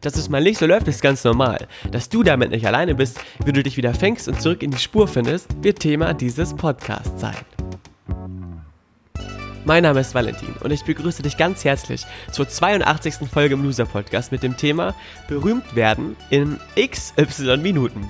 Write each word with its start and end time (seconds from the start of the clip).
Dass 0.00 0.16
es 0.16 0.28
mal 0.28 0.42
nicht 0.42 0.58
so 0.58 0.66
läuft, 0.66 0.88
ist 0.88 1.02
ganz 1.02 1.24
normal. 1.24 1.66
Dass 1.90 2.08
du 2.08 2.22
damit 2.22 2.50
nicht 2.50 2.66
alleine 2.66 2.94
bist, 2.94 3.20
wie 3.44 3.52
du 3.52 3.62
dich 3.62 3.76
wieder 3.76 3.94
fängst 3.94 4.28
und 4.28 4.40
zurück 4.40 4.62
in 4.62 4.70
die 4.70 4.78
Spur 4.78 5.08
findest, 5.08 5.62
wird 5.62 5.80
Thema 5.80 6.14
dieses 6.14 6.54
Podcasts 6.54 7.20
sein. 7.20 7.36
Mein 9.64 9.82
Name 9.82 10.00
ist 10.00 10.14
Valentin 10.14 10.54
und 10.62 10.70
ich 10.70 10.84
begrüße 10.84 11.22
dich 11.22 11.36
ganz 11.36 11.64
herzlich 11.64 12.06
zur 12.32 12.48
82. 12.48 13.28
Folge 13.30 13.54
im 13.54 13.62
Loser 13.62 13.84
Podcast 13.84 14.32
mit 14.32 14.42
dem 14.42 14.56
Thema 14.56 14.94
Berühmt 15.28 15.76
werden 15.76 16.16
in 16.30 16.58
XY 16.76 17.58
Minuten. 17.58 18.08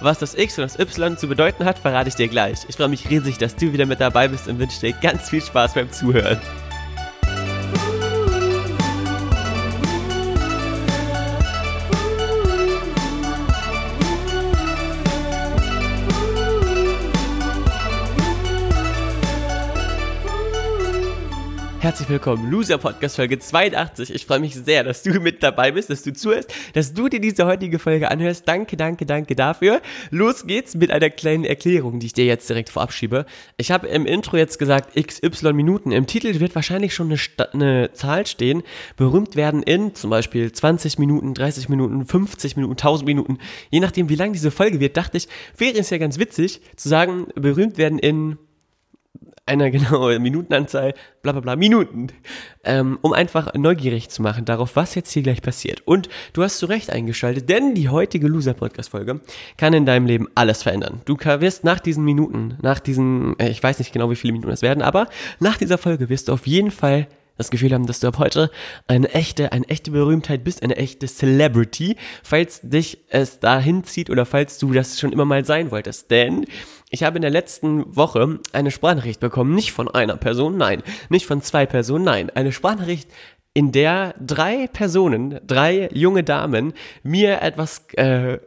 Was 0.00 0.18
das 0.18 0.34
X 0.34 0.58
und 0.58 0.64
das 0.64 0.78
Y 0.78 1.16
zu 1.16 1.28
bedeuten 1.28 1.64
hat, 1.64 1.78
verrate 1.78 2.08
ich 2.08 2.14
dir 2.14 2.28
gleich. 2.28 2.58
Ich 2.68 2.76
freue 2.76 2.88
mich 2.88 3.08
riesig, 3.10 3.38
dass 3.38 3.56
du 3.56 3.72
wieder 3.72 3.86
mit 3.86 4.00
dabei 4.00 4.28
bist 4.28 4.48
und 4.48 4.58
wünsche 4.58 4.80
dir 4.80 4.92
ganz 4.92 5.28
viel 5.28 5.42
Spaß 5.42 5.74
beim 5.74 5.90
Zuhören. 5.90 6.40
Herzlich 21.80 22.08
willkommen, 22.08 22.50
Loser 22.50 22.76
Podcast 22.76 23.14
Folge 23.14 23.38
82. 23.38 24.12
Ich 24.12 24.26
freue 24.26 24.40
mich 24.40 24.56
sehr, 24.56 24.82
dass 24.82 25.04
du 25.04 25.20
mit 25.20 25.44
dabei 25.44 25.70
bist, 25.70 25.90
dass 25.90 26.02
du 26.02 26.12
zuhörst, 26.12 26.52
dass 26.74 26.92
du 26.92 27.08
dir 27.08 27.20
diese 27.20 27.46
heutige 27.46 27.78
Folge 27.78 28.10
anhörst. 28.10 28.48
Danke, 28.48 28.76
danke, 28.76 29.06
danke 29.06 29.36
dafür. 29.36 29.80
Los 30.10 30.44
geht's 30.48 30.74
mit 30.74 30.90
einer 30.90 31.08
kleinen 31.08 31.44
Erklärung, 31.44 32.00
die 32.00 32.06
ich 32.06 32.12
dir 32.12 32.24
jetzt 32.24 32.48
direkt 32.50 32.70
vorab 32.70 32.92
schiebe. 32.92 33.26
Ich 33.58 33.70
habe 33.70 33.86
im 33.86 34.06
Intro 34.06 34.36
jetzt 34.36 34.58
gesagt 34.58 34.96
XY 35.00 35.52
Minuten. 35.52 35.92
Im 35.92 36.08
Titel 36.08 36.40
wird 36.40 36.56
wahrscheinlich 36.56 36.94
schon 36.94 37.06
eine, 37.06 37.16
Sta 37.16 37.44
eine 37.52 37.92
Zahl 37.92 38.26
stehen. 38.26 38.64
Berühmt 38.96 39.36
werden 39.36 39.62
in 39.62 39.94
zum 39.94 40.10
Beispiel 40.10 40.50
20 40.50 40.98
Minuten, 40.98 41.32
30 41.32 41.68
Minuten, 41.68 42.04
50 42.04 42.56
Minuten, 42.56 42.72
1000 42.72 43.06
Minuten. 43.06 43.38
Je 43.70 43.78
nachdem, 43.78 44.08
wie 44.08 44.16
lang 44.16 44.32
diese 44.32 44.50
Folge 44.50 44.80
wird, 44.80 44.96
dachte 44.96 45.16
ich, 45.16 45.28
wäre 45.56 45.78
es 45.78 45.90
ja 45.90 45.98
ganz 45.98 46.18
witzig 46.18 46.60
zu 46.74 46.88
sagen, 46.88 47.28
berühmt 47.36 47.78
werden 47.78 48.00
in 48.00 48.36
einer 49.48 49.70
genauen 49.72 50.22
Minutenanzahl, 50.22 50.94
bla 51.22 51.32
bla 51.32 51.40
bla, 51.40 51.56
Minuten, 51.56 52.08
ähm, 52.64 52.98
um 53.02 53.12
einfach 53.12 53.54
neugierig 53.54 54.10
zu 54.10 54.22
machen 54.22 54.44
darauf, 54.44 54.76
was 54.76 54.94
jetzt 54.94 55.12
hier 55.12 55.22
gleich 55.22 55.42
passiert. 55.42 55.82
Und 55.86 56.08
du 56.32 56.42
hast 56.42 56.58
zu 56.58 56.66
Recht 56.66 56.90
eingeschaltet, 56.90 57.48
denn 57.48 57.74
die 57.74 57.88
heutige 57.88 58.28
Loser-Podcast-Folge 58.28 59.20
kann 59.56 59.72
in 59.72 59.86
deinem 59.86 60.06
Leben 60.06 60.28
alles 60.34 60.62
verändern. 60.62 61.00
Du 61.04 61.16
wirst 61.18 61.64
nach 61.64 61.80
diesen 61.80 62.04
Minuten, 62.04 62.58
nach 62.62 62.78
diesen, 62.78 63.38
äh, 63.38 63.48
ich 63.48 63.62
weiß 63.62 63.78
nicht 63.78 63.92
genau, 63.92 64.10
wie 64.10 64.16
viele 64.16 64.32
Minuten 64.32 64.52
es 64.52 64.62
werden, 64.62 64.82
aber 64.82 65.08
nach 65.40 65.56
dieser 65.56 65.78
Folge 65.78 66.08
wirst 66.08 66.28
du 66.28 66.32
auf 66.32 66.46
jeden 66.46 66.70
Fall 66.70 67.08
das 67.38 67.50
Gefühl 67.50 67.72
haben, 67.72 67.86
dass 67.86 68.00
du 68.00 68.08
ab 68.08 68.18
heute 68.18 68.50
eine 68.86 69.08
echte, 69.14 69.52
eine 69.52 69.66
echte 69.68 69.90
Berühmtheit 69.90 70.44
bist, 70.44 70.62
eine 70.62 70.76
echte 70.76 71.06
Celebrity, 71.06 71.96
falls 72.22 72.60
dich 72.62 72.98
es 73.08 73.40
dahin 73.40 73.84
zieht 73.84 74.10
oder 74.10 74.26
falls 74.26 74.58
du 74.58 74.72
das 74.72 75.00
schon 75.00 75.12
immer 75.12 75.24
mal 75.24 75.44
sein 75.44 75.70
wolltest. 75.70 76.10
Denn 76.10 76.44
ich 76.90 77.04
habe 77.04 77.16
in 77.16 77.22
der 77.22 77.30
letzten 77.30 77.96
Woche 77.96 78.40
eine 78.52 78.70
Sprachnachricht 78.70 79.20
bekommen, 79.20 79.54
nicht 79.54 79.72
von 79.72 79.88
einer 79.88 80.16
Person, 80.16 80.56
nein, 80.56 80.82
nicht 81.08 81.26
von 81.26 81.40
zwei 81.40 81.64
Personen, 81.64 82.04
nein, 82.04 82.30
eine 82.30 82.52
Sprachnachricht 82.52 83.08
in 83.58 83.72
der 83.72 84.14
drei 84.24 84.68
Personen, 84.68 85.40
drei 85.44 85.88
junge 85.92 86.22
Damen 86.22 86.74
mir 87.02 87.42
etwas, 87.42 87.86
äh, 87.94 88.38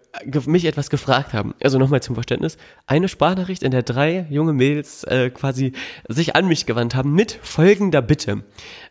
mich 0.46 0.64
etwas 0.64 0.90
gefragt 0.90 1.34
haben. 1.34 1.54
Also 1.62 1.78
nochmal 1.78 2.02
zum 2.02 2.16
Verständnis. 2.16 2.56
Eine 2.88 3.10
Sprachnachricht, 3.10 3.62
in 3.62 3.72
der 3.72 3.84
drei 3.84 4.26
junge 4.30 4.54
Mädels 4.54 5.04
äh, 5.04 5.30
quasi 5.30 5.74
sich 6.08 6.38
an 6.38 6.48
mich 6.48 6.66
gewandt 6.66 6.96
haben 6.96 7.14
mit 7.14 7.38
folgender 7.42 8.02
Bitte. 8.02 8.46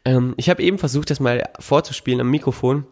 Ähm, 0.05 0.35
ich 0.37 0.51
habe 0.51 0.63
eben 0.63 0.77
versucht, 0.77 1.09
das 1.09 1.21
mal 1.21 1.49
vorzuspielen 1.59 2.21
am 2.21 2.31
Mikrofon. 2.31 2.85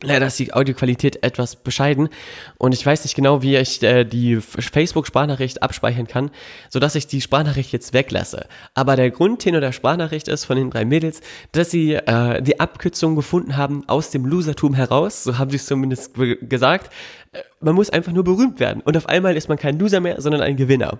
Leider 0.00 0.28
ist 0.28 0.38
die 0.38 0.54
Audioqualität 0.54 1.24
etwas 1.24 1.56
bescheiden 1.56 2.08
und 2.56 2.72
ich 2.72 2.86
weiß 2.86 3.02
nicht 3.02 3.16
genau, 3.16 3.42
wie 3.42 3.56
ich 3.56 3.82
äh, 3.82 4.04
die 4.04 4.36
Facebook-Sprachnachricht 4.40 5.60
abspeichern 5.60 6.06
kann, 6.06 6.30
sodass 6.70 6.94
ich 6.94 7.08
die 7.08 7.20
Sprachnachricht 7.20 7.72
jetzt 7.72 7.92
weglasse. 7.94 8.46
Aber 8.74 8.94
der 8.94 9.10
Grundtenor 9.10 9.60
der 9.60 9.72
Sprachnachricht 9.72 10.28
ist 10.28 10.44
von 10.44 10.56
den 10.56 10.70
drei 10.70 10.84
Mädels, 10.84 11.20
dass 11.50 11.72
sie 11.72 11.94
äh, 11.94 12.40
die 12.40 12.60
Abkürzung 12.60 13.16
gefunden 13.16 13.56
haben 13.56 13.88
aus 13.88 14.10
dem 14.10 14.24
Losertum 14.24 14.74
heraus, 14.74 15.24
so 15.24 15.36
haben 15.36 15.50
sie 15.50 15.56
es 15.56 15.66
zumindest 15.66 16.12
gesagt, 16.42 16.92
man 17.60 17.74
muss 17.74 17.90
einfach 17.90 18.12
nur 18.12 18.24
berühmt 18.24 18.60
werden 18.60 18.82
und 18.82 18.96
auf 18.96 19.08
einmal 19.08 19.36
ist 19.36 19.48
man 19.48 19.58
kein 19.58 19.78
Loser 19.78 20.00
mehr, 20.00 20.20
sondern 20.20 20.42
ein 20.42 20.56
Gewinner. 20.56 20.98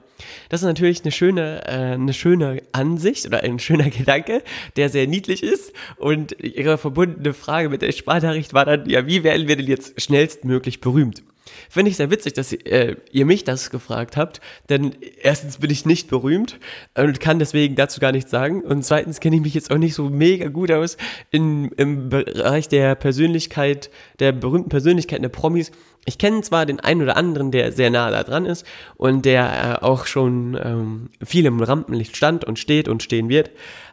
Das 0.48 0.60
ist 0.60 0.66
natürlich 0.66 1.02
eine 1.02 1.12
schöne, 1.12 1.62
äh, 1.66 1.94
eine 1.94 2.12
schöne 2.12 2.62
Ansicht 2.72 3.26
oder 3.26 3.42
ein 3.42 3.58
schöner 3.58 3.90
Gedanke, 3.90 4.42
der 4.76 4.88
sehr 4.88 5.06
niedlich 5.06 5.42
ist 5.42 5.72
und 5.96 6.32
ihre 6.42 6.78
verbundene 6.78 7.34
Frage 7.34 7.68
mit 7.68 7.82
der 7.82 7.92
Sprachnachricht 7.92 8.54
war 8.54 8.64
dann, 8.64 8.88
ja, 8.88 9.06
wie 9.06 9.24
werden 9.24 9.48
wir 9.48 9.56
denn 9.56 9.66
jetzt 9.66 10.00
schnellstmöglich 10.00 10.80
berühmt? 10.80 11.22
Finde 11.68 11.90
ich 11.90 11.96
sehr 11.96 12.10
witzig, 12.10 12.34
dass 12.34 12.52
äh, 12.52 12.96
ihr 13.10 13.26
mich 13.26 13.44
das 13.44 13.70
gefragt 13.70 14.16
habt, 14.16 14.40
denn 14.68 14.94
erstens 15.22 15.58
bin 15.58 15.70
ich 15.70 15.86
nicht 15.86 16.08
berühmt 16.08 16.58
und 16.96 17.20
kann 17.20 17.38
deswegen 17.38 17.76
dazu 17.76 18.00
gar 18.00 18.12
nichts 18.12 18.30
sagen 18.30 18.62
und 18.62 18.84
zweitens 18.84 19.20
kenne 19.20 19.36
ich 19.36 19.42
mich 19.42 19.54
jetzt 19.54 19.70
auch 19.70 19.78
nicht 19.78 19.94
so 19.94 20.08
mega 20.08 20.48
gut 20.48 20.70
aus 20.70 20.96
in, 21.30 21.70
im 21.76 22.08
Bereich 22.08 22.68
der 22.68 22.94
Persönlichkeit, 22.94 23.90
der 24.18 24.32
berühmten 24.32 24.68
Persönlichkeiten 24.68 25.22
der 25.22 25.28
Promis. 25.28 25.70
Ich 26.04 26.18
kenne 26.18 26.40
zwar 26.42 26.64
den 26.64 26.80
einen 26.80 27.02
oder 27.02 27.16
anderen, 27.16 27.50
der 27.50 27.72
sehr 27.72 27.90
nah 27.90 28.10
da 28.10 28.22
dran 28.22 28.46
ist 28.46 28.64
und 28.96 29.24
der 29.24 29.80
äh, 29.82 29.84
auch 29.84 30.06
schon 30.06 30.58
ähm, 30.62 31.10
viel 31.22 31.46
im 31.46 31.60
Rampenlicht 31.60 32.16
stand 32.16 32.44
und 32.44 32.58
steht 32.58 32.88
und 32.88 33.02
stehen 33.02 33.28
wird. 33.28 33.50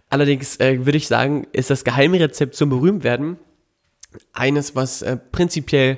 Allerdings 0.09 0.59
äh, 0.59 0.85
würde 0.85 0.97
ich 0.97 1.07
sagen, 1.07 1.47
ist 1.51 1.69
das 1.69 1.83
Geheimrezept 1.83 2.55
zum 2.55 2.69
Berühmtwerden 2.69 3.37
eines, 4.33 4.75
was 4.75 5.01
äh, 5.01 5.17
prinzipiell 5.17 5.97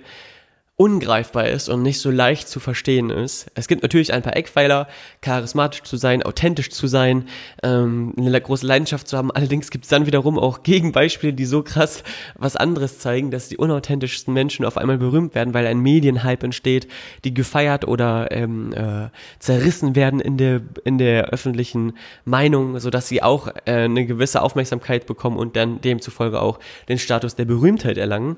ungreifbar 0.79 1.47
ist 1.47 1.69
und 1.69 1.81
nicht 1.81 1.99
so 1.99 2.11
leicht 2.11 2.47
zu 2.47 2.59
verstehen 2.59 3.09
ist. 3.09 3.47
Es 3.55 3.67
gibt 3.67 3.81
natürlich 3.81 4.13
ein 4.13 4.21
paar 4.21 4.37
Eckpfeiler, 4.37 4.87
charismatisch 5.21 5.81
zu 5.81 5.97
sein, 5.97 6.21
authentisch 6.21 6.69
zu 6.69 6.85
sein, 6.85 7.27
ähm, 7.63 8.13
eine 8.15 8.39
große 8.39 8.65
Leidenschaft 8.65 9.07
zu 9.07 9.17
haben. 9.17 9.31
Allerdings 9.31 9.71
gibt 9.71 9.85
es 9.85 9.89
dann 9.89 10.05
wiederum 10.05 10.37
auch 10.37 10.61
Gegenbeispiele, 10.67 11.33
die 11.33 11.45
so 11.45 11.63
krass 11.63 12.03
was 12.35 12.55
anderes 12.55 12.99
zeigen, 12.99 13.31
dass 13.31 13.49
die 13.49 13.57
unauthentischsten 13.57 14.31
Menschen 14.31 14.65
auf 14.65 14.77
einmal 14.77 14.99
berühmt 14.99 15.33
werden, 15.33 15.55
weil 15.55 15.65
ein 15.65 15.79
Medienhype 15.79 16.45
entsteht, 16.45 16.87
die 17.23 17.33
gefeiert 17.33 17.87
oder 17.87 18.31
ähm, 18.31 18.71
äh, 18.73 19.09
zerrissen 19.39 19.95
werden 19.95 20.19
in 20.19 20.37
der, 20.37 20.61
in 20.83 20.99
der 20.99 21.29
öffentlichen 21.29 21.93
Meinung, 22.23 22.79
sodass 22.79 23.07
sie 23.07 23.23
auch 23.23 23.47
äh, 23.65 23.71
eine 23.85 24.05
gewisse 24.05 24.43
Aufmerksamkeit 24.43 25.07
bekommen 25.07 25.37
und 25.37 25.55
dann 25.55 25.81
demzufolge 25.81 26.39
auch 26.39 26.59
den 26.87 26.99
Status 26.99 27.33
der 27.33 27.45
Berühmtheit 27.45 27.97
erlangen. 27.97 28.37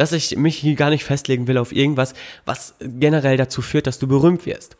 Dass 0.00 0.12
ich 0.12 0.34
mich 0.34 0.56
hier 0.56 0.76
gar 0.76 0.88
nicht 0.88 1.04
festlegen 1.04 1.46
will 1.46 1.58
auf 1.58 1.72
irgendwas, 1.72 2.14
was 2.46 2.74
generell 2.80 3.36
dazu 3.36 3.60
führt, 3.60 3.86
dass 3.86 3.98
du 3.98 4.08
berühmt 4.08 4.46
wirst. 4.46 4.78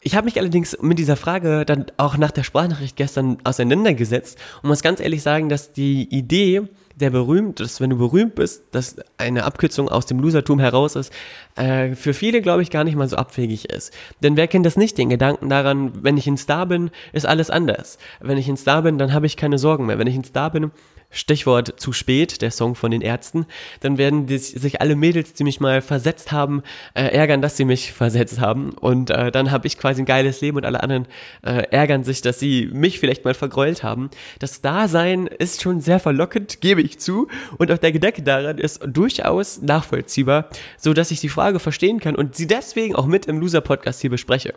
Ich 0.00 0.16
habe 0.16 0.24
mich 0.24 0.40
allerdings 0.40 0.76
mit 0.82 0.98
dieser 0.98 1.14
Frage 1.14 1.64
dann 1.64 1.86
auch 1.98 2.16
nach 2.16 2.32
der 2.32 2.42
Sprachnachricht 2.42 2.96
gestern 2.96 3.38
auseinandergesetzt 3.44 4.36
und 4.60 4.70
muss 4.70 4.82
ganz 4.82 4.98
ehrlich 4.98 5.22
sagen, 5.22 5.48
dass 5.48 5.72
die 5.72 6.12
Idee 6.12 6.62
der 6.96 7.10
berühmt, 7.10 7.60
dass 7.60 7.80
wenn 7.80 7.90
du 7.90 7.96
berühmt 7.96 8.34
bist, 8.34 8.64
dass 8.72 8.96
eine 9.18 9.44
Abkürzung 9.44 9.88
aus 9.88 10.06
dem 10.06 10.18
Losertum 10.18 10.58
heraus 10.58 10.96
ist, 10.96 11.12
äh, 11.54 11.94
für 11.94 12.12
viele 12.12 12.42
glaube 12.42 12.62
ich 12.62 12.70
gar 12.70 12.82
nicht 12.82 12.96
mal 12.96 13.08
so 13.08 13.14
abwegig 13.14 13.70
ist. 13.70 13.94
Denn 14.20 14.36
wer 14.36 14.48
kennt 14.48 14.66
das 14.66 14.76
nicht, 14.76 14.98
den 14.98 15.10
Gedanken 15.10 15.48
daran, 15.48 15.92
wenn 16.02 16.16
ich 16.16 16.26
ein 16.26 16.38
Star 16.38 16.66
bin, 16.66 16.90
ist 17.12 17.24
alles 17.24 17.50
anders. 17.50 17.98
Wenn 18.18 18.36
ich 18.36 18.48
ein 18.48 18.56
Star 18.56 18.82
bin, 18.82 18.98
dann 18.98 19.12
habe 19.12 19.26
ich 19.26 19.36
keine 19.36 19.58
Sorgen 19.58 19.86
mehr. 19.86 20.00
Wenn 20.00 20.08
ich 20.08 20.16
ein 20.16 20.24
Star 20.24 20.50
bin, 20.50 20.72
Stichwort 21.14 21.80
zu 21.80 21.92
spät, 21.92 22.42
der 22.42 22.50
Song 22.50 22.74
von 22.74 22.90
den 22.90 23.00
Ärzten, 23.00 23.46
dann 23.80 23.98
werden 23.98 24.26
die, 24.26 24.38
sich 24.38 24.80
alle 24.80 24.96
Mädels, 24.96 25.32
die 25.32 25.44
mich 25.44 25.60
mal 25.60 25.80
versetzt 25.80 26.32
haben, 26.32 26.62
äh, 26.94 27.04
ärgern, 27.04 27.40
dass 27.40 27.56
sie 27.56 27.64
mich 27.64 27.92
versetzt 27.92 28.40
haben. 28.40 28.70
Und 28.70 29.10
äh, 29.10 29.30
dann 29.30 29.50
habe 29.50 29.66
ich 29.66 29.78
quasi 29.78 30.02
ein 30.02 30.06
geiles 30.06 30.40
Leben 30.40 30.58
und 30.58 30.66
alle 30.66 30.82
anderen 30.82 31.06
äh, 31.42 31.62
ärgern 31.70 32.04
sich, 32.04 32.20
dass 32.20 32.38
sie 32.38 32.68
mich 32.72 33.00
vielleicht 33.00 33.24
mal 33.24 33.34
vergräult 33.34 33.82
haben. 33.82 34.10
Das 34.38 34.60
Dasein 34.60 35.26
ist 35.26 35.62
schon 35.62 35.80
sehr 35.80 36.00
verlockend, 36.00 36.60
gebe 36.60 36.82
ich 36.82 36.98
zu. 36.98 37.28
Und 37.56 37.70
auch 37.70 37.78
der 37.78 37.92
Gedanke 37.92 38.22
daran 38.22 38.58
ist 38.58 38.82
durchaus 38.86 39.62
nachvollziehbar, 39.62 40.48
so 40.76 40.92
dass 40.92 41.10
ich 41.10 41.20
die 41.20 41.28
Frage 41.28 41.60
verstehen 41.60 42.00
kann 42.00 42.16
und 42.16 42.34
sie 42.34 42.46
deswegen 42.46 42.94
auch 42.94 43.06
mit 43.06 43.26
im 43.26 43.38
Loser-Podcast 43.40 44.00
hier 44.00 44.10
bespreche. 44.10 44.54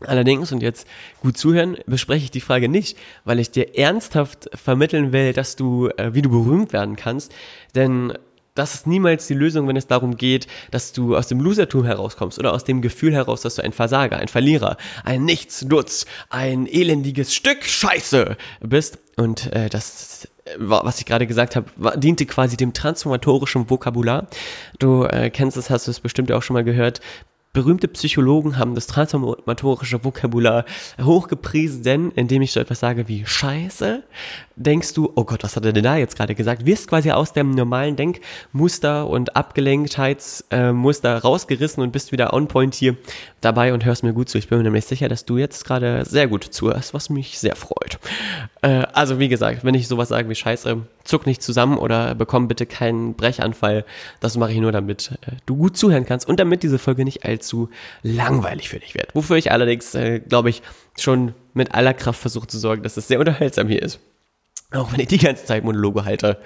Allerdings, 0.00 0.50
und 0.50 0.60
jetzt 0.60 0.88
gut 1.20 1.38
zuhören, 1.38 1.76
bespreche 1.86 2.24
ich 2.24 2.30
die 2.30 2.40
Frage 2.40 2.68
nicht, 2.68 2.98
weil 3.24 3.38
ich 3.38 3.50
dir 3.50 3.78
ernsthaft 3.78 4.50
vermitteln 4.52 5.12
will, 5.12 5.32
dass 5.32 5.56
du, 5.56 5.88
äh, 5.96 6.14
wie 6.14 6.22
du 6.22 6.30
berühmt 6.30 6.72
werden 6.72 6.96
kannst. 6.96 7.32
Denn 7.74 8.12
das 8.54 8.74
ist 8.74 8.86
niemals 8.86 9.26
die 9.26 9.34
Lösung, 9.34 9.66
wenn 9.66 9.76
es 9.76 9.86
darum 9.86 10.16
geht, 10.16 10.46
dass 10.70 10.92
du 10.92 11.16
aus 11.16 11.26
dem 11.26 11.40
Losertum 11.40 11.84
herauskommst 11.84 12.38
oder 12.38 12.52
aus 12.52 12.64
dem 12.64 12.82
Gefühl 12.82 13.12
heraus, 13.12 13.42
dass 13.42 13.56
du 13.56 13.62
ein 13.62 13.72
Versager, 13.72 14.18
ein 14.18 14.28
Verlierer, 14.28 14.76
ein 15.04 15.24
Nichtsnutz, 15.24 16.06
ein 16.28 16.66
elendiges 16.66 17.34
Stück 17.34 17.64
Scheiße 17.64 18.36
bist. 18.60 18.98
Und 19.16 19.52
äh, 19.52 19.68
das, 19.68 20.28
was 20.56 20.98
ich 20.98 21.06
gerade 21.06 21.26
gesagt 21.26 21.56
habe, 21.56 21.98
diente 21.98 22.26
quasi 22.26 22.56
dem 22.56 22.72
transformatorischen 22.72 23.70
Vokabular. 23.70 24.28
Du 24.78 25.04
äh, 25.04 25.30
kennst 25.30 25.56
es, 25.56 25.70
hast 25.70 25.86
du 25.86 25.90
es 25.90 26.00
bestimmt 26.00 26.30
auch 26.30 26.42
schon 26.42 26.54
mal 26.54 26.64
gehört. 26.64 27.00
Berühmte 27.54 27.86
Psychologen 27.86 28.58
haben 28.58 28.74
das 28.74 28.88
transformatorische 28.88 30.04
Vokabular 30.04 30.64
hochgepriesen, 31.00 32.10
indem 32.10 32.42
ich 32.42 32.50
so 32.50 32.58
etwas 32.58 32.80
sage 32.80 33.06
wie 33.06 33.24
Scheiße, 33.24 34.02
denkst 34.56 34.92
du, 34.94 35.12
oh 35.14 35.22
Gott, 35.22 35.44
was 35.44 35.54
hat 35.54 35.64
er 35.64 35.72
denn 35.72 35.84
da 35.84 35.96
jetzt 35.96 36.16
gerade 36.16 36.34
gesagt? 36.34 36.66
Wirst 36.66 36.88
quasi 36.88 37.12
aus 37.12 37.32
dem 37.32 37.52
normalen 37.52 37.94
Denkmuster 37.94 39.08
und 39.08 39.36
Abgelenktheitsmuster 39.36 41.14
äh, 41.14 41.18
rausgerissen 41.18 41.80
und 41.80 41.92
bist 41.92 42.10
wieder 42.10 42.34
on 42.34 42.48
point 42.48 42.74
hier 42.74 42.96
dabei 43.40 43.72
und 43.72 43.84
hörst 43.84 44.02
mir 44.02 44.12
gut 44.12 44.28
zu. 44.28 44.36
Ich 44.36 44.48
bin 44.48 44.58
mir 44.58 44.64
nämlich 44.64 44.86
sicher, 44.86 45.08
dass 45.08 45.24
du 45.24 45.38
jetzt 45.38 45.64
gerade 45.64 46.04
sehr 46.04 46.26
gut 46.26 46.42
zuhörst, 46.42 46.92
was 46.92 47.08
mich 47.08 47.38
sehr 47.38 47.54
freut. 47.54 48.00
Äh, 48.64 48.86
also 48.94 49.18
wie 49.18 49.28
gesagt, 49.28 49.62
wenn 49.62 49.74
ich 49.74 49.86
sowas 49.88 50.08
sage 50.08 50.28
wie 50.30 50.34
Scheiße, 50.34 50.78
zuck 51.04 51.26
nicht 51.26 51.42
zusammen 51.42 51.76
oder 51.76 52.14
bekomm 52.14 52.48
bitte 52.48 52.64
keinen 52.64 53.14
Brechanfall. 53.14 53.84
Das 54.20 54.38
mache 54.38 54.52
ich 54.52 54.58
nur, 54.58 54.72
damit 54.72 55.12
äh, 55.26 55.32
du 55.44 55.56
gut 55.56 55.76
zuhören 55.76 56.06
kannst 56.06 56.26
und 56.26 56.40
damit 56.40 56.62
diese 56.62 56.78
Folge 56.78 57.04
nicht 57.04 57.26
allzu 57.26 57.68
langweilig 58.02 58.70
für 58.70 58.78
dich 58.78 58.94
wird. 58.94 59.14
Wofür 59.14 59.36
ich 59.36 59.52
allerdings, 59.52 59.94
äh, 59.94 60.20
glaube 60.20 60.48
ich, 60.48 60.62
schon 60.98 61.34
mit 61.52 61.74
aller 61.74 61.92
Kraft 61.92 62.20
versuche 62.20 62.46
zu 62.46 62.58
sorgen, 62.58 62.82
dass 62.82 62.96
es 62.96 63.06
sehr 63.06 63.20
unterhaltsam 63.20 63.68
hier 63.68 63.82
ist. 63.82 64.00
Auch 64.70 64.90
wenn 64.92 65.00
ich 65.00 65.08
die 65.08 65.18
ganze 65.18 65.44
Zeit 65.44 65.62
Monologe 65.62 66.06
halte. 66.06 66.38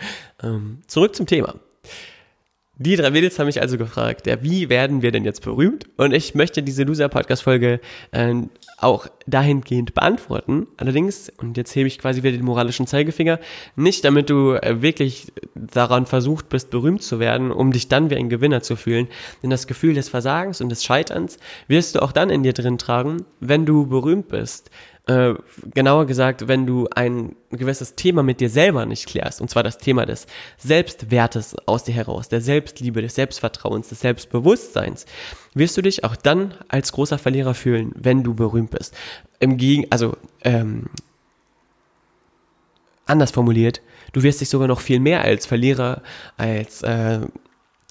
Ähm, 0.43 0.83
zurück 0.89 1.15
zum 1.15 1.27
Thema. 1.27 1.55
Die 2.81 2.95
drei 2.95 3.11
Mädels 3.11 3.37
haben 3.41 3.47
mich 3.47 3.61
also 3.61 3.77
gefragt, 3.77 4.29
ja, 4.29 4.41
wie 4.41 4.69
werden 4.69 5.03
wir 5.03 5.11
denn 5.11 5.25
jetzt 5.25 5.43
berühmt? 5.43 5.87
Und 5.97 6.13
ich 6.13 6.37
möchte 6.37 6.63
diese 6.63 6.85
Loser-Podcast-Folge 6.85 7.81
äh, 8.13 8.35
auch 8.77 9.09
dahingehend 9.27 9.95
beantworten. 9.95 10.69
Allerdings, 10.77 11.29
und 11.39 11.57
jetzt 11.57 11.75
hebe 11.75 11.89
ich 11.89 11.99
quasi 11.99 12.23
wieder 12.23 12.37
den 12.37 12.45
moralischen 12.45 12.87
Zeigefinger, 12.87 13.41
nicht 13.75 14.05
damit 14.05 14.31
du 14.31 14.53
äh, 14.53 14.81
wirklich 14.81 15.33
daran 15.57 16.07
versucht 16.07 16.49
bist, 16.51 16.71
berühmt 16.71 17.03
zu 17.03 17.19
werden, 17.19 17.51
um 17.51 17.73
dich 17.73 17.89
dann 17.89 18.11
wie 18.11 18.17
ein 18.17 18.29
Gewinner 18.29 18.63
zu 18.63 18.77
fühlen. 18.77 19.09
Denn 19.43 19.51
das 19.51 19.67
Gefühl 19.67 19.95
des 19.95 20.09
Versagens 20.09 20.61
und 20.61 20.69
des 20.69 20.85
Scheiterns 20.85 21.39
wirst 21.67 21.97
du 21.97 22.03
auch 22.03 22.13
dann 22.13 22.31
in 22.31 22.45
dir 22.45 22.53
drin 22.53 22.79
tragen, 22.79 23.25
wenn 23.41 23.67
du 23.67 23.89
berühmt 23.89 24.29
bist. 24.29 24.71
Äh, 25.09 25.37
genauer 25.73 26.05
gesagt, 26.05 26.49
wenn 26.49 26.67
du 26.67 26.87
ein 26.95 27.35
gewisses 27.51 27.95
Thema 27.95 28.23
mit 28.23 28.41
dir 28.41 28.51
selber 28.51 28.85
nicht 28.85 29.07
klärst, 29.07 29.41
und 29.41 29.49
zwar 29.49 29.63
das 29.63 29.79
Thema 29.79 30.05
des 30.05 30.27
Selbstwertes 30.59 31.57
aus 31.67 31.85
dir 31.85 31.95
heraus, 31.95 32.29
der 32.29 32.43
Selbstliebe, 32.43 33.01
des 33.01 33.15
Selbstvertrauens, 33.15 33.89
des 33.89 34.01
Selbstbewusstseins, 34.01 35.07
wirst 35.55 35.79
du 35.79 35.83
dich 35.83 36.05
auch 36.05 36.15
dann 36.15 36.53
als 36.69 36.93
großer 36.93 37.17
Verlierer 37.17 37.55
fühlen, 37.55 37.93
wenn 37.95 38.23
du 38.23 38.35
berühmt 38.35 38.71
bist. 38.71 38.95
Im 39.41 39.57
Gegen, 39.57 39.87
also 39.89 40.15
ähm, 40.45 40.91
anders 43.07 43.31
formuliert, 43.31 43.81
du 44.13 44.23
wirst 44.23 44.43
dich 44.43 44.51
sogar 44.51 44.69
noch 44.69 44.81
viel 44.81 45.01
mehr 45.01 45.23
als 45.23 45.47
Verlierer, 45.47 46.03
als 46.37 46.83
äh, 46.83 47.21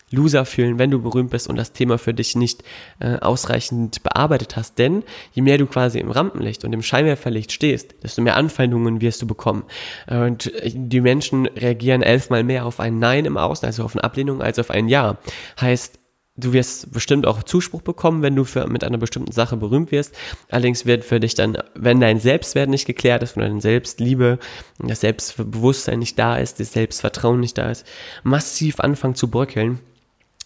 Loser 0.10 0.46
fühlen, 0.46 0.80
wenn 0.80 0.92
du 0.92 1.02
berühmt 1.02 1.32
bist 1.32 1.50
und 1.50 1.58
das 1.58 1.74
Thema 1.74 1.98
für 1.98 2.14
dich 2.14 2.36
nicht 2.36 2.64
äh, 3.00 3.18
ausreichend 3.18 4.04
bearbeitet 4.04 4.56
hast. 4.56 4.80
Denn 4.80 5.04
je 5.34 5.42
mehr 5.42 5.58
du 5.58 5.66
quasi 5.66 6.00
im 6.00 6.12
Rampenlicht 6.12 6.64
und 6.64 6.74
im 6.74 6.82
Scheinwerferlicht 6.82 7.52
stehst, 7.52 7.96
desto 8.04 8.22
mehr 8.22 8.38
Anfeindungen 8.38 9.02
wirst 9.02 9.22
du 9.22 9.28
bekommen. 9.28 9.64
Und 10.08 10.52
die 10.66 11.02
Menschen 11.02 11.46
reagieren 11.48 12.02
elfmal 12.02 12.44
mehr 12.44 12.66
auf 12.66 12.80
ein 12.80 13.00
Nein 13.00 13.26
im 13.26 13.38
Außen, 13.38 13.66
also 13.66 13.84
auf 13.84 13.96
eine 13.96 14.04
Ablehnung, 14.04 14.42
als 14.42 14.60
auf 14.60 14.72
ein 14.72 14.88
Ja. 14.88 15.18
Heißt, 15.60 16.00
du 16.38 16.54
wirst 16.54 16.92
bestimmt 16.94 17.26
auch 17.26 17.44
Zuspruch 17.44 17.82
bekommen, 17.82 18.22
wenn 18.22 18.36
du 18.36 18.44
für, 18.46 18.68
mit 18.68 18.84
einer 18.84 18.98
bestimmten 18.98 19.32
Sache 19.32 19.58
berühmt 19.58 19.92
wirst. 19.92 20.16
Allerdings 20.50 20.86
wird 20.86 21.04
für 21.04 21.20
dich 21.20 21.36
dann, 21.36 21.58
wenn 21.76 22.00
dein 22.00 22.20
Selbstwert 22.20 22.70
nicht 22.70 22.86
geklärt 22.86 23.24
ist, 23.24 23.36
wenn 23.36 23.44
deine 23.44 23.62
Selbstliebe, 23.62 24.40
das 24.80 25.02
Selbstbewusstsein 25.02 26.00
nicht 26.00 26.18
da 26.18 26.38
ist, 26.38 26.60
das 26.60 26.74
Selbstvertrauen 26.74 27.40
nicht 27.40 27.58
da 27.58 27.72
ist, 27.72 27.86
massiv 28.24 28.80
anfangen 28.80 29.16
zu 29.16 29.30
bröckeln 29.30 29.80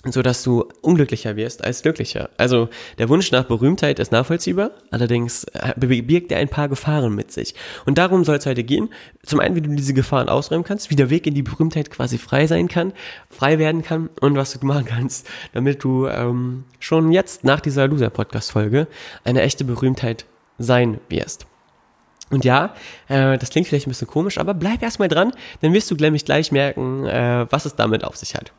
so 0.03 0.21
dass 0.21 0.41
du 0.43 0.67
unglücklicher 0.81 1.35
wirst 1.35 1.63
als 1.63 1.83
glücklicher. 1.83 2.29
Also 2.37 2.69
der 2.97 3.09
Wunsch 3.09 3.31
nach 3.31 3.43
Berühmtheit 3.43 3.99
ist 3.99 4.11
nachvollziehbar, 4.11 4.71
allerdings 4.89 5.43
äh, 5.53 5.73
birgt 5.77 6.31
er 6.31 6.39
ein 6.39 6.49
paar 6.49 6.69
Gefahren 6.69 7.13
mit 7.13 7.31
sich. 7.31 7.53
Und 7.85 7.97
darum 7.97 8.23
soll 8.23 8.37
es 8.37 8.45
heute 8.45 8.63
gehen. 8.63 8.89
Zum 9.23 9.39
einen, 9.39 9.55
wie 9.55 9.61
du 9.61 9.69
diese 9.69 9.93
Gefahren 9.93 10.29
ausräumen 10.29 10.63
kannst, 10.63 10.89
wie 10.89 10.95
der 10.95 11.09
Weg 11.09 11.27
in 11.27 11.35
die 11.35 11.43
Berühmtheit 11.43 11.91
quasi 11.91 12.17
frei 12.17 12.47
sein 12.47 12.67
kann, 12.67 12.93
frei 13.29 13.59
werden 13.59 13.83
kann 13.83 14.09
und 14.19 14.35
was 14.35 14.57
du 14.57 14.65
machen 14.65 14.85
kannst, 14.85 15.29
damit 15.53 15.83
du 15.83 16.07
ähm, 16.07 16.63
schon 16.79 17.11
jetzt 17.11 17.43
nach 17.43 17.59
dieser 17.59 17.87
Loser-Podcast-Folge 17.87 18.87
eine 19.23 19.41
echte 19.41 19.63
Berühmtheit 19.63 20.25
sein 20.57 20.99
wirst. 21.09 21.45
Und 22.31 22.45
ja, 22.45 22.73
äh, 23.07 23.37
das 23.37 23.49
klingt 23.49 23.67
vielleicht 23.67 23.87
ein 23.87 23.91
bisschen 23.91 24.07
komisch, 24.07 24.37
aber 24.37 24.53
bleib 24.53 24.81
erstmal 24.81 25.09
dran, 25.09 25.33
dann 25.59 25.73
wirst 25.73 25.91
du 25.91 25.95
nämlich 25.95 26.25
gleich 26.25 26.51
merken, 26.51 27.05
äh, 27.05 27.45
was 27.49 27.65
es 27.65 27.75
damit 27.75 28.03
auf 28.03 28.15
sich 28.15 28.35
hat. 28.35 28.51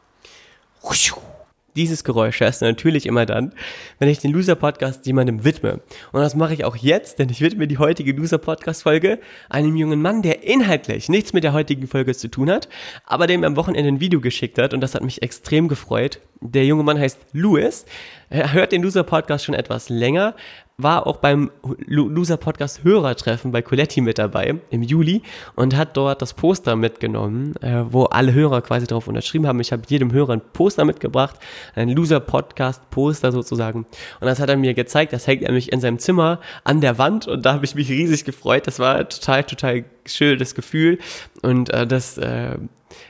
Dieses 1.74 2.04
Geräusch 2.04 2.40
hörst 2.40 2.60
du 2.60 2.66
natürlich 2.66 3.06
immer 3.06 3.24
dann, 3.24 3.52
wenn 3.98 4.10
ich 4.10 4.18
den 4.18 4.32
Loser-Podcast 4.32 5.06
jemandem 5.06 5.44
widme. 5.44 5.80
Und 6.12 6.20
das 6.20 6.34
mache 6.34 6.52
ich 6.52 6.64
auch 6.64 6.76
jetzt, 6.76 7.18
denn 7.18 7.30
ich 7.30 7.40
widme 7.40 7.66
die 7.66 7.78
heutige 7.78 8.12
Loser-Podcast-Folge 8.12 9.18
einem 9.48 9.76
jungen 9.76 10.02
Mann, 10.02 10.20
der 10.20 10.44
inhaltlich 10.44 11.08
nichts 11.08 11.32
mit 11.32 11.44
der 11.44 11.54
heutigen 11.54 11.86
Folge 11.86 12.14
zu 12.14 12.28
tun 12.28 12.50
hat, 12.50 12.68
aber 13.06 13.26
dem 13.26 13.42
am 13.42 13.56
Wochenende 13.56 13.88
ein 13.88 14.00
Video 14.00 14.20
geschickt 14.20 14.58
hat 14.58 14.74
und 14.74 14.82
das 14.82 14.94
hat 14.94 15.02
mich 15.02 15.22
extrem 15.22 15.68
gefreut. 15.68 16.20
Der 16.40 16.66
junge 16.66 16.82
Mann 16.82 16.98
heißt 16.98 17.20
Louis. 17.32 17.86
Er 18.28 18.52
hört 18.52 18.72
den 18.72 18.82
Loser-Podcast 18.82 19.44
schon 19.44 19.54
etwas 19.54 19.88
länger, 19.88 20.34
war 20.78 21.06
auch 21.06 21.18
beim 21.18 21.50
Loser 21.86 22.36
Podcast 22.36 22.84
Hörertreffen 22.84 23.52
bei 23.52 23.62
Coletti 23.62 24.00
mit 24.00 24.18
dabei 24.18 24.56
im 24.70 24.82
Juli 24.82 25.22
und 25.54 25.76
hat 25.76 25.96
dort 25.96 26.22
das 26.22 26.34
Poster 26.34 26.76
mitgenommen, 26.76 27.54
äh, 27.62 27.84
wo 27.88 28.04
alle 28.04 28.32
Hörer 28.32 28.62
quasi 28.62 28.86
darauf 28.86 29.06
unterschrieben 29.08 29.46
haben. 29.46 29.60
Ich 29.60 29.72
habe 29.72 29.82
jedem 29.86 30.12
Hörer 30.12 30.32
ein 30.34 30.42
Poster 30.52 30.84
mitgebracht, 30.84 31.36
ein 31.74 31.88
Loser 31.88 32.20
Podcast 32.20 32.90
Poster 32.90 33.32
sozusagen. 33.32 33.80
Und 34.20 34.26
das 34.26 34.40
hat 34.40 34.48
er 34.48 34.56
mir 34.56 34.74
gezeigt, 34.74 35.12
das 35.12 35.26
hängt 35.26 35.48
mich 35.50 35.72
in 35.72 35.80
seinem 35.80 35.98
Zimmer 35.98 36.40
an 36.64 36.80
der 36.80 36.98
Wand 36.98 37.28
und 37.28 37.44
da 37.44 37.54
habe 37.54 37.64
ich 37.64 37.74
mich 37.74 37.88
riesig 37.88 38.24
gefreut. 38.24 38.66
Das 38.66 38.78
war 38.78 39.08
total, 39.08 39.44
total 39.44 39.84
schönes 40.06 40.54
Gefühl 40.54 40.98
und 41.42 41.70
äh, 41.70 41.86
das 41.86 42.18
äh, 42.18 42.56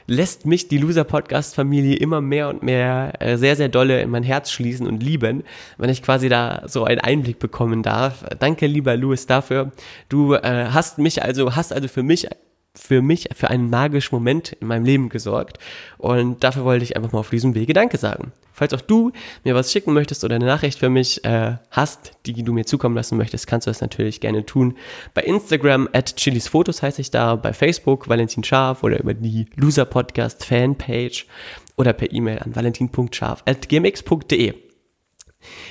lässt 0.07 0.47
mich 0.47 0.69
die 0.69 0.79
Loser-Podcast-Familie 0.79 1.97
immer 1.97 2.21
mehr 2.21 2.49
und 2.49 2.63
mehr 2.63 3.15
äh, 3.21 3.37
sehr, 3.37 3.57
sehr 3.57 3.69
dolle 3.69 4.01
in 4.01 4.11
mein 4.11 4.23
Herz 4.23 4.51
schließen 4.51 4.87
und 4.87 5.03
lieben, 5.03 5.45
wenn 5.79 5.91
ich 5.91 6.03
quasi 6.03 6.29
da 6.29 6.63
so 6.67 6.85
einen 6.85 7.01
Einblick 7.01 7.39
bekommen 7.39 7.83
darf. 7.83 8.25
Danke, 8.39 8.67
lieber 8.67 8.97
Louis, 8.97 9.27
dafür. 9.27 9.73
Du 10.09 10.35
äh, 10.35 10.67
hast 10.71 10.99
mich 10.99 11.23
also, 11.23 11.57
hast 11.57 11.73
also 11.73 11.89
für 11.89 12.03
mich 12.03 12.29
für 12.75 13.03
mich 13.03 13.29
für 13.35 13.51
einen 13.51 13.69
magischen 13.69 14.15
Moment 14.15 14.53
in 14.53 14.67
meinem 14.67 14.85
Leben 14.85 15.09
gesorgt. 15.09 15.59
Und 15.99 16.43
dafür 16.43 16.65
wollte 16.65 16.85
ich 16.85 16.97
einfach 16.97 17.13
mal 17.13 17.19
auf 17.19 17.31
diesem 17.31 17.55
Wege 17.55 17.75
Danke 17.75 17.99
sagen. 17.99 18.33
Falls 18.55 18.73
auch 18.75 18.81
du 18.81 19.13
mir 19.45 19.55
was 19.55 19.73
schicken 19.73 19.93
möchtest 19.93 20.25
oder 20.25 20.37
eine 20.37 20.47
Nachricht 20.47 20.79
für 20.79 20.91
mich 20.91 21.25
äh, 21.25 21.57
hast, 21.71 22.13
die 22.27 22.43
du 22.43 22.53
mir 22.53 22.65
zukommen 22.65 22.95
lassen 22.95 23.17
möchtest, 23.17 23.47
kannst 23.47 23.67
du 23.67 23.71
das 23.71 23.81
natürlich 23.81 24.21
gerne 24.21 24.47
tun. 24.47 24.77
Bei 25.15 25.23
Instagram 25.23 25.89
at 25.93 26.17
chilisfotos 26.17 26.83
heiße 26.83 27.01
ich 27.01 27.11
da, 27.11 27.37
bei 27.37 27.53
Facebook 27.53 28.09
Valentin 28.09 28.45
Scharf 28.45 28.83
oder 28.83 29.01
über 29.01 29.15
die 29.15 29.47
Loser 29.55 29.85
Podcast 29.85 30.45
Fanpage 30.45 31.27
oder 31.77 31.93
per 31.93 32.13
E-Mail 32.13 32.39
an 32.39 32.55
valentin.scharf 32.55 33.43
at 33.47 33.69
gmx.de. 33.69 34.55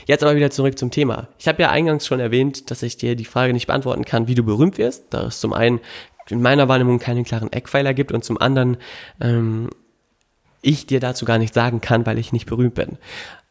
Jetzt 0.05 0.23
aber 0.23 0.35
wieder 0.35 0.51
zurück 0.51 0.77
zum 0.77 0.91
Thema. 0.91 1.29
Ich 1.39 1.47
habe 1.47 1.61
ja 1.61 1.69
eingangs 1.69 2.05
schon 2.05 2.19
erwähnt, 2.19 2.71
dass 2.71 2.83
ich 2.83 2.97
dir 2.97 3.15
die 3.15 3.25
Frage 3.25 3.53
nicht 3.53 3.67
beantworten 3.67 4.05
kann, 4.05 4.27
wie 4.27 4.35
du 4.35 4.43
berühmt 4.43 4.77
wirst. 4.77 5.05
Da 5.11 5.27
ist 5.27 5.39
zum 5.39 5.53
einen 5.53 5.79
in 6.29 6.41
meiner 6.41 6.67
Wahrnehmung 6.67 6.99
keinen 6.99 7.23
klaren 7.23 7.51
Eckpfeiler 7.51 7.93
gibt 7.93 8.11
und 8.11 8.23
zum 8.23 8.39
anderen 8.39 8.77
ähm, 9.19 9.69
ich 10.61 10.85
dir 10.85 10.99
dazu 10.99 11.25
gar 11.25 11.37
nicht 11.37 11.53
sagen 11.53 11.81
kann, 11.81 12.05
weil 12.05 12.19
ich 12.19 12.33
nicht 12.33 12.45
berühmt 12.45 12.75
bin. 12.75 12.97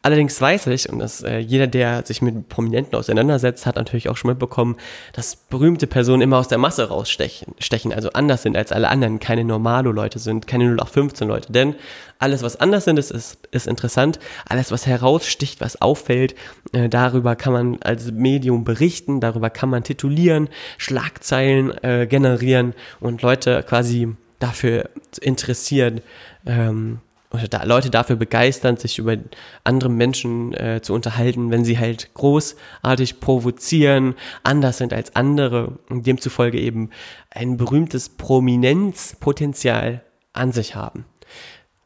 Allerdings 0.03 0.41
weiß 0.41 0.65
ich, 0.67 0.89
und 0.89 0.97
dass 0.97 1.21
äh, 1.21 1.37
jeder, 1.37 1.67
der 1.67 2.03
sich 2.03 2.23
mit 2.23 2.49
Prominenten 2.49 2.95
auseinandersetzt, 2.95 3.67
hat 3.67 3.75
natürlich 3.75 4.09
auch 4.09 4.17
schon 4.17 4.31
mitbekommen, 4.31 4.77
dass 5.13 5.35
berühmte 5.35 5.85
Personen 5.85 6.23
immer 6.23 6.37
aus 6.39 6.47
der 6.47 6.57
Masse 6.57 6.89
rausstechen, 6.89 7.53
stechen, 7.59 7.93
also 7.93 8.09
anders 8.13 8.41
sind 8.41 8.57
als 8.57 8.71
alle 8.71 8.89
anderen, 8.89 9.19
keine 9.19 9.43
normalo 9.43 9.91
Leute 9.91 10.17
sind, 10.17 10.47
keine 10.47 10.63
0815 10.65 11.27
Leute. 11.27 11.51
Denn 11.53 11.75
alles, 12.17 12.41
was 12.41 12.59
anders 12.59 12.85
sind, 12.85 12.97
ist, 12.97 13.11
ist, 13.11 13.47
ist 13.51 13.67
interessant. 13.67 14.17
Alles, 14.49 14.71
was 14.71 14.87
heraussticht, 14.87 15.61
was 15.61 15.79
auffällt, 15.83 16.33
äh, 16.71 16.89
darüber 16.89 17.35
kann 17.35 17.53
man 17.53 17.77
als 17.83 18.11
Medium 18.11 18.63
berichten, 18.63 19.19
darüber 19.19 19.51
kann 19.51 19.69
man 19.69 19.83
titulieren, 19.83 20.49
Schlagzeilen 20.79 21.71
äh, 21.83 22.07
generieren 22.07 22.73
und 23.01 23.21
Leute 23.21 23.61
quasi 23.61 24.15
dafür 24.39 24.89
interessieren. 25.21 26.01
Ähm, 26.47 27.01
oder 27.31 27.47
da 27.47 27.63
Leute 27.63 27.89
dafür 27.89 28.15
begeistern, 28.15 28.77
sich 28.77 28.99
über 28.99 29.17
andere 29.63 29.89
Menschen 29.89 30.53
äh, 30.53 30.81
zu 30.81 30.93
unterhalten, 30.93 31.49
wenn 31.51 31.63
sie 31.63 31.79
halt 31.79 32.13
großartig 32.13 33.19
provozieren, 33.19 34.15
anders 34.43 34.77
sind 34.77 34.93
als 34.93 35.15
andere 35.15 35.79
und 35.89 36.05
demzufolge 36.05 36.59
eben 36.59 36.89
ein 37.29 37.57
berühmtes 37.57 38.09
Prominenzpotenzial 38.09 40.01
an 40.33 40.51
sich 40.51 40.75
haben. 40.75 41.05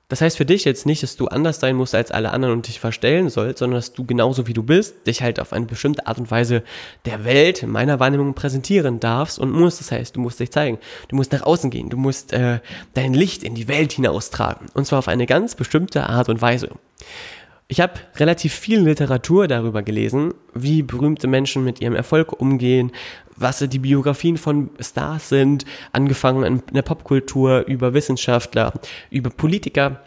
Das 0.08 0.22
heißt 0.22 0.38
für 0.38 0.46
dich 0.46 0.66
jetzt 0.66 0.86
nicht, 0.86 1.02
dass 1.02 1.16
du 1.16 1.28
anders 1.28 1.60
sein 1.60 1.76
musst 1.76 1.96
als 1.96 2.12
alle 2.12 2.32
anderen 2.32 2.54
und 2.54 2.68
dich 2.68 2.80
verstellen 2.80 3.30
sollst, 3.30 3.60
sondern 3.60 3.78
dass 3.78 3.94
du 3.94 4.06
genauso 4.06 4.46
wie 4.46 4.54
du 4.54 4.62
bist, 4.62 5.08
dich 5.08 5.24
halt 5.24 5.40
auf 5.40 5.52
eine 5.52 5.66
bestimmte 5.66 6.06
Art 6.06 6.20
und 6.20 6.30
Weise 6.30 6.64
der 7.06 7.26
Welt, 7.26 7.64
in 7.64 7.72
meiner 7.72 8.00
Wahrnehmung, 8.00 8.36
präsentieren 8.36 9.00
darfst 9.00 9.40
und 9.40 9.52
musst. 9.52 9.80
Das 9.80 9.92
heißt, 9.92 10.16
du 10.16 10.20
musst 10.20 10.40
dich 10.40 10.52
zeigen. 10.52 10.78
Du 11.08 11.16
musst 11.16 11.32
nach 11.32 11.42
außen 11.42 11.72
gehen. 11.72 11.90
Du 11.90 11.98
musst 11.98 12.34
äh, 12.34 12.60
dein 12.94 13.14
Licht 13.14 13.44
in 13.44 13.56
die 13.56 13.68
Welt 13.68 13.94
hinaustragen. 13.94 14.68
Und 14.74 14.86
zwar 14.86 15.00
auf 15.00 15.08
eine 15.08 15.26
ganz 15.26 15.56
bestimmte 15.56 16.08
Art 16.08 16.30
und 16.30 16.42
Weise. 16.42 16.70
Ich 17.68 17.82
habe 17.82 17.94
relativ 18.18 18.54
viel 18.54 18.82
Literatur 18.82 19.48
darüber 19.48 19.82
gelesen, 19.82 20.36
wie 20.54 20.84
berühmte 20.84 21.26
Menschen 21.26 21.64
mit 21.64 21.82
ihrem 21.82 21.96
Erfolg 21.96 22.40
umgehen, 22.40 22.92
was 23.36 23.60
die 23.60 23.80
Biografien 23.80 24.38
von 24.38 24.70
Stars 24.80 25.30
sind, 25.30 25.66
angefangen 25.92 26.44
in 26.44 26.64
der 26.74 26.82
Popkultur, 26.82 27.66
über 27.68 27.94
Wissenschaftler, 27.94 28.74
über 29.10 29.30
Politiker 29.30 30.02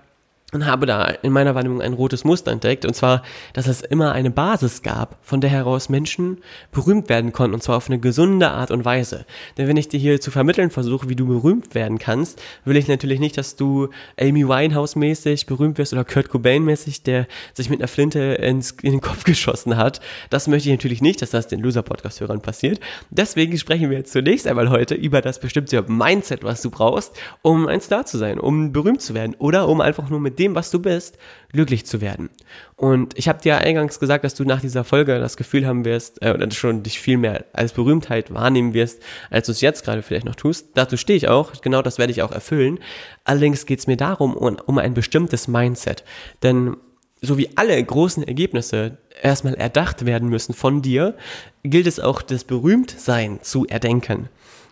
und 0.53 0.65
habe 0.65 0.87
da 0.87 1.05
in 1.05 1.31
meiner 1.33 1.55
Wahrnehmung 1.55 1.83
ein 1.83 1.93
rotes 1.93 2.25
Muster 2.25 2.51
entdeckt, 2.51 2.87
und 2.87 2.95
zwar, 2.95 3.23
dass 3.53 3.67
es 3.67 3.83
immer 3.83 4.13
eine 4.13 4.31
Basis 4.31 4.83
gab, 4.83 5.19
von 5.21 5.43
der 5.43 5.51
heraus 5.51 5.91
Menschen 5.91 6.39
berühmt 6.73 7.11
werden 7.11 7.33
konnten, 7.33 7.55
und 7.55 7.63
zwar 7.63 7.77
auf 7.77 7.89
eine 7.89 7.99
gesunde 7.99 8.51
Art 8.51 8.71
und 8.71 8.87
Weise. 8.87 9.27
Denn 9.59 9.69
wenn 9.69 9.77
ich 9.77 9.89
dir 9.89 10.01
hier 10.01 10.23
zu 10.23 10.31
vermitteln 10.31 10.71
versuche, 10.71 11.11
wie 11.11 11.17
du 11.17 11.27
berühmt 11.27 11.75
werden 11.75 11.99
kannst, 11.99 12.41
will 12.65 12.79
ich 12.79 12.89
natürlich 12.89 13.21
nicht, 13.21 13.37
dass 13.37 13.57
du 13.57 13.89
Amy 14.19 14.49
Winehouse-mäßig 14.49 15.45
berühmt 15.45 15.77
wirst 15.77 15.93
oder 15.93 16.07
Kurt 16.07 16.31
Cobain-mäßig, 16.31 17.03
der 17.03 17.27
sich 17.53 17.69
mit 17.69 17.81
einer 17.81 17.89
Flinte 17.89 18.19
ins, 18.19 18.71
in 18.83 18.93
den 18.93 19.01
Kopf 19.03 19.25
geschossen 19.25 19.77
hat. 19.77 20.01
Das 20.31 20.49
möchte 20.49 20.71
ich 20.71 20.75
natürlich 20.75 21.03
nicht, 21.03 21.21
dass 21.21 21.31
das 21.31 21.49
den 21.49 21.61
Loser-Podcast-Hörern 21.61 22.41
passiert. 22.41 22.81
Deswegen 23.11 23.59
sprechen 23.59 23.91
wir 23.91 23.99
jetzt 23.99 24.13
zunächst 24.13 24.47
einmal 24.47 24.71
heute 24.71 24.95
über 24.95 25.21
das 25.21 25.41
bestimmte 25.41 25.83
Mindset, 25.83 26.43
was 26.43 26.63
du 26.63 26.71
brauchst, 26.71 27.13
um 27.43 27.69
ein 27.69 27.83
Star 27.83 28.07
zu 28.07 28.17
sein, 28.17 28.41
um 28.41 28.73
berühmt 28.73 29.03
zu 29.03 29.13
werden 29.13 29.37
oder 29.39 29.69
um 29.69 29.83
einfach 29.83 30.09
nur 30.09 30.21
mit 30.21 30.38
dem, 30.39 30.55
was 30.55 30.71
du 30.71 30.79
bist, 30.79 31.19
glücklich 31.53 31.87
zu 31.87 32.01
werden. 32.01 32.31
Und 32.77 33.19
ich 33.19 33.29
habe 33.29 33.41
dir 33.41 33.59
eingangs 33.59 33.99
gesagt, 33.99 34.25
dass 34.25 34.35
du 34.35 34.45
nach 34.45 34.61
dieser 34.61 34.85
Folge 34.85 35.19
das 35.19 35.37
Gefühl 35.37 35.67
haben 35.67 35.85
wirst, 35.85 36.23
äh, 36.23 36.33
oder 36.33 36.51
schon 36.51 36.83
dich 36.83 37.01
viel 37.01 37.17
mehr 37.17 37.45
als 37.53 37.73
Berühmtheit 37.73 38.33
wahrnehmen 38.33 38.75
wirst, 38.75 39.03
als 39.31 39.47
du 39.47 39.53
es 39.53 39.61
jetzt 39.61 39.85
gerade 39.85 40.03
vielleicht 40.03 40.27
noch 40.27 40.37
tust. 40.37 40.69
Dazu 40.75 40.97
stehe 40.97 41.17
ich 41.17 41.29
auch, 41.29 41.61
genau 41.61 41.83
das 41.83 41.99
werde 41.99 42.13
ich 42.13 42.23
auch 42.23 42.33
erfüllen. 42.33 42.79
Allerdings 43.25 43.67
geht 43.67 43.81
es 43.81 43.87
mir 43.87 43.97
darum, 43.97 44.37
um, 44.37 44.57
um 44.65 44.79
ein 44.79 44.95
bestimmtes 44.95 45.49
Mindset. 45.49 46.05
Denn 46.43 46.77
so 47.21 47.39
wie 47.39 47.51
alle 47.57 47.83
großen 47.83 48.23
Ergebnisse 48.23 48.99
erstmal 49.23 49.55
erdacht 49.55 50.07
werden 50.07 50.29
müssen 50.29 50.55
von 50.55 50.83
dir, 50.83 51.17
gilt 51.65 51.87
es 51.87 52.01
auch, 52.01 52.23
das 52.23 52.45
Berühmtsein 52.45 53.41
zu 53.43 53.67
erdenken. 53.67 54.29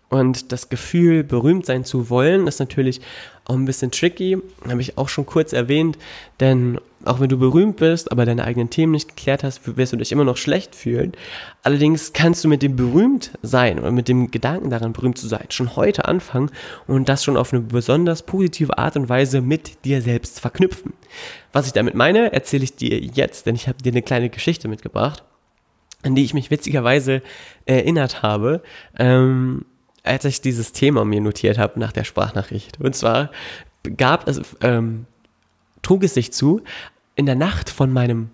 Und 0.08 0.52
das 0.52 0.68
Gefühl, 0.68 1.24
berühmt 1.24 1.66
sein 1.66 1.84
zu 1.84 2.10
wollen, 2.10 2.46
ist 2.46 2.60
natürlich 2.60 3.00
auch 3.44 3.54
ein 3.54 3.64
bisschen 3.64 3.90
tricky, 3.90 4.38
habe 4.68 4.80
ich 4.80 4.98
auch 4.98 5.08
schon 5.08 5.26
kurz 5.26 5.52
erwähnt, 5.52 5.98
denn 6.40 6.78
auch 7.04 7.20
wenn 7.20 7.28
du 7.28 7.38
berühmt 7.38 7.76
bist, 7.76 8.10
aber 8.10 8.24
deine 8.24 8.44
eigenen 8.44 8.70
Themen 8.70 8.92
nicht 8.92 9.08
geklärt 9.08 9.44
hast, 9.44 9.76
wirst 9.76 9.92
du 9.92 9.96
dich 9.96 10.10
immer 10.10 10.24
noch 10.24 10.36
schlecht 10.36 10.74
fühlen. 10.74 11.12
Allerdings 11.62 12.12
kannst 12.12 12.42
du 12.42 12.48
mit 12.48 12.62
dem 12.62 12.74
Berühmtsein 12.74 13.78
oder 13.78 13.92
mit 13.92 14.08
dem 14.08 14.30
Gedanken 14.30 14.70
daran, 14.70 14.92
berühmt 14.92 15.18
zu 15.18 15.28
sein, 15.28 15.46
schon 15.50 15.76
heute 15.76 16.06
anfangen 16.06 16.50
und 16.88 17.08
das 17.08 17.22
schon 17.22 17.36
auf 17.36 17.52
eine 17.52 17.62
besonders 17.62 18.22
positive 18.24 18.78
Art 18.78 18.96
und 18.96 19.08
Weise 19.08 19.40
mit 19.40 19.84
dir 19.84 20.02
selbst 20.02 20.40
verknüpfen. 20.40 20.92
Was 21.52 21.66
ich 21.66 21.72
damit 21.72 21.94
meine, 21.94 22.32
erzähle 22.32 22.64
ich 22.64 22.74
dir 22.74 22.98
jetzt, 22.98 23.46
denn 23.46 23.54
ich 23.54 23.68
habe 23.68 23.82
dir 23.82 23.92
eine 23.92 24.02
kleine 24.02 24.28
Geschichte 24.28 24.66
mitgebracht, 24.66 25.22
an 26.02 26.16
die 26.16 26.24
ich 26.24 26.34
mich 26.34 26.50
witzigerweise 26.50 27.22
erinnert 27.64 28.22
habe. 28.22 28.62
Ähm, 28.98 29.64
als 30.06 30.24
ich 30.24 30.40
dieses 30.40 30.72
Thema 30.72 31.04
mir 31.04 31.20
notiert 31.20 31.58
habe 31.58 31.78
nach 31.78 31.92
der 31.92 32.04
Sprachnachricht. 32.04 32.80
Und 32.80 32.94
zwar 32.94 33.30
gab 33.96 34.28
es, 34.28 34.40
ähm, 34.62 35.06
trug 35.82 36.04
es 36.04 36.14
sich 36.14 36.32
zu, 36.32 36.62
in 37.14 37.26
der 37.26 37.34
Nacht 37.34 37.70
von 37.70 37.92
meinem, 37.92 38.30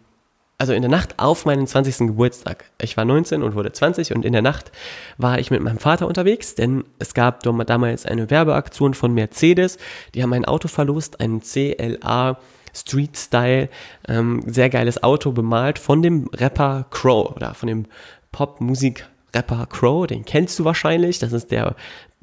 also 0.58 0.72
in 0.72 0.82
der 0.82 0.90
Nacht 0.90 1.18
auf 1.18 1.44
meinen 1.44 1.66
20. 1.66 2.08
Geburtstag. 2.08 2.64
Ich 2.80 2.96
war 2.96 3.04
19 3.04 3.42
und 3.42 3.54
wurde 3.54 3.72
20 3.72 4.14
und 4.14 4.24
in 4.24 4.32
der 4.32 4.42
Nacht 4.42 4.72
war 5.18 5.38
ich 5.38 5.50
mit 5.50 5.62
meinem 5.62 5.78
Vater 5.78 6.06
unterwegs, 6.06 6.54
denn 6.54 6.84
es 6.98 7.14
gab 7.14 7.42
damals 7.42 8.06
eine 8.06 8.30
Werbeaktion 8.30 8.94
von 8.94 9.14
Mercedes. 9.14 9.78
Die 10.14 10.22
haben 10.22 10.32
ein 10.32 10.44
Auto 10.44 10.68
verlost, 10.68 11.20
einen 11.20 11.40
CLA 11.40 12.38
Street 12.74 13.16
Style, 13.16 13.68
ähm, 14.08 14.42
sehr 14.46 14.70
geiles 14.70 15.02
Auto 15.02 15.32
bemalt 15.32 15.78
von 15.78 16.00
dem 16.02 16.28
Rapper 16.32 16.86
Crow 16.90 17.34
oder 17.36 17.54
von 17.54 17.66
dem 17.66 17.86
Popmusik 18.30 19.06
Rapper 19.34 19.66
Crow, 19.66 20.06
den 20.06 20.24
kennst 20.24 20.58
du 20.58 20.64
wahrscheinlich. 20.64 21.18
Das 21.18 21.32
ist 21.32 21.50
der 21.50 21.74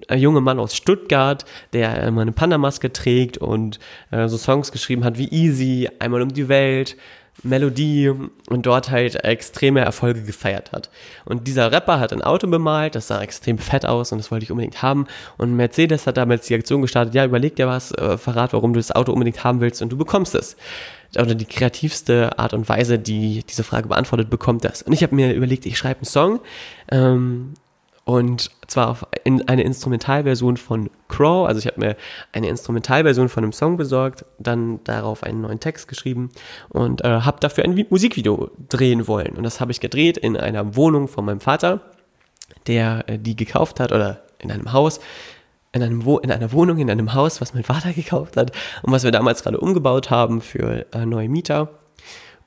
äh, 0.07 0.15
junge 0.15 0.41
Mann 0.41 0.59
aus 0.59 0.75
Stuttgart, 0.75 1.45
der 1.73 2.03
immer 2.03 2.21
eine 2.21 2.31
Panda-Maske 2.31 2.93
trägt 2.93 3.37
und 3.37 3.79
äh, 4.11 4.27
so 4.27 4.37
Songs 4.37 4.71
geschrieben 4.71 5.03
hat 5.03 5.17
wie 5.17 5.29
Easy, 5.29 5.89
Einmal 5.99 6.21
um 6.21 6.33
die 6.33 6.47
Welt, 6.47 6.95
Melodie 7.43 8.11
und 8.49 8.65
dort 8.65 8.89
halt 8.89 9.23
extreme 9.23 9.81
Erfolge 9.81 10.23
gefeiert 10.23 10.71
hat. 10.71 10.89
Und 11.25 11.47
dieser 11.47 11.71
Rapper 11.71 11.99
hat 11.99 12.13
ein 12.13 12.21
Auto 12.21 12.47
bemalt, 12.47 12.95
das 12.95 13.07
sah 13.07 13.21
extrem 13.21 13.57
fett 13.57 13.85
aus 13.85 14.11
und 14.11 14.17
das 14.17 14.31
wollte 14.31 14.43
ich 14.43 14.51
unbedingt 14.51 14.81
haben. 14.81 15.07
Und 15.37 15.55
Mercedes 15.55 16.07
hat 16.07 16.17
damals 16.17 16.47
die 16.47 16.55
Aktion 16.55 16.81
gestartet, 16.81 17.15
ja, 17.15 17.25
überleg 17.25 17.55
dir 17.55 17.67
was, 17.67 17.91
äh, 17.91 18.17
verrat, 18.17 18.53
warum 18.53 18.73
du 18.73 18.79
das 18.79 18.91
Auto 18.91 19.11
unbedingt 19.11 19.43
haben 19.43 19.61
willst 19.61 19.81
und 19.81 19.89
du 19.89 19.97
bekommst 19.97 20.35
es 20.35 20.55
oder 21.17 21.33
die 21.33 21.45
kreativste 21.45 22.37
Art 22.37 22.53
und 22.53 22.69
Weise, 22.69 22.99
die 22.99 23.43
diese 23.49 23.63
Frage 23.63 23.87
beantwortet, 23.87 24.29
bekommt 24.29 24.63
das. 24.63 24.83
Und 24.83 24.93
ich 24.93 25.01
habe 25.01 25.15
mir 25.15 25.33
überlegt, 25.33 25.65
ich 25.65 25.77
schreibe 25.77 26.01
einen 26.01 26.05
Song 26.05 26.39
ähm, 26.91 27.53
und 28.09 28.49
zwar 28.65 28.89
auf 28.89 29.05
in 29.23 29.47
eine 29.47 29.61
Instrumentalversion 29.61 30.57
von 30.57 30.89
Crow. 31.09 31.47
Also 31.47 31.59
ich 31.59 31.67
habe 31.67 31.79
mir 31.79 31.95
eine 32.31 32.49
Instrumentalversion 32.49 33.29
von 33.29 33.43
einem 33.43 33.53
Song 33.53 33.77
besorgt, 33.77 34.25
dann 34.39 34.83
darauf 34.83 35.21
einen 35.21 35.41
neuen 35.41 35.59
Text 35.59 35.87
geschrieben 35.87 36.31
und 36.69 37.05
äh, 37.05 37.21
habe 37.21 37.39
dafür 37.39 37.65
ein 37.65 37.85
Musikvideo 37.87 38.49
drehen 38.67 39.07
wollen. 39.07 39.35
Und 39.35 39.43
das 39.43 39.61
habe 39.61 39.71
ich 39.71 39.79
gedreht 39.79 40.17
in 40.17 40.35
einer 40.35 40.75
Wohnung 40.75 41.07
von 41.07 41.23
meinem 41.23 41.39
Vater, 41.39 41.81
der 42.65 43.03
äh, 43.05 43.19
die 43.19 43.35
gekauft 43.35 43.79
hat 43.79 43.91
oder 43.91 44.23
in 44.39 44.51
einem 44.51 44.73
Haus 44.73 44.99
in, 45.71 45.83
einem 45.83 46.03
Wo 46.03 46.17
in 46.17 46.31
einer 46.31 46.51
Wohnung, 46.51 46.79
in 46.79 46.89
einem 46.89 47.13
Haus, 47.13 47.41
was 47.41 47.53
mein 47.53 47.63
Vater 47.63 47.93
gekauft 47.93 48.37
hat 48.37 48.53
und 48.81 48.91
was 48.91 49.03
wir 49.03 49.11
damals 49.11 49.43
gerade 49.43 49.59
umgebaut 49.59 50.09
haben 50.09 50.41
für 50.41 50.87
äh, 50.95 51.05
neue 51.05 51.29
Mieter. 51.29 51.78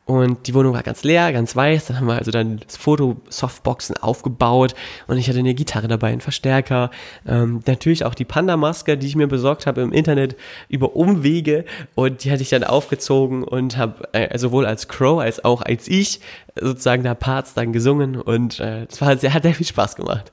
Und 0.05 0.49
die 0.49 0.55
Wohnung 0.55 0.75
war 0.75 0.83
ganz 0.83 1.05
leer, 1.05 1.33
ganz 1.33 1.55
weiß. 1.55 1.87
Dann 1.87 1.99
haben 1.99 2.07
wir 2.09 2.19
also 2.19 2.33
dann 2.33 2.61
Foto-Softboxen 2.67 3.97
aufgebaut 3.99 4.75
und 5.07 5.17
ich 5.17 5.29
hatte 5.29 5.39
eine 5.39 5.55
Gitarre 5.55 5.87
dabei, 5.87 6.09
einen 6.09 6.21
Verstärker. 6.21 6.91
Ähm, 7.25 7.63
natürlich 7.67 8.05
auch 8.05 8.15
die 8.15 8.25
Panda-Maske, 8.25 8.99
die 8.99 9.07
ich 9.07 9.15
mir 9.15 9.29
besorgt 9.29 9.67
habe 9.67 9.81
im 9.81 9.93
Internet 9.93 10.37
über 10.69 10.97
Umwege 10.97 11.65
und 11.95 12.25
die 12.25 12.33
hatte 12.33 12.43
ich 12.43 12.51
dann 12.51 12.65
aufgezogen 12.65 13.45
und 13.45 13.77
habe 13.77 14.13
äh, 14.13 14.37
sowohl 14.39 14.67
als 14.67 14.89
Crow 14.89 15.21
als 15.21 15.45
auch 15.45 15.63
als 15.63 15.87
ich 15.87 16.21
sozusagen 16.61 17.05
da 17.05 17.15
Parts 17.15 17.55
dann 17.55 17.73
gesungen 17.73 18.21
und 18.21 18.59
äh, 18.59 18.87
es 18.91 19.01
war 19.01 19.17
sehr, 19.17 19.33
hat 19.33 19.45
sehr 19.45 19.55
viel 19.55 19.67
Spaß 19.67 19.95
gemacht 19.95 20.33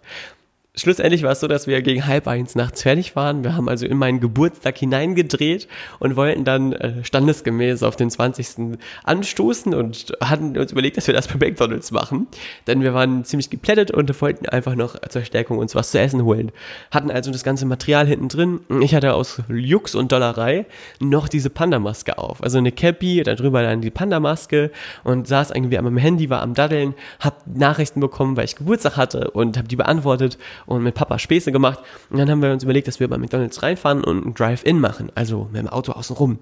schlussendlich 0.79 1.23
war 1.23 1.31
es 1.31 1.39
so, 1.39 1.47
dass 1.47 1.67
wir 1.67 1.81
gegen 1.81 2.05
halb 2.05 2.27
eins 2.27 2.55
nachts 2.55 2.81
fertig 2.81 3.15
waren. 3.15 3.43
Wir 3.43 3.55
haben 3.55 3.69
also 3.69 3.85
in 3.85 3.97
meinen 3.97 4.19
Geburtstag 4.19 4.77
hineingedreht 4.77 5.67
und 5.99 6.15
wollten 6.15 6.45
dann 6.45 6.73
äh, 6.73 7.03
standesgemäß 7.03 7.83
auf 7.83 7.95
den 7.95 8.09
20. 8.09 8.77
anstoßen 9.03 9.73
und 9.73 10.13
hatten 10.21 10.57
uns 10.57 10.71
überlegt, 10.71 10.97
dass 10.97 11.07
wir 11.07 11.13
das 11.13 11.27
bei 11.27 11.35
McDonalds 11.35 11.91
machen. 11.91 12.27
Denn 12.67 12.81
wir 12.81 12.93
waren 12.93 13.23
ziemlich 13.25 13.49
geplättet 13.49 13.91
und 13.91 14.21
wollten 14.21 14.47
einfach 14.47 14.75
noch 14.75 14.95
zur 15.09 15.23
Stärkung 15.23 15.57
uns 15.57 15.75
was 15.75 15.91
zu 15.91 15.99
essen 15.99 16.23
holen. 16.23 16.51
Hatten 16.91 17.11
also 17.11 17.31
das 17.31 17.43
ganze 17.43 17.65
Material 17.65 18.07
hinten 18.07 18.29
drin. 18.29 18.59
Ich 18.81 18.95
hatte 18.95 19.13
aus 19.13 19.41
Jux 19.49 19.95
und 19.95 20.11
Dollerei 20.11 20.65
noch 20.99 21.27
diese 21.27 21.49
Panda-Maske 21.49 22.17
auf. 22.17 22.43
Also 22.43 22.57
eine 22.57 22.71
Cappy, 22.71 23.23
darüber 23.23 23.61
dann 23.61 23.81
die 23.81 23.91
Panda-Maske 23.91 24.71
und 25.03 25.27
saß 25.27 25.51
irgendwie 25.51 25.77
am 25.77 25.97
Handy, 25.97 26.29
war 26.29 26.41
am 26.41 26.53
Daddeln, 26.53 26.93
hab 27.19 27.45
Nachrichten 27.47 27.99
bekommen, 27.99 28.37
weil 28.37 28.45
ich 28.45 28.55
Geburtstag 28.55 28.97
hatte 28.97 29.31
und 29.31 29.57
habe 29.57 29.67
die 29.67 29.75
beantwortet 29.75 30.37
und 30.69 30.83
mit 30.83 30.95
Papa 30.95 31.17
Späße 31.17 31.51
gemacht. 31.51 31.79
Und 32.09 32.19
dann 32.19 32.29
haben 32.29 32.41
wir 32.41 32.51
uns 32.51 32.63
überlegt, 32.63 32.87
dass 32.87 32.99
wir 32.99 33.07
bei 33.07 33.17
McDonalds 33.17 33.63
reinfahren 33.63 34.03
und 34.03 34.25
ein 34.25 34.33
Drive-In 34.35 34.79
machen, 34.79 35.11
also 35.15 35.49
mit 35.51 35.61
dem 35.61 35.67
Auto 35.67 35.93
außen 35.93 36.15
rum. 36.15 36.39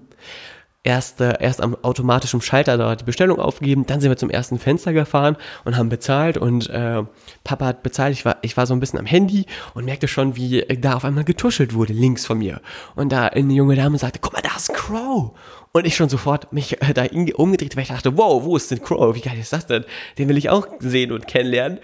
Erst, 0.84 1.20
äh, 1.20 1.34
erst 1.40 1.60
am 1.60 1.76
automatischen 1.82 2.40
Schalter 2.40 2.78
da 2.78 2.94
die 2.94 3.04
Bestellung 3.04 3.40
aufgegeben, 3.40 3.84
dann 3.86 4.00
sind 4.00 4.10
wir 4.10 4.16
zum 4.16 4.30
ersten 4.30 4.58
Fenster 4.58 4.92
gefahren 4.92 5.36
und 5.64 5.76
haben 5.76 5.88
bezahlt 5.88 6.38
und 6.38 6.70
äh, 6.70 7.02
Papa 7.42 7.66
hat 7.66 7.82
bezahlt, 7.82 8.12
ich 8.12 8.24
war, 8.24 8.36
ich 8.42 8.56
war 8.56 8.66
so 8.66 8.74
ein 8.74 8.80
bisschen 8.80 8.98
am 8.98 9.06
Handy 9.06 9.46
und 9.74 9.86
merkte 9.86 10.08
schon, 10.08 10.36
wie 10.36 10.64
da 10.80 10.94
auf 10.94 11.04
einmal 11.04 11.24
getuschelt 11.24 11.74
wurde, 11.74 11.94
links 11.94 12.26
von 12.26 12.38
mir. 12.38 12.60
Und 12.94 13.10
da 13.10 13.26
eine 13.26 13.52
junge 13.52 13.76
Dame 13.76 13.98
sagte, 13.98 14.20
guck 14.20 14.34
mal, 14.34 14.42
da 14.42 14.56
ist 14.56 14.72
Crow. 14.72 15.32
Und 15.72 15.86
ich 15.86 15.96
schon 15.96 16.08
sofort 16.08 16.52
mich 16.52 16.80
äh, 16.80 16.94
da 16.94 17.06
umgedreht, 17.34 17.76
weil 17.76 17.82
ich 17.82 17.88
dachte, 17.88 18.16
wow, 18.16 18.44
wo 18.44 18.56
ist 18.56 18.70
denn 18.70 18.82
Crow? 18.82 19.14
Wie 19.14 19.20
geil 19.20 19.38
ist 19.38 19.52
das 19.52 19.66
denn? 19.66 19.84
Den 20.16 20.28
will 20.28 20.36
ich 20.36 20.48
auch 20.48 20.66
sehen 20.80 21.12
und 21.12 21.26
kennenlernen. 21.26 21.80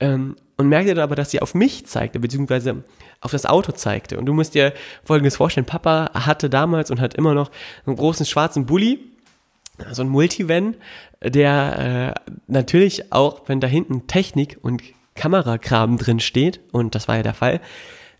Ähm, 0.00 0.36
und 0.58 0.68
merkte 0.68 0.94
dann 0.94 1.04
aber, 1.04 1.14
dass 1.14 1.30
sie 1.30 1.40
auf 1.40 1.54
mich 1.54 1.86
zeigte, 1.86 2.18
beziehungsweise 2.18 2.82
auf 3.20 3.30
das 3.30 3.46
Auto 3.46 3.72
zeigte. 3.72 4.18
Und 4.18 4.26
du 4.26 4.34
musst 4.34 4.54
dir 4.54 4.74
Folgendes 5.04 5.36
vorstellen. 5.36 5.66
Papa 5.66 6.10
hatte 6.12 6.50
damals 6.50 6.90
und 6.90 7.00
hat 7.00 7.14
immer 7.14 7.32
noch 7.32 7.50
einen 7.86 7.96
großen 7.96 8.26
schwarzen 8.26 8.66
Bulli, 8.66 9.00
so 9.92 10.02
ein 10.02 10.08
Multivan, 10.08 10.74
der 11.22 12.14
äh, 12.26 12.32
natürlich 12.48 13.12
auch, 13.12 13.42
wenn 13.46 13.60
da 13.60 13.68
hinten 13.68 14.08
Technik 14.08 14.58
und 14.60 14.82
Kamerakram 15.14 15.96
drin 15.96 16.20
steht, 16.20 16.60
und 16.72 16.94
das 16.94 17.06
war 17.06 17.16
ja 17.16 17.22
der 17.22 17.34
Fall, 17.34 17.60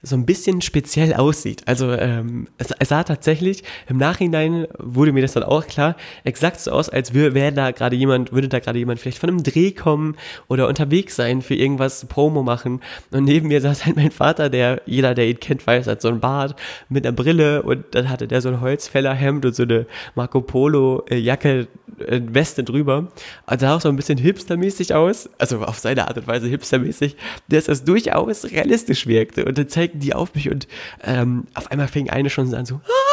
so 0.00 0.14
ein 0.14 0.26
bisschen 0.26 0.60
speziell 0.60 1.14
aussieht. 1.14 1.62
Also 1.66 1.90
ähm, 1.92 2.46
es, 2.56 2.70
es 2.78 2.88
sah 2.88 3.02
tatsächlich, 3.02 3.64
im 3.88 3.96
Nachhinein 3.96 4.68
wurde 4.78 5.12
mir 5.12 5.22
das 5.22 5.32
dann 5.32 5.42
auch 5.42 5.66
klar, 5.66 5.96
exakt 6.22 6.60
so 6.60 6.70
aus, 6.70 6.88
als 6.88 7.14
wäre 7.14 7.52
da 7.52 7.72
gerade 7.72 7.96
jemand, 7.96 8.32
würde 8.32 8.48
da 8.48 8.60
gerade 8.60 8.78
jemand 8.78 9.00
vielleicht 9.00 9.18
von 9.18 9.28
einem 9.28 9.42
Dreh 9.42 9.72
kommen 9.72 10.16
oder 10.46 10.68
unterwegs 10.68 11.16
sein 11.16 11.42
für 11.42 11.56
irgendwas 11.56 12.04
Promo 12.06 12.44
machen. 12.44 12.80
Und 13.10 13.24
neben 13.24 13.48
mir 13.48 13.60
saß 13.60 13.86
halt 13.86 13.96
mein 13.96 14.12
Vater, 14.12 14.48
der, 14.50 14.82
jeder, 14.86 15.14
der 15.14 15.26
ihn 15.28 15.40
kennt, 15.40 15.66
weiß, 15.66 15.88
hat 15.88 16.00
so 16.00 16.08
ein 16.08 16.20
Bart 16.20 16.54
mit 16.88 17.04
einer 17.04 17.14
Brille 17.14 17.62
und 17.62 17.84
dann 17.92 18.08
hatte 18.08 18.28
der 18.28 18.40
so 18.40 18.50
ein 18.50 18.60
Holzfällerhemd 18.60 19.44
und 19.46 19.54
so 19.54 19.64
eine 19.64 19.86
Marco 20.14 20.40
Polo 20.40 21.04
äh, 21.10 21.18
äh, 21.26 22.20
Weste 22.30 22.62
drüber. 22.62 23.08
Also 23.46 23.66
sah 23.66 23.76
auch 23.76 23.80
so 23.80 23.88
ein 23.88 23.96
bisschen 23.96 24.18
hipstermäßig 24.18 24.94
aus, 24.94 25.28
also 25.38 25.62
auf 25.62 25.78
seine 25.78 26.06
Art 26.06 26.16
und 26.18 26.26
Weise 26.26 26.46
hipstermäßig, 26.46 27.16
dass 27.48 27.64
das 27.64 27.84
durchaus 27.84 28.44
realistisch 28.44 29.06
wirkte. 29.06 29.44
Und 29.44 29.58
dann 29.58 29.68
zeigten 29.88 30.00
die 30.00 30.14
auf 30.14 30.34
mich 30.34 30.50
und 30.50 30.68
ähm, 31.02 31.44
auf 31.54 31.70
einmal 31.70 31.88
fing 31.88 32.10
eine 32.10 32.30
schon 32.30 32.54
an 32.54 32.66
so, 32.66 32.76
ah! 32.76 33.08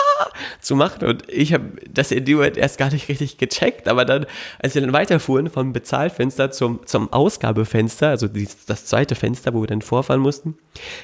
zu 0.62 0.76
machen. 0.76 1.06
Und 1.08 1.30
ich 1.30 1.54
habe 1.54 1.72
das 1.90 2.12
in 2.12 2.26
dem 2.26 2.38
Moment 2.38 2.58
erst 2.58 2.78
gar 2.78 2.92
nicht 2.92 3.08
richtig 3.10 3.38
gecheckt, 3.38 3.88
aber 3.88 4.06
dann, 4.06 4.26
als 4.60 4.76
wir 4.76 4.82
dann 4.82 4.94
weiterfuhren 4.94 5.50
vom 5.50 5.74
Bezahlfenster 5.74 6.52
zum, 6.52 6.86
zum 6.86 7.12
Ausgabefenster, 7.12 8.10
also 8.10 8.28
die, 8.28 8.48
das 8.68 8.86
zweite 8.86 9.16
Fenster, 9.16 9.54
wo 9.54 9.62
wir 9.62 9.68
dann 9.68 9.82
vorfahren 9.82 10.22
mussten, 10.22 10.58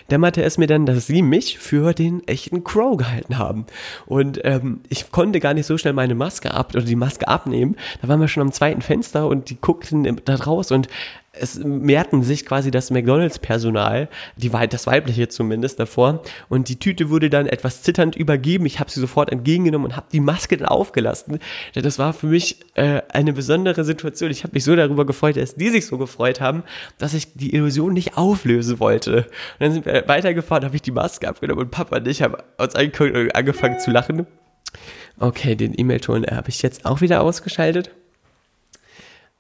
dämmerte 0.10 0.44
es 0.44 0.58
mir 0.58 0.68
dann, 0.68 0.86
dass 0.86 1.08
sie 1.08 1.22
mich 1.22 1.60
für 1.60 1.94
den 1.94 2.26
echten 2.28 2.64
Crow 2.64 2.98
gehalten 2.98 3.38
haben. 3.38 3.66
Und 4.06 4.42
ähm, 4.44 4.82
ich 4.90 5.12
konnte 5.12 5.40
gar 5.40 5.54
nicht 5.54 5.66
so 5.66 5.78
schnell 5.78 5.94
meine 5.94 6.16
Maske 6.16 6.54
ab 6.54 6.74
oder 6.74 6.84
die 6.84 6.96
Maske 6.96 7.28
abnehmen. 7.28 7.76
Da 8.02 8.08
waren 8.08 8.20
wir 8.20 8.28
schon 8.28 8.44
am 8.44 8.52
zweiten 8.52 8.82
Fenster 8.82 9.28
und 9.28 9.50
die 9.50 9.60
guckten 9.60 10.22
da 10.26 10.36
raus 10.36 10.72
und 10.72 10.88
es 11.34 11.60
mehrten 11.60 12.24
sich 12.24 12.46
quasi 12.46 12.72
das 12.72 12.92
McDonalds-Personal, 12.92 14.10
die 14.36 14.50
das 14.50 14.86
weibliche 14.86 15.30
zumindest 15.30 15.80
davor, 15.80 16.24
und 16.50 16.68
die 16.68 16.78
Tüte 16.78 17.10
wurde 17.10 17.30
dann 17.30 17.48
etwas 17.48 17.84
zitternd 17.84 18.18
übergeben. 18.18 18.66
Ich 18.66 18.80
habe 18.80 18.92
sie 18.92 19.00
sofort 19.00 19.32
entgegengenommen 19.32 19.86
und 19.86 19.96
habe 19.96 20.08
die 20.12 20.20
Maske 20.20 20.58
dann 20.58 20.68
aufgelassen. 20.68 21.40
Das 21.74 22.00
war 22.00 22.12
für 22.14 22.28
mich 22.28 22.60
äh, 22.76 23.02
eine 23.10 23.32
besondere 23.32 23.86
Situation. 23.86 24.30
Ich 24.30 24.44
habe 24.44 24.54
mich 24.54 24.66
so 24.66 24.76
darüber 24.76 25.06
gefreut, 25.06 25.38
dass 25.38 25.56
die 25.56 25.70
sich 25.70 25.86
so 25.86 25.98
gefreut 25.98 26.42
haben, 26.42 26.64
dass 26.98 27.14
ich 27.14 27.34
die 27.34 27.56
Illusion 27.56 27.94
nicht 27.94 28.18
auflösen 28.18 28.80
wollte. 28.80 29.18
Und 29.18 29.26
dann 29.60 29.72
sind 29.72 29.86
wir 29.86 30.08
weitergefahren, 30.08 30.66
habe 30.66 30.76
ich 30.76 30.82
die 30.82 30.92
Maske 30.92 31.30
abgenommen 31.30 31.66
und 31.66 31.72
Papa 31.72 31.98
und 31.98 32.08
ich 32.08 32.22
haben 32.22 32.36
uns 32.58 32.76
angefangen 32.76 33.80
zu 33.80 33.92
lachen. 33.92 34.28
Okay, 35.18 35.56
den 35.56 35.78
E-Mail-Ton 35.78 36.26
habe 36.26 36.50
ich 36.50 36.62
jetzt 36.62 36.86
auch 36.86 37.00
wieder 37.02 37.22
ausgeschaltet. 37.22 37.92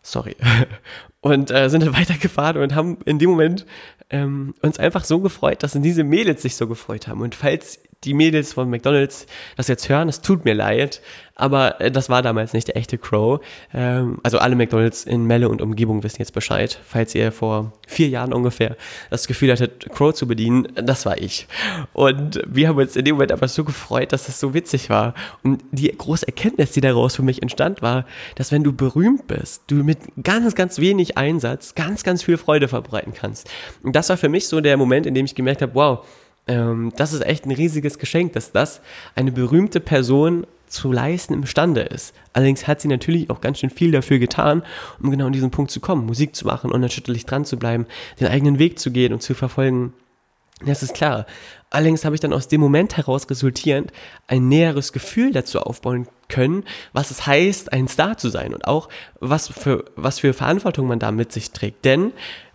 Sorry. 0.01 0.35
Und 1.21 1.51
äh, 1.51 1.69
sind 1.69 1.83
dann 1.83 1.93
weitergefahren 1.97 2.61
und 2.63 2.73
haben 2.73 2.97
in 3.05 3.19
dem 3.19 3.29
Moment 3.29 3.67
ähm, 4.09 4.55
uns 4.63 4.79
einfach 4.79 5.03
so 5.03 5.19
gefreut, 5.19 5.61
dass 5.61 5.73
diese 5.73 6.03
Mädels 6.03 6.41
sich 6.41 6.55
so 6.55 6.67
gefreut 6.67 7.07
haben. 7.07 7.21
Und 7.21 7.35
falls 7.35 7.79
die 8.03 8.13
Mädels 8.13 8.53
von 8.53 8.69
McDonalds 8.69 9.27
das 9.57 9.67
jetzt 9.67 9.87
hören, 9.87 10.09
es 10.09 10.21
tut 10.21 10.43
mir 10.43 10.55
leid, 10.55 11.01
aber 11.35 11.79
äh, 11.81 11.91
das 11.91 12.09
war 12.09 12.21
damals 12.21 12.53
nicht 12.53 12.67
der 12.67 12.77
echte 12.77 12.97
Crow. 12.97 13.39
Ähm, 13.73 14.19
also 14.23 14.39
alle 14.39 14.55
McDonalds 14.55 15.03
in 15.03 15.25
Melle 15.25 15.49
und 15.49 15.61
Umgebung 15.61 16.03
wissen 16.03 16.17
jetzt 16.19 16.33
Bescheid. 16.33 16.79
Falls 16.85 17.13
ihr 17.15 17.31
vor 17.31 17.73
vier 17.87 18.09
Jahren 18.09 18.33
ungefähr 18.33 18.75
das 19.09 19.27
Gefühl 19.27 19.51
hattet, 19.51 19.89
Crow 19.91 20.13
zu 20.13 20.27
bedienen, 20.27 20.67
das 20.75 21.05
war 21.05 21.17
ich. 21.19 21.47
Und 21.93 22.41
wir 22.47 22.67
haben 22.67 22.77
uns 22.77 22.95
in 22.95 23.05
dem 23.05 23.15
Moment 23.15 23.31
aber 23.31 23.47
so 23.47 23.63
gefreut, 23.63 24.13
dass 24.13 24.25
das 24.25 24.39
so 24.39 24.53
witzig 24.53 24.89
war. 24.89 25.13
Und 25.43 25.63
die 25.71 25.95
große 25.95 26.27
Erkenntnis, 26.27 26.71
die 26.71 26.81
daraus 26.81 27.15
für 27.15 27.23
mich 27.23 27.41
entstand, 27.41 27.81
war, 27.81 28.05
dass 28.35 28.51
wenn 28.51 28.63
du 28.63 28.73
berühmt 28.73 29.27
bist, 29.27 29.63
du 29.67 29.75
mit 29.75 29.99
ganz, 30.23 30.55
ganz 30.55 30.79
wenig 30.79 31.17
Einsatz 31.17 31.75
ganz, 31.75 32.03
ganz 32.03 32.23
viel 32.23 32.37
Freude 32.37 32.67
verbreiten 32.67 33.13
kannst. 33.13 33.49
Und 33.83 33.95
das 33.95 34.09
war 34.09 34.17
für 34.17 34.29
mich 34.29 34.47
so 34.47 34.59
der 34.61 34.77
Moment, 34.77 35.05
in 35.05 35.13
dem 35.13 35.25
ich 35.25 35.35
gemerkt 35.35 35.61
habe, 35.61 35.75
wow, 35.75 36.05
ähm, 36.47 36.91
das 36.95 37.13
ist 37.13 37.25
echt 37.25 37.45
ein 37.45 37.51
riesiges 37.51 37.99
Geschenk, 37.99 38.33
dass 38.33 38.51
das 38.51 38.81
eine 39.15 39.31
berühmte 39.31 39.79
Person 39.79 40.45
zu 40.67 40.91
leisten 40.91 41.33
imstande 41.33 41.81
ist. 41.81 42.15
Allerdings 42.33 42.67
hat 42.67 42.81
sie 42.81 42.87
natürlich 42.87 43.29
auch 43.29 43.41
ganz 43.41 43.59
schön 43.59 43.69
viel 43.69 43.91
dafür 43.91 44.19
getan, 44.19 44.63
um 45.01 45.11
genau 45.11 45.25
an 45.25 45.33
diesen 45.33 45.51
Punkt 45.51 45.69
zu 45.69 45.81
kommen, 45.81 46.05
Musik 46.05 46.35
zu 46.35 46.47
machen, 46.47 46.71
unerschütterlich 46.71 47.25
dran 47.25 47.45
zu 47.45 47.57
bleiben, 47.57 47.85
den 48.19 48.27
eigenen 48.27 48.57
Weg 48.57 48.79
zu 48.79 48.91
gehen 48.91 49.13
und 49.13 49.21
zu 49.21 49.33
verfolgen. 49.33 49.93
Das 50.65 50.83
ist 50.83 50.93
klar. 50.93 51.25
Allerdings 51.71 52.05
habe 52.05 52.15
ich 52.15 52.21
dann 52.21 52.33
aus 52.33 52.47
dem 52.47 52.61
Moment 52.61 52.97
heraus 52.97 53.29
resultierend 53.29 53.91
ein 54.27 54.47
näheres 54.47 54.93
Gefühl 54.93 55.31
dazu 55.31 55.59
aufbauen 55.59 56.07
können, 56.27 56.63
was 56.93 57.11
es 57.11 57.25
heißt, 57.25 57.73
ein 57.73 57.87
Star 57.87 58.17
zu 58.17 58.29
sein 58.29 58.53
und 58.53 58.67
auch 58.67 58.89
was 59.19 59.47
für, 59.47 59.85
was 59.95 60.19
für 60.19 60.33
Verantwortung 60.33 60.87
man 60.87 60.99
da 60.99 61.11
mit 61.11 61.31
sich 61.31 61.51
trägt. 61.51 61.85
Denn 61.85 62.11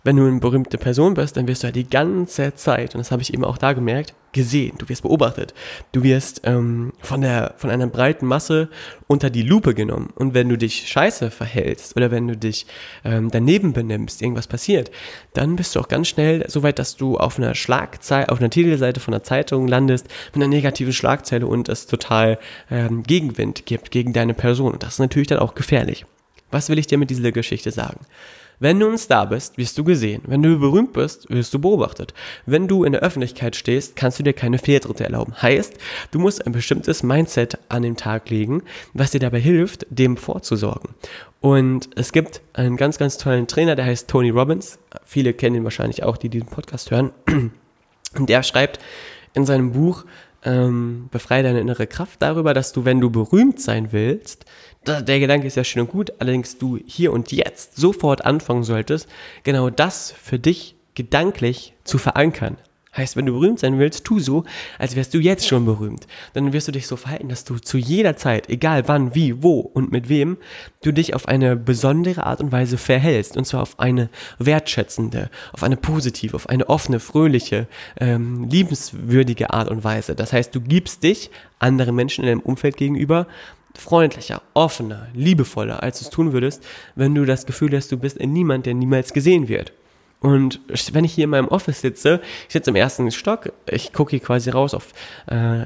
wenn 0.07 0.15
du 0.15 0.25
eine 0.25 0.39
berühmte 0.39 0.77
Person 0.77 1.15
bist, 1.15 1.35
dann 1.35 1.49
wirst 1.49 1.63
du 1.63 1.67
ja 1.67 1.73
die 1.73 1.89
ganze 1.89 2.55
Zeit, 2.55 2.95
und 2.95 2.99
das 2.99 3.11
habe 3.11 3.21
ich 3.21 3.33
eben 3.33 3.43
auch 3.43 3.57
da 3.57 3.73
gemerkt, 3.73 4.13
gesehen, 4.31 4.77
du 4.77 4.87
wirst 4.87 5.01
beobachtet, 5.01 5.53
du 5.91 6.01
wirst 6.01 6.43
ähm, 6.45 6.93
von, 7.01 7.19
der, 7.19 7.55
von 7.57 7.69
einer 7.69 7.87
breiten 7.87 8.25
Masse 8.25 8.69
unter 9.07 9.29
die 9.29 9.41
Lupe 9.41 9.73
genommen. 9.73 10.13
Und 10.15 10.33
wenn 10.33 10.47
du 10.47 10.57
dich 10.57 10.87
scheiße 10.87 11.29
verhältst 11.29 11.97
oder 11.97 12.09
wenn 12.09 12.25
du 12.25 12.37
dich 12.37 12.67
ähm, 13.03 13.31
daneben 13.31 13.73
benimmst, 13.73 14.21
irgendwas 14.21 14.47
passiert, 14.47 14.91
dann 15.33 15.57
bist 15.57 15.75
du 15.75 15.81
auch 15.81 15.89
ganz 15.89 16.07
schnell 16.07 16.45
so 16.47 16.63
weit, 16.63 16.79
dass 16.79 16.95
du 16.95 17.17
auf 17.17 17.37
einer 17.37 17.53
Schlagzeile, 17.53 18.29
auf 18.29 18.39
einer 18.39 18.49
Titelseite 18.49 19.01
von 19.01 19.13
einer 19.13 19.23
Zeitung 19.23 19.67
landest 19.67 20.07
mit 20.33 20.41
einer 20.41 20.47
negativen 20.47 20.93
Schlagzeile 20.93 21.47
und 21.47 21.67
es 21.67 21.85
total 21.85 22.39
ähm, 22.71 23.03
Gegenwind 23.03 23.65
gibt 23.65 23.91
gegen 23.91 24.13
deine 24.13 24.33
Person. 24.33 24.71
Und 24.71 24.83
das 24.83 24.93
ist 24.93 24.99
natürlich 24.99 25.27
dann 25.27 25.39
auch 25.39 25.53
gefährlich. 25.53 26.05
Was 26.49 26.69
will 26.69 26.79
ich 26.79 26.87
dir 26.87 26.97
mit 26.97 27.09
dieser 27.09 27.33
Geschichte 27.33 27.71
sagen? 27.71 28.05
Wenn 28.59 28.79
du 28.79 28.89
ein 28.89 28.97
Star 28.97 29.29
bist, 29.29 29.57
wirst 29.59 29.77
du 29.77 29.83
gesehen. 29.83 30.23
Wenn 30.25 30.41
du 30.41 30.57
berühmt 30.57 30.93
bist, 30.93 31.29
wirst 31.29 31.53
du 31.53 31.59
beobachtet. 31.59 32.15
Wenn 32.47 32.67
du 32.67 32.85
in 32.85 32.93
der 32.93 33.01
Öffentlichkeit 33.01 33.55
stehst, 33.55 33.95
kannst 33.95 34.17
du 34.17 34.23
dir 34.23 34.33
keine 34.33 34.57
Fehltritte 34.57 35.03
erlauben. 35.03 35.39
Heißt, 35.39 35.75
du 36.09 36.17
musst 36.17 36.43
ein 36.43 36.53
bestimmtes 36.53 37.03
Mindset 37.03 37.59
an 37.69 37.83
den 37.83 37.97
Tag 37.97 38.31
legen, 38.31 38.63
was 38.93 39.11
dir 39.11 39.19
dabei 39.19 39.39
hilft, 39.39 39.85
dem 39.91 40.17
vorzusorgen. 40.17 40.95
Und 41.39 41.89
es 41.95 42.11
gibt 42.11 42.41
einen 42.53 42.77
ganz, 42.77 42.97
ganz 42.97 43.19
tollen 43.19 43.45
Trainer, 43.45 43.75
der 43.75 43.85
heißt 43.85 44.09
Tony 44.09 44.31
Robbins. 44.31 44.79
Viele 45.05 45.33
kennen 45.33 45.57
ihn 45.57 45.63
wahrscheinlich 45.63 46.01
auch, 46.01 46.17
die 46.17 46.29
diesen 46.29 46.47
Podcast 46.47 46.89
hören. 46.89 47.11
Und 47.27 48.29
der 48.29 48.41
schreibt 48.41 48.79
in 49.35 49.45
seinem 49.45 49.71
Buch 49.73 50.05
ähm, 50.43 51.09
Befreie 51.11 51.43
deine 51.43 51.59
innere 51.59 51.87
Kraft 51.87 52.21
darüber, 52.21 52.53
dass 52.53 52.71
du, 52.71 52.85
wenn 52.85 53.01
du 53.01 53.09
berühmt 53.09 53.61
sein 53.61 53.91
willst, 53.91 54.45
der 54.87 55.19
Gedanke 55.19 55.47
ist 55.47 55.55
ja 55.55 55.63
schön 55.63 55.83
und 55.83 55.91
gut, 55.91 56.13
allerdings 56.19 56.57
du 56.57 56.79
hier 56.85 57.13
und 57.13 57.31
jetzt 57.31 57.75
sofort 57.75 58.25
anfangen 58.25 58.63
solltest, 58.63 59.07
genau 59.43 59.69
das 59.69 60.11
für 60.11 60.39
dich 60.39 60.75
gedanklich 60.95 61.73
zu 61.83 61.97
verankern. 61.97 62.57
Heißt, 62.97 63.15
wenn 63.15 63.27
du 63.27 63.33
berühmt 63.33 63.59
sein 63.59 63.77
willst, 63.77 64.05
tu 64.05 64.19
so, 64.19 64.43
als 64.79 64.95
wärst 64.95 65.13
du 65.13 65.19
jetzt 65.19 65.47
schon 65.47 65.65
berühmt. 65.65 66.07
Dann 66.33 66.51
wirst 66.51 66.67
du 66.67 66.71
dich 66.71 66.87
so 66.87 66.95
verhalten, 66.95 67.29
dass 67.29 67.43
du 67.43 67.59
zu 67.59 67.77
jeder 67.77 68.15
Zeit, 68.17 68.49
egal 68.49 68.87
wann, 68.87 69.13
wie, 69.13 69.43
wo 69.43 69.59
und 69.59 69.91
mit 69.91 70.09
wem, 70.09 70.37
du 70.81 70.91
dich 70.91 71.13
auf 71.13 71.27
eine 71.27 71.55
besondere 71.55 72.25
Art 72.25 72.39
und 72.39 72.51
Weise 72.51 72.79
verhältst. 72.79 73.37
Und 73.37 73.45
zwar 73.45 73.61
auf 73.61 73.79
eine 73.79 74.09
wertschätzende, 74.39 75.29
auf 75.53 75.61
eine 75.61 75.77
positive, 75.77 76.35
auf 76.35 76.49
eine 76.49 76.69
offene, 76.69 76.99
fröhliche, 76.99 77.67
ähm, 77.99 78.49
liebenswürdige 78.49 79.53
Art 79.53 79.69
und 79.69 79.83
Weise. 79.83 80.15
Das 80.15 80.33
heißt, 80.33 80.55
du 80.55 80.61
gibst 80.61 81.03
dich 81.03 81.29
anderen 81.59 81.95
Menschen 81.95 82.23
in 82.23 82.29
deinem 82.29 82.39
Umfeld 82.39 82.77
gegenüber 82.77 83.27
freundlicher, 83.77 84.41
offener, 84.53 85.07
liebevoller, 85.13 85.83
als 85.83 85.99
du 85.99 86.05
es 86.05 86.09
tun 86.09 86.33
würdest, 86.33 86.63
wenn 86.95 87.15
du 87.15 87.25
das 87.25 87.45
Gefühl 87.45 87.75
hast, 87.75 87.91
du 87.91 87.97
bist 87.97 88.19
niemand, 88.19 88.65
der 88.65 88.73
niemals 88.73 89.13
gesehen 89.13 89.47
wird. 89.47 89.71
Und 90.19 90.59
wenn 90.93 91.05
ich 91.05 91.13
hier 91.13 91.25
in 91.25 91.29
meinem 91.29 91.47
Office 91.47 91.81
sitze, 91.81 92.21
ich 92.47 92.53
sitze 92.53 92.71
im 92.71 92.75
ersten 92.75 93.11
Stock, 93.11 93.53
ich 93.69 93.93
gucke 93.93 94.11
hier 94.11 94.19
quasi 94.19 94.49
raus 94.49 94.73
auf, 94.73 94.87
äh, 95.27 95.65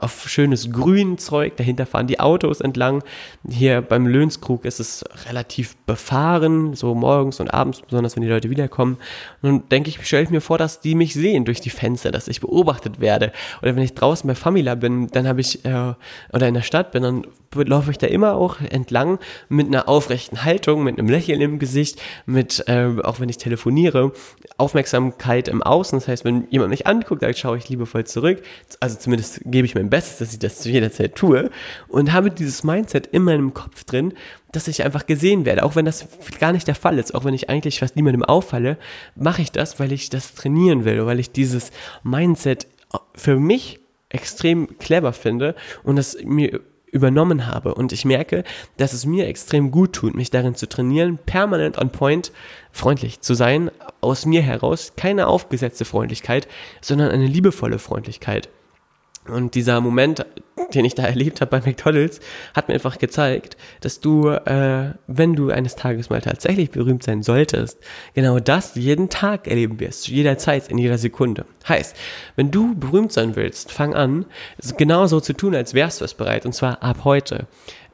auf 0.00 0.28
schönes 0.28 0.70
Grünzeug, 0.70 1.56
dahinter 1.56 1.86
fahren 1.86 2.06
die 2.06 2.20
Autos 2.20 2.60
entlang. 2.60 3.02
Hier 3.48 3.80
beim 3.80 4.06
Löhnskrug 4.06 4.64
ist 4.64 4.80
es 4.80 5.04
relativ 5.28 5.76
befahren, 5.86 6.74
so 6.74 6.94
morgens 6.94 7.40
und 7.40 7.52
abends, 7.52 7.82
besonders 7.82 8.16
wenn 8.16 8.22
die 8.22 8.28
Leute 8.28 8.50
wiederkommen. 8.50 8.98
Und 9.42 9.50
dann 9.50 9.68
denke 9.68 9.90
ich, 9.90 10.04
stelle 10.06 10.24
ich 10.24 10.30
mir 10.30 10.40
vor, 10.40 10.58
dass 10.58 10.80
die 10.80 10.94
mich 10.94 11.14
sehen 11.14 11.44
durch 11.44 11.60
die 11.60 11.70
Fenster, 11.70 12.10
dass 12.12 12.28
ich 12.28 12.40
beobachtet 12.40 13.00
werde. 13.00 13.32
Oder 13.62 13.76
wenn 13.76 13.82
ich 13.82 13.94
draußen 13.94 14.26
bei 14.26 14.34
Famila 14.34 14.74
bin, 14.74 15.08
dann 15.08 15.26
habe 15.26 15.40
ich, 15.40 15.64
äh, 15.64 15.94
oder 16.32 16.48
in 16.48 16.54
der 16.54 16.62
Stadt 16.62 16.92
bin, 16.92 17.02
dann 17.02 17.26
laufe 17.54 17.90
ich 17.90 17.98
da 17.98 18.06
immer 18.06 18.34
auch 18.34 18.60
entlang 18.60 19.18
mit 19.48 19.66
einer 19.66 19.88
aufrechten 19.88 20.44
Haltung, 20.44 20.82
mit 20.82 20.98
einem 20.98 21.08
Lächeln 21.08 21.40
im 21.40 21.58
Gesicht, 21.58 22.00
mit, 22.26 22.64
äh, 22.68 22.90
auch 23.02 23.20
wenn 23.20 23.28
ich 23.28 23.38
telefoniere, 23.38 24.12
Aufmerksamkeit 24.58 25.48
im 25.48 25.62
Außen. 25.62 25.98
Das 25.98 26.08
heißt, 26.08 26.24
wenn 26.24 26.46
jemand 26.50 26.70
mich 26.70 26.86
anguckt, 26.86 27.22
dann 27.22 27.34
schaue 27.34 27.58
ich 27.58 27.68
liebevoll 27.68 28.04
zurück. 28.04 28.42
Also 28.80 28.98
zumindest 28.98 29.40
gebe 29.44 29.66
ich 29.66 29.74
mein 29.86 29.90
Bestes, 29.90 30.18
dass 30.18 30.32
ich 30.32 30.38
das 30.38 30.58
zu 30.58 30.68
jeder 30.68 30.90
Zeit 30.90 31.14
tue. 31.14 31.50
Und 31.88 32.12
habe 32.12 32.30
dieses 32.30 32.64
Mindset 32.64 33.06
in 33.06 33.22
meinem 33.22 33.54
Kopf 33.54 33.84
drin, 33.84 34.14
dass 34.52 34.68
ich 34.68 34.84
einfach 34.84 35.06
gesehen 35.06 35.44
werde. 35.44 35.62
Auch 35.62 35.76
wenn 35.76 35.84
das 35.84 36.08
gar 36.40 36.52
nicht 36.52 36.66
der 36.66 36.74
Fall 36.74 36.98
ist, 36.98 37.14
auch 37.14 37.24
wenn 37.24 37.34
ich 37.34 37.48
eigentlich 37.48 37.78
fast 37.78 37.96
niemandem 37.96 38.24
auffalle, 38.24 38.78
mache 39.14 39.42
ich 39.42 39.52
das, 39.52 39.78
weil 39.78 39.92
ich 39.92 40.10
das 40.10 40.34
trainieren 40.34 40.84
will, 40.84 41.06
weil 41.06 41.20
ich 41.20 41.30
dieses 41.30 41.70
Mindset 42.02 42.66
für 43.14 43.38
mich 43.38 43.80
extrem 44.08 44.78
clever 44.78 45.12
finde 45.12 45.54
und 45.82 45.96
das 45.96 46.16
mir 46.24 46.60
übernommen 46.92 47.46
habe. 47.46 47.74
Und 47.74 47.92
ich 47.92 48.04
merke, 48.04 48.44
dass 48.78 48.92
es 48.92 49.04
mir 49.04 49.26
extrem 49.26 49.70
gut 49.70 49.92
tut, 49.92 50.14
mich 50.14 50.30
darin 50.30 50.54
zu 50.54 50.68
trainieren, 50.68 51.18
permanent 51.18 51.78
on 51.78 51.90
point 51.90 52.32
freundlich 52.72 53.20
zu 53.20 53.34
sein, 53.34 53.70
aus 54.00 54.24
mir 54.24 54.40
heraus. 54.40 54.94
Keine 54.96 55.26
aufgesetzte 55.26 55.84
Freundlichkeit, 55.84 56.48
sondern 56.80 57.10
eine 57.10 57.26
liebevolle 57.26 57.78
Freundlichkeit. 57.78 58.48
Und 59.28 59.54
dieser 59.54 59.80
Moment, 59.80 60.24
den 60.74 60.84
ich 60.84 60.94
da 60.94 61.02
erlebt 61.06 61.40
habe 61.40 61.58
bei 61.58 61.66
McDonald's, 61.66 62.20
hat 62.54 62.68
mir 62.68 62.74
einfach 62.74 62.98
gezeigt, 62.98 63.56
dass 63.80 64.00
du, 64.00 64.28
äh, 64.28 64.94
wenn 65.06 65.34
du 65.34 65.50
eines 65.50 65.76
Tages 65.76 66.10
mal 66.10 66.20
tatsächlich 66.20 66.70
berühmt 66.70 67.02
sein 67.02 67.22
solltest, 67.22 67.78
genau 68.14 68.38
das 68.38 68.74
jeden 68.74 69.08
Tag 69.08 69.48
erleben 69.48 69.80
wirst, 69.80 70.08
jederzeit, 70.08 70.68
in 70.68 70.78
jeder 70.78 70.98
Sekunde. 70.98 71.46
Heißt, 71.68 71.96
wenn 72.36 72.50
du 72.50 72.74
berühmt 72.74 73.12
sein 73.12 73.36
willst, 73.36 73.72
fang 73.72 73.94
an, 73.94 74.26
genauso 74.76 75.20
zu 75.20 75.32
tun, 75.32 75.54
als 75.54 75.74
wärst 75.74 76.00
du 76.00 76.04
es 76.04 76.14
bereit, 76.14 76.46
und 76.46 76.52
zwar 76.52 76.82
ab 76.82 76.98
heute. 77.04 77.46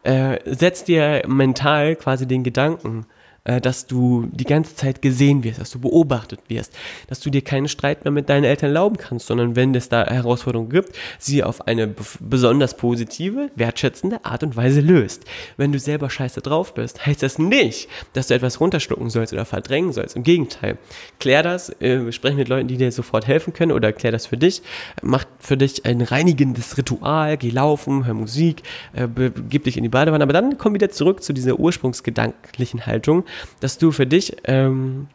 Äh, 0.04 0.38
setz 0.44 0.82
dir 0.84 1.22
mental 1.28 1.94
quasi 1.94 2.26
den 2.26 2.42
Gedanken, 2.42 3.06
dass 3.44 3.86
du 3.86 4.28
die 4.30 4.44
ganze 4.44 4.76
Zeit 4.76 5.02
gesehen 5.02 5.42
wirst, 5.42 5.60
dass 5.60 5.70
du 5.70 5.80
beobachtet 5.80 6.40
wirst, 6.48 6.72
dass 7.08 7.18
du 7.18 7.28
dir 7.28 7.42
keinen 7.42 7.66
Streit 7.66 8.04
mehr 8.04 8.12
mit 8.12 8.28
deinen 8.28 8.44
Eltern 8.44 8.70
erlauben 8.70 8.96
kannst, 8.96 9.26
sondern 9.26 9.56
wenn 9.56 9.74
es 9.74 9.88
da 9.88 10.06
Herausforderungen 10.06 10.70
gibt, 10.70 10.96
sie 11.18 11.42
auf 11.42 11.66
eine 11.66 11.92
besonders 12.20 12.76
positive, 12.76 13.50
wertschätzende 13.56 14.24
Art 14.24 14.44
und 14.44 14.56
Weise 14.56 14.80
löst. 14.80 15.24
Wenn 15.56 15.72
du 15.72 15.80
selber 15.80 16.08
scheiße 16.08 16.40
drauf 16.40 16.74
bist, 16.74 17.04
heißt 17.04 17.22
das 17.22 17.38
nicht, 17.38 17.88
dass 18.12 18.28
du 18.28 18.34
etwas 18.34 18.60
runterschlucken 18.60 19.10
sollst 19.10 19.32
oder 19.32 19.44
verdrängen 19.44 19.92
sollst. 19.92 20.14
Im 20.14 20.22
Gegenteil. 20.22 20.78
Klär 21.18 21.42
das, 21.42 21.70
äh, 21.80 22.12
sprech 22.12 22.36
mit 22.36 22.48
Leuten, 22.48 22.68
die 22.68 22.76
dir 22.76 22.92
sofort 22.92 23.26
helfen 23.26 23.52
können 23.52 23.72
oder 23.72 23.92
klär 23.92 24.12
das 24.12 24.26
für 24.26 24.36
dich. 24.36 24.62
Mach 25.02 25.24
für 25.40 25.56
dich 25.56 25.84
ein 25.84 26.00
reinigendes 26.00 26.78
Ritual, 26.78 27.36
geh 27.36 27.50
laufen, 27.50 28.06
hör 28.06 28.14
Musik, 28.14 28.62
äh, 28.92 29.08
gib 29.48 29.64
dich 29.64 29.76
in 29.76 29.82
die 29.82 29.88
Badewanne, 29.88 30.22
aber 30.22 30.32
dann 30.32 30.58
komm 30.58 30.74
wieder 30.74 30.90
zurück 30.90 31.24
zu 31.24 31.32
dieser 31.32 31.58
ursprungsgedanklichen 31.58 32.86
Haltung, 32.86 33.24
dass 33.60 33.78
du 33.78 33.92
für 33.92 34.06
dich 34.06 34.36
ähm, 34.44 35.08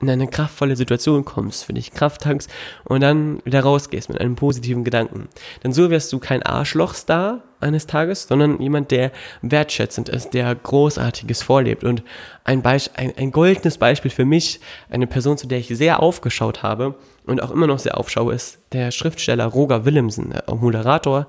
in 0.00 0.10
eine 0.10 0.28
kraftvolle 0.28 0.76
Situation 0.76 1.24
kommst, 1.24 1.64
für 1.64 1.72
dich 1.72 1.92
Kraft 1.92 2.22
tankst 2.22 2.50
und 2.84 3.00
dann 3.00 3.40
wieder 3.44 3.60
rausgehst 3.60 4.08
mit 4.08 4.20
einem 4.20 4.36
positiven 4.36 4.84
Gedanken. 4.84 5.28
Denn 5.62 5.72
so 5.72 5.90
wirst 5.90 6.12
du 6.12 6.18
kein 6.18 6.42
Arschlochstar 6.42 7.42
eines 7.60 7.86
Tages, 7.86 8.28
sondern 8.28 8.60
jemand, 8.60 8.90
der 8.90 9.12
wertschätzend 9.40 10.10
ist, 10.10 10.34
der 10.34 10.54
Großartiges 10.54 11.42
vorlebt. 11.42 11.84
Und 11.84 12.02
ein, 12.44 12.60
Beisp 12.60 12.92
ein, 12.96 13.14
ein 13.16 13.30
goldenes 13.30 13.78
Beispiel 13.78 14.10
für 14.10 14.26
mich, 14.26 14.60
eine 14.90 15.06
Person, 15.06 15.38
zu 15.38 15.46
der 15.46 15.58
ich 15.58 15.68
sehr 15.68 16.02
aufgeschaut 16.02 16.62
habe 16.62 16.96
und 17.26 17.42
auch 17.42 17.50
immer 17.50 17.66
noch 17.66 17.78
sehr 17.78 17.96
aufschaue, 17.96 18.34
ist 18.34 18.58
der 18.72 18.90
Schriftsteller 18.90 19.46
Roger 19.46 19.84
Willemsen, 19.84 20.30
der 20.30 20.54
Moderator, 20.54 21.26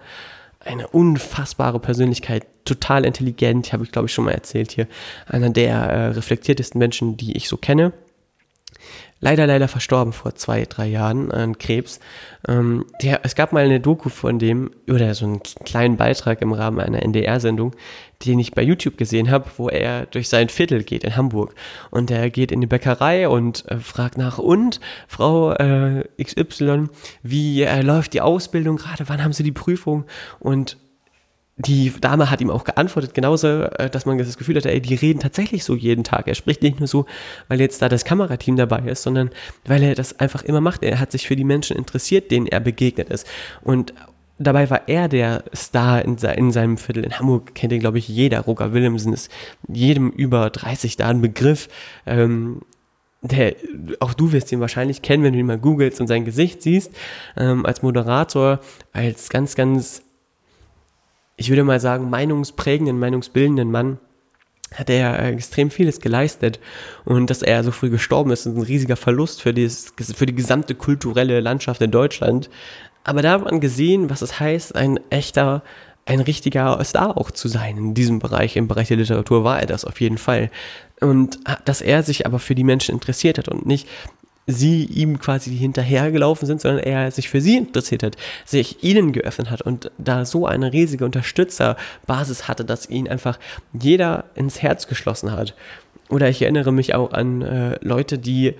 eine 0.59 0.87
unfassbare 0.87 1.79
Persönlichkeit, 1.79 2.45
total 2.65 3.05
intelligent, 3.05 3.71
habe 3.71 3.83
ich 3.83 3.91
glaube 3.91 4.07
ich 4.07 4.13
schon 4.13 4.25
mal 4.25 4.31
erzählt 4.31 4.71
hier, 4.71 4.87
einer 5.27 5.49
der 5.49 5.75
äh, 5.75 6.07
reflektiertesten 6.07 6.79
Menschen, 6.79 7.17
die 7.17 7.37
ich 7.37 7.47
so 7.47 7.57
kenne. 7.57 7.93
Leider, 9.21 9.47
leider 9.47 9.67
verstorben 9.67 10.11
vor 10.11 10.35
zwei, 10.35 10.65
drei 10.65 10.87
Jahren 10.87 11.31
an 11.31 11.57
Krebs. 11.57 11.99
Ähm, 12.47 12.85
der, 13.01 13.21
es 13.23 13.33
gab 13.33 13.53
mal 13.53 13.63
eine 13.63 13.79
Doku 13.79 14.09
von 14.09 14.39
dem, 14.39 14.71
oder 14.89 15.15
so 15.15 15.25
einen 15.25 15.41
kleinen 15.41 15.95
Beitrag 15.95 16.41
im 16.41 16.51
Rahmen 16.51 16.81
einer 16.81 17.01
NDR-Sendung, 17.01 17.75
den 18.25 18.39
ich 18.39 18.51
bei 18.51 18.61
YouTube 18.61 18.97
gesehen 18.97 19.31
habe, 19.31 19.49
wo 19.57 19.69
er 19.69 20.05
durch 20.05 20.27
sein 20.27 20.49
Viertel 20.49 20.83
geht 20.83 21.05
in 21.05 21.15
Hamburg. 21.15 21.55
Und 21.91 22.11
er 22.11 22.29
geht 22.29 22.51
in 22.51 22.59
die 22.61 22.67
Bäckerei 22.67 23.29
und 23.29 23.65
äh, 23.71 23.77
fragt 23.77 24.17
nach, 24.17 24.37
und 24.37 24.81
Frau 25.07 25.53
äh, 25.53 26.03
XY, 26.21 26.89
wie 27.23 27.63
äh, 27.63 27.81
läuft 27.81 28.13
die 28.13 28.21
Ausbildung 28.21 28.75
gerade? 28.75 29.07
Wann 29.07 29.23
haben 29.23 29.33
Sie 29.33 29.43
die 29.43 29.51
Prüfung? 29.51 30.03
Und 30.39 30.77
die 31.57 31.91
Dame 32.01 32.29
hat 32.29 32.41
ihm 32.41 32.49
auch 32.49 32.65
geantwortet, 32.65 33.13
genauso, 33.13 33.47
äh, 33.47 33.89
dass 33.89 34.05
man 34.05 34.17
das 34.17 34.37
Gefühl 34.37 34.57
hatte, 34.57 34.71
ey, 34.71 34.81
die 34.81 34.95
reden 34.95 35.19
tatsächlich 35.19 35.63
so 35.63 35.73
jeden 35.75 36.03
Tag. 36.03 36.27
Er 36.27 36.35
spricht 36.35 36.61
nicht 36.61 36.79
nur 36.79 36.87
so, 36.87 37.05
weil 37.47 37.61
jetzt 37.61 37.81
da 37.81 37.87
das 37.87 38.03
Kamerateam 38.03 38.57
dabei 38.57 38.79
ist, 38.79 39.03
sondern 39.03 39.29
weil 39.65 39.81
er 39.83 39.95
das 39.95 40.19
einfach 40.19 40.43
immer 40.43 40.59
macht. 40.59 40.83
Er 40.83 40.99
hat 40.99 41.13
sich 41.13 41.27
für 41.27 41.37
die 41.37 41.45
Menschen 41.45 41.77
interessiert, 41.77 42.29
denen 42.29 42.47
er 42.47 42.59
begegnet 42.59 43.09
ist. 43.09 43.25
Und 43.61 43.93
dabei 44.37 44.69
war 44.69 44.89
er 44.89 45.07
der 45.07 45.45
Star 45.55 46.03
in, 46.03 46.17
in 46.17 46.51
seinem 46.51 46.77
Viertel. 46.77 47.05
In 47.05 47.17
Hamburg 47.17 47.55
kennt 47.55 47.71
ihn, 47.71 47.79
glaube 47.79 47.99
ich, 47.99 48.09
jeder. 48.09 48.41
Roger 48.41 48.73
Willemsen 48.73 49.13
ist 49.13 49.31
jedem 49.69 50.09
über 50.09 50.49
30 50.49 50.97
da 50.97 51.07
ein 51.07 51.21
Begriff. 51.21 51.69
Ähm, 52.05 52.63
der, 53.21 53.55
auch 54.01 54.13
du 54.13 54.33
wirst 54.33 54.51
ihn 54.51 54.59
wahrscheinlich 54.59 55.01
kennen, 55.01 55.23
wenn 55.23 55.33
du 55.33 55.39
ihn 55.39 55.45
mal 55.45 55.57
googelst 55.57 55.99
und 56.01 56.07
sein 56.07 56.25
Gesicht 56.25 56.61
siehst, 56.61 56.91
ähm, 57.37 57.65
als 57.65 57.81
Moderator, 57.81 58.59
als 58.91 59.29
ganz, 59.29 59.55
ganz 59.55 60.04
ich 61.37 61.49
würde 61.49 61.63
mal 61.63 61.79
sagen, 61.79 62.09
meinungsprägenden, 62.09 62.99
meinungsbildenden 62.99 63.71
Mann 63.71 63.99
hat 64.73 64.89
er 64.89 65.23
extrem 65.27 65.71
vieles 65.71 65.99
geleistet 65.99 66.59
und 67.05 67.29
dass 67.29 67.41
er 67.41 67.63
so 67.63 67.71
früh 67.71 67.89
gestorben 67.89 68.31
ist, 68.31 68.45
ist 68.45 68.55
ein 68.55 68.61
riesiger 68.61 68.95
Verlust 68.95 69.41
für, 69.41 69.53
dieses, 69.53 69.93
für 69.97 70.25
die 70.25 70.35
gesamte 70.35 70.75
kulturelle 70.75 71.39
Landschaft 71.39 71.81
in 71.81 71.91
Deutschland. 71.91 72.49
Aber 73.03 73.21
da 73.21 73.33
hat 73.33 73.45
man 73.45 73.59
gesehen, 73.59 74.09
was 74.09 74.21
es 74.21 74.39
heißt, 74.39 74.75
ein 74.75 74.99
echter, 75.09 75.63
ein 76.05 76.19
richtiger 76.19 76.83
Star 76.83 77.17
auch 77.17 77.31
zu 77.31 77.47
sein 77.47 77.77
in 77.77 77.93
diesem 77.93 78.19
Bereich, 78.19 78.55
im 78.55 78.67
Bereich 78.67 78.87
der 78.87 78.97
Literatur 78.97 79.43
war 79.43 79.59
er 79.59 79.67
das 79.67 79.85
auf 79.85 80.01
jeden 80.01 80.17
Fall. 80.17 80.49
Und 80.99 81.39
dass 81.65 81.81
er 81.81 82.03
sich 82.03 82.25
aber 82.25 82.39
für 82.39 82.55
die 82.55 82.63
Menschen 82.63 82.93
interessiert 82.93 83.37
hat 83.37 83.47
und 83.47 83.65
nicht 83.65 83.87
sie 84.47 84.85
ihm 84.85 85.19
quasi 85.19 85.55
hinterhergelaufen 85.55 86.45
sind, 86.45 86.61
sondern 86.61 86.83
er 86.83 87.09
sich 87.11 87.29
für 87.29 87.41
sie 87.41 87.57
interessiert 87.57 88.03
hat, 88.03 88.15
sich 88.45 88.83
ihnen 88.83 89.11
geöffnet 89.11 89.49
hat 89.49 89.61
und 89.61 89.91
da 89.97 90.25
so 90.25 90.45
eine 90.45 90.71
riesige 90.71 91.05
Unterstützerbasis 91.05 92.47
hatte, 92.47 92.63
dass 92.63 92.89
ihn 92.89 93.07
einfach 93.07 93.39
jeder 93.73 94.25
ins 94.35 94.61
Herz 94.61 94.87
geschlossen 94.87 95.31
hat. 95.31 95.55
Oder 96.09 96.29
ich 96.29 96.41
erinnere 96.41 96.71
mich 96.71 96.93
auch 96.93 97.13
an 97.13 97.41
äh, 97.41 97.79
Leute, 97.81 98.19
die 98.19 98.53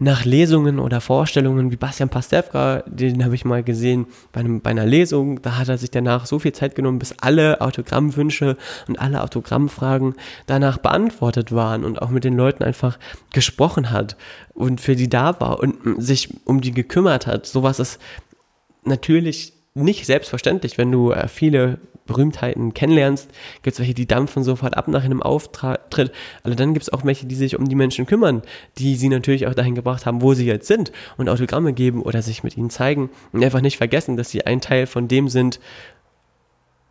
nach 0.00 0.24
Lesungen 0.24 0.78
oder 0.78 1.02
Vorstellungen 1.02 1.70
wie 1.70 1.76
Bastian 1.76 2.08
Pastewka, 2.08 2.82
den 2.86 3.22
habe 3.22 3.34
ich 3.34 3.44
mal 3.44 3.62
gesehen 3.62 4.06
bei, 4.32 4.40
einem, 4.40 4.62
bei 4.62 4.70
einer 4.70 4.86
Lesung, 4.86 5.42
da 5.42 5.58
hat 5.58 5.68
er 5.68 5.76
sich 5.76 5.90
danach 5.90 6.24
so 6.24 6.38
viel 6.38 6.52
Zeit 6.52 6.74
genommen, 6.74 6.98
bis 6.98 7.14
alle 7.20 7.60
Autogrammwünsche 7.60 8.56
und 8.88 8.98
alle 8.98 9.22
Autogrammfragen 9.22 10.14
danach 10.46 10.78
beantwortet 10.78 11.52
waren 11.52 11.84
und 11.84 12.00
auch 12.00 12.08
mit 12.08 12.24
den 12.24 12.34
Leuten 12.34 12.64
einfach 12.64 12.98
gesprochen 13.34 13.90
hat 13.90 14.16
und 14.54 14.80
für 14.80 14.96
die 14.96 15.10
da 15.10 15.38
war 15.38 15.60
und 15.60 16.02
sich 16.02 16.34
um 16.46 16.62
die 16.62 16.72
gekümmert 16.72 17.26
hat. 17.26 17.44
Sowas 17.44 17.78
ist 17.78 18.00
natürlich 18.84 19.59
nicht 19.74 20.06
selbstverständlich, 20.06 20.78
wenn 20.78 20.90
du 20.90 21.12
äh, 21.12 21.28
viele 21.28 21.78
Berühmtheiten 22.06 22.74
kennenlernst, 22.74 23.30
gibt 23.62 23.74
es 23.74 23.78
welche, 23.78 23.94
die 23.94 24.08
dampfen 24.08 24.42
sofort 24.42 24.76
ab 24.76 24.88
nach 24.88 25.04
einem 25.04 25.22
Auftritt. 25.22 26.10
Aber 26.42 26.54
dann 26.56 26.74
gibt 26.74 26.82
es 26.82 26.92
auch 26.92 27.04
welche, 27.04 27.26
die 27.26 27.36
sich 27.36 27.56
um 27.56 27.68
die 27.68 27.76
Menschen 27.76 28.04
kümmern, 28.06 28.42
die 28.78 28.96
sie 28.96 29.08
natürlich 29.08 29.46
auch 29.46 29.54
dahin 29.54 29.76
gebracht 29.76 30.06
haben, 30.06 30.20
wo 30.20 30.34
sie 30.34 30.46
jetzt 30.46 30.66
sind 30.66 30.90
und 31.18 31.28
Autogramme 31.28 31.72
geben 31.72 32.02
oder 32.02 32.20
sich 32.20 32.42
mit 32.42 32.56
ihnen 32.56 32.70
zeigen 32.70 33.10
und 33.32 33.44
einfach 33.44 33.60
nicht 33.60 33.76
vergessen, 33.76 34.16
dass 34.16 34.30
sie 34.30 34.44
ein 34.44 34.60
Teil 34.60 34.86
von 34.86 35.06
dem 35.06 35.28
sind, 35.28 35.60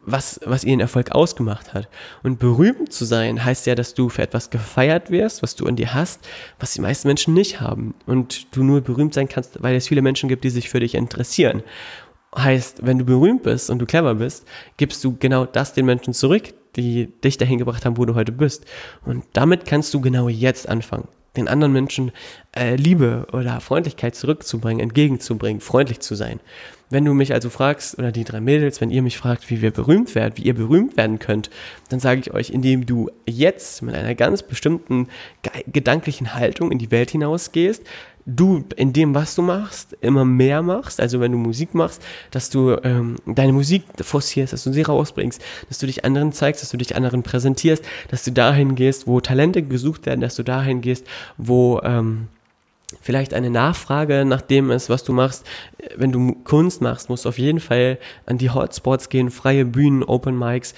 was, 0.05 0.39
was 0.45 0.63
ihren 0.63 0.79
Erfolg 0.79 1.11
ausgemacht 1.11 1.73
hat. 1.73 1.89
Und 2.23 2.39
berühmt 2.39 2.93
zu 2.93 3.03
sein 3.03 3.43
heißt 3.43 3.67
ja, 3.67 3.75
dass 3.75 3.93
du 3.93 4.07
für 4.07 4.21
etwas 4.21 4.49
gefeiert 4.49 5.11
wirst, 5.11 5.43
was 5.43 5.55
du 5.55 5.67
an 5.67 5.75
dir 5.75 5.93
hast, 5.93 6.25
was 6.59 6.73
die 6.73 6.81
meisten 6.81 7.09
Menschen 7.09 7.33
nicht 7.33 7.59
haben. 7.59 7.93
Und 8.05 8.55
du 8.55 8.63
nur 8.63 8.79
berühmt 8.79 9.13
sein 9.13 9.27
kannst, 9.27 9.61
weil 9.61 9.75
es 9.75 9.89
viele 9.89 10.01
Menschen 10.01 10.29
gibt, 10.29 10.45
die 10.45 10.49
sich 10.49 10.69
für 10.69 10.79
dich 10.79 10.95
interessieren. 10.95 11.61
Heißt, 12.37 12.85
wenn 12.85 12.99
du 12.99 13.05
berühmt 13.05 13.43
bist 13.43 13.69
und 13.69 13.79
du 13.79 13.85
clever 13.85 14.15
bist, 14.15 14.45
gibst 14.77 15.03
du 15.03 15.15
genau 15.17 15.45
das 15.45 15.73
den 15.73 15.85
Menschen 15.85 16.13
zurück, 16.13 16.53
die 16.75 17.07
dich 17.23 17.37
dahin 17.37 17.57
gebracht 17.57 17.85
haben, 17.85 17.97
wo 17.97 18.05
du 18.05 18.15
heute 18.15 18.31
bist. 18.31 18.65
Und 19.05 19.23
damit 19.33 19.65
kannst 19.65 19.93
du 19.93 20.01
genau 20.01 20.29
jetzt 20.29 20.69
anfangen, 20.69 21.07
den 21.35 21.47
anderen 21.47 21.73
Menschen 21.73 22.11
äh, 22.55 22.75
Liebe 22.75 23.25
oder 23.33 23.59
Freundlichkeit 23.61 24.15
zurückzubringen, 24.15 24.79
entgegenzubringen, 24.79 25.59
freundlich 25.59 26.01
zu 26.01 26.13
sein. 26.13 26.39
Wenn 26.91 27.05
du 27.05 27.13
mich 27.13 27.33
also 27.33 27.49
fragst, 27.49 27.99
oder 27.99 28.11
die 28.11 28.23
drei 28.23 28.41
Mädels, 28.41 28.81
wenn 28.81 28.89
ihr 28.89 29.03
mich 29.03 29.17
fragt, 29.17 29.49
wie 29.49 29.61
wir 29.61 29.71
berühmt 29.71 30.15
werden, 30.15 30.37
wie 30.37 30.43
ihr 30.43 30.55
berühmt 30.55 30.97
werden 30.97 31.19
könnt, 31.19 31.49
dann 31.89 31.99
sage 31.99 32.21
ich 32.21 32.33
euch, 32.33 32.49
indem 32.49 32.85
du 32.85 33.09
jetzt 33.27 33.83
mit 33.83 33.93
einer 33.93 34.15
ganz 34.15 34.41
bestimmten 34.41 35.07
gedanklichen 35.67 36.33
Haltung 36.33 36.71
in 36.71 36.79
die 36.79 36.89
Welt 36.89 37.11
hinausgehst, 37.11 37.83
du 38.35 38.63
in 38.75 38.93
dem, 38.93 39.15
was 39.15 39.35
du 39.35 39.41
machst, 39.41 39.95
immer 40.01 40.25
mehr 40.25 40.61
machst, 40.61 40.99
also 40.99 41.19
wenn 41.19 41.31
du 41.31 41.37
Musik 41.37 41.73
machst, 41.73 42.01
dass 42.31 42.49
du 42.49 42.77
ähm, 42.83 43.15
deine 43.25 43.53
Musik 43.53 43.83
forcierst, 44.01 44.53
dass 44.53 44.63
du 44.63 44.71
sie 44.71 44.81
rausbringst, 44.81 45.41
dass 45.67 45.79
du 45.79 45.85
dich 45.85 46.05
anderen 46.05 46.31
zeigst, 46.31 46.61
dass 46.61 46.69
du 46.69 46.77
dich 46.77 46.95
anderen 46.95 47.23
präsentierst, 47.23 47.83
dass 48.09 48.23
du 48.23 48.31
dahin 48.31 48.75
gehst, 48.75 49.07
wo 49.07 49.19
Talente 49.19 49.63
gesucht 49.63 50.05
werden, 50.05 50.21
dass 50.21 50.35
du 50.35 50.43
dahin 50.43 50.81
gehst, 50.81 51.05
wo 51.37 51.81
ähm, 51.83 52.27
vielleicht 53.01 53.33
eine 53.33 53.49
Nachfrage 53.49 54.25
nach 54.25 54.41
dem 54.41 54.71
ist, 54.71 54.89
was 54.89 55.03
du 55.03 55.13
machst. 55.13 55.45
Wenn 55.95 56.11
du 56.11 56.33
Kunst 56.43 56.81
machst, 56.81 57.09
musst 57.09 57.25
du 57.25 57.29
auf 57.29 57.37
jeden 57.37 57.59
Fall 57.59 57.99
an 58.25 58.37
die 58.37 58.49
Hotspots 58.49 59.09
gehen, 59.09 59.29
freie 59.29 59.65
Bühnen, 59.65 60.03
Open 60.03 60.37
Mics, 60.37 60.73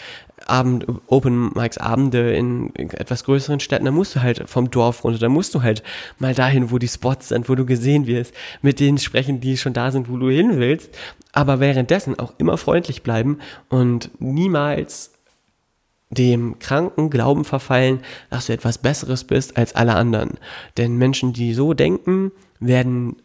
Abend, 0.47 0.85
Open 1.07 1.51
Mics 1.53 1.77
Abende 1.77 2.33
in 2.33 2.75
etwas 2.75 3.23
größeren 3.23 3.59
Städten, 3.59 3.85
da 3.85 3.91
musst 3.91 4.15
du 4.15 4.21
halt 4.21 4.49
vom 4.49 4.69
Dorf 4.69 5.03
runter, 5.03 5.19
da 5.19 5.29
musst 5.29 5.55
du 5.55 5.61
halt 5.61 5.83
mal 6.19 6.33
dahin, 6.33 6.71
wo 6.71 6.77
die 6.77 6.87
Spots 6.87 7.29
sind, 7.29 7.49
wo 7.49 7.55
du 7.55 7.65
gesehen 7.65 8.07
wirst, 8.07 8.33
mit 8.61 8.79
denen 8.79 8.97
sprechen, 8.97 9.39
die 9.39 9.57
schon 9.57 9.73
da 9.73 9.91
sind, 9.91 10.09
wo 10.09 10.17
du 10.17 10.29
hin 10.29 10.59
willst, 10.59 10.89
aber 11.31 11.59
währenddessen 11.59 12.19
auch 12.19 12.33
immer 12.37 12.57
freundlich 12.57 13.03
bleiben 13.03 13.39
und 13.69 14.11
niemals 14.19 15.11
dem 16.09 16.59
kranken 16.59 17.09
Glauben 17.09 17.45
verfallen, 17.45 18.01
dass 18.29 18.47
du 18.47 18.53
etwas 18.53 18.77
Besseres 18.77 19.23
bist 19.23 19.57
als 19.57 19.75
alle 19.75 19.95
anderen. 19.95 20.31
Denn 20.77 20.97
Menschen, 20.97 21.31
die 21.31 21.53
so 21.53 21.73
denken, 21.73 22.31
werden 22.59 23.15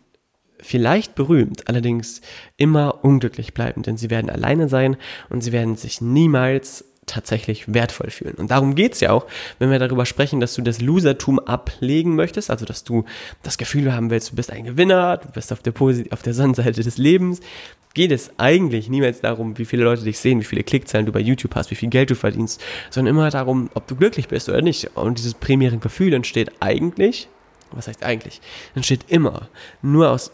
vielleicht 0.60 1.14
berühmt, 1.14 1.68
allerdings 1.68 2.20
immer 2.56 3.04
unglücklich 3.04 3.54
bleiben, 3.54 3.82
denn 3.82 3.96
sie 3.96 4.10
werden 4.10 4.30
alleine 4.30 4.68
sein 4.68 4.96
und 5.28 5.42
sie 5.42 5.52
werden 5.52 5.76
sich 5.76 6.00
niemals 6.00 6.84
tatsächlich 7.06 7.72
wertvoll 7.72 8.10
fühlen. 8.10 8.34
Und 8.34 8.50
darum 8.50 8.74
geht's 8.74 9.00
ja 9.00 9.12
auch, 9.12 9.26
wenn 9.58 9.70
wir 9.70 9.78
darüber 9.78 10.06
sprechen, 10.06 10.40
dass 10.40 10.54
du 10.54 10.62
das 10.62 10.80
Losertum 10.80 11.38
ablegen 11.38 12.16
möchtest, 12.16 12.50
also 12.50 12.66
dass 12.66 12.84
du 12.84 13.04
das 13.42 13.58
Gefühl 13.58 13.92
haben 13.92 14.10
willst, 14.10 14.32
du 14.32 14.36
bist 14.36 14.52
ein 14.52 14.64
Gewinner, 14.64 15.16
du 15.18 15.28
bist 15.28 15.52
auf 15.52 15.62
der, 15.62 15.72
auf 16.10 16.22
der 16.22 16.34
Sonnenseite 16.34 16.82
des 16.82 16.98
Lebens, 16.98 17.40
geht 17.94 18.12
es 18.12 18.30
eigentlich 18.36 18.90
niemals 18.90 19.22
darum, 19.22 19.56
wie 19.56 19.64
viele 19.64 19.84
Leute 19.84 20.04
dich 20.04 20.18
sehen, 20.18 20.40
wie 20.40 20.44
viele 20.44 20.64
Klickzahlen 20.64 21.06
du 21.06 21.12
bei 21.12 21.20
YouTube 21.20 21.54
hast, 21.54 21.70
wie 21.70 21.76
viel 21.76 21.88
Geld 21.88 22.10
du 22.10 22.14
verdienst, 22.14 22.62
sondern 22.90 23.14
immer 23.14 23.30
darum, 23.30 23.70
ob 23.72 23.86
du 23.86 23.96
glücklich 23.96 24.28
bist 24.28 24.50
oder 24.50 24.60
nicht. 24.60 24.96
Und 24.96 25.18
dieses 25.18 25.32
primäre 25.32 25.78
Gefühl 25.78 26.12
entsteht 26.12 26.52
eigentlich 26.60 27.28
was 27.72 27.88
heißt 27.88 28.02
eigentlich, 28.02 28.40
entsteht 28.74 29.04
immer 29.08 29.48
nur 29.82 30.10
aus, 30.10 30.30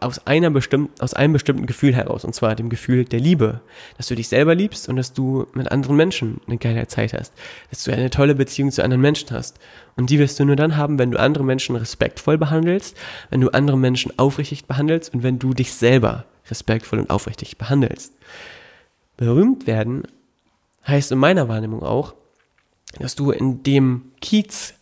aus, 0.00 0.26
einer 0.26 0.50
bestimmten, 0.50 0.92
aus 1.00 1.14
einem 1.14 1.32
bestimmten 1.32 1.66
Gefühl 1.66 1.94
heraus, 1.94 2.24
und 2.24 2.34
zwar 2.34 2.54
dem 2.54 2.68
Gefühl 2.68 3.04
der 3.04 3.20
Liebe, 3.20 3.60
dass 3.96 4.06
du 4.06 4.14
dich 4.14 4.28
selber 4.28 4.54
liebst 4.54 4.88
und 4.88 4.96
dass 4.96 5.12
du 5.12 5.46
mit 5.54 5.70
anderen 5.70 5.96
Menschen 5.96 6.40
eine 6.46 6.58
geile 6.58 6.86
Zeit 6.86 7.12
hast, 7.12 7.32
dass 7.70 7.84
du 7.84 7.92
eine 7.92 8.10
tolle 8.10 8.34
Beziehung 8.34 8.70
zu 8.70 8.82
anderen 8.82 9.02
Menschen 9.02 9.30
hast. 9.30 9.58
Und 9.96 10.10
die 10.10 10.18
wirst 10.18 10.38
du 10.38 10.44
nur 10.44 10.56
dann 10.56 10.76
haben, 10.76 10.98
wenn 10.98 11.10
du 11.10 11.18
andere 11.18 11.44
Menschen 11.44 11.76
respektvoll 11.76 12.38
behandelst, 12.38 12.96
wenn 13.30 13.40
du 13.40 13.50
andere 13.50 13.78
Menschen 13.78 14.18
aufrichtig 14.18 14.66
behandelst 14.66 15.12
und 15.14 15.22
wenn 15.22 15.38
du 15.38 15.54
dich 15.54 15.72
selber 15.72 16.24
respektvoll 16.50 17.00
und 17.00 17.10
aufrichtig 17.10 17.58
behandelst. 17.58 18.12
Berühmt 19.16 19.66
werden 19.66 20.04
heißt 20.86 21.12
in 21.12 21.18
meiner 21.18 21.48
Wahrnehmung 21.48 21.82
auch, 21.82 22.14
dass 22.98 23.14
du 23.14 23.30
in 23.30 23.62
dem 23.62 24.12
Kiez 24.20 24.74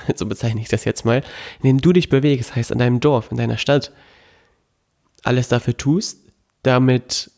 so 0.14 0.26
bezeichne 0.26 0.60
ich 0.60 0.68
das 0.68 0.84
jetzt 0.84 1.04
mal, 1.04 1.22
in 1.62 1.68
dem 1.68 1.80
du 1.80 1.92
dich 1.92 2.08
bewegst, 2.08 2.54
heißt 2.54 2.70
in 2.70 2.78
deinem 2.78 3.00
Dorf, 3.00 3.30
in 3.30 3.36
deiner 3.36 3.58
Stadt, 3.58 3.92
alles 5.22 5.48
dafür 5.48 5.76
tust, 5.76 6.20
damit 6.62 7.30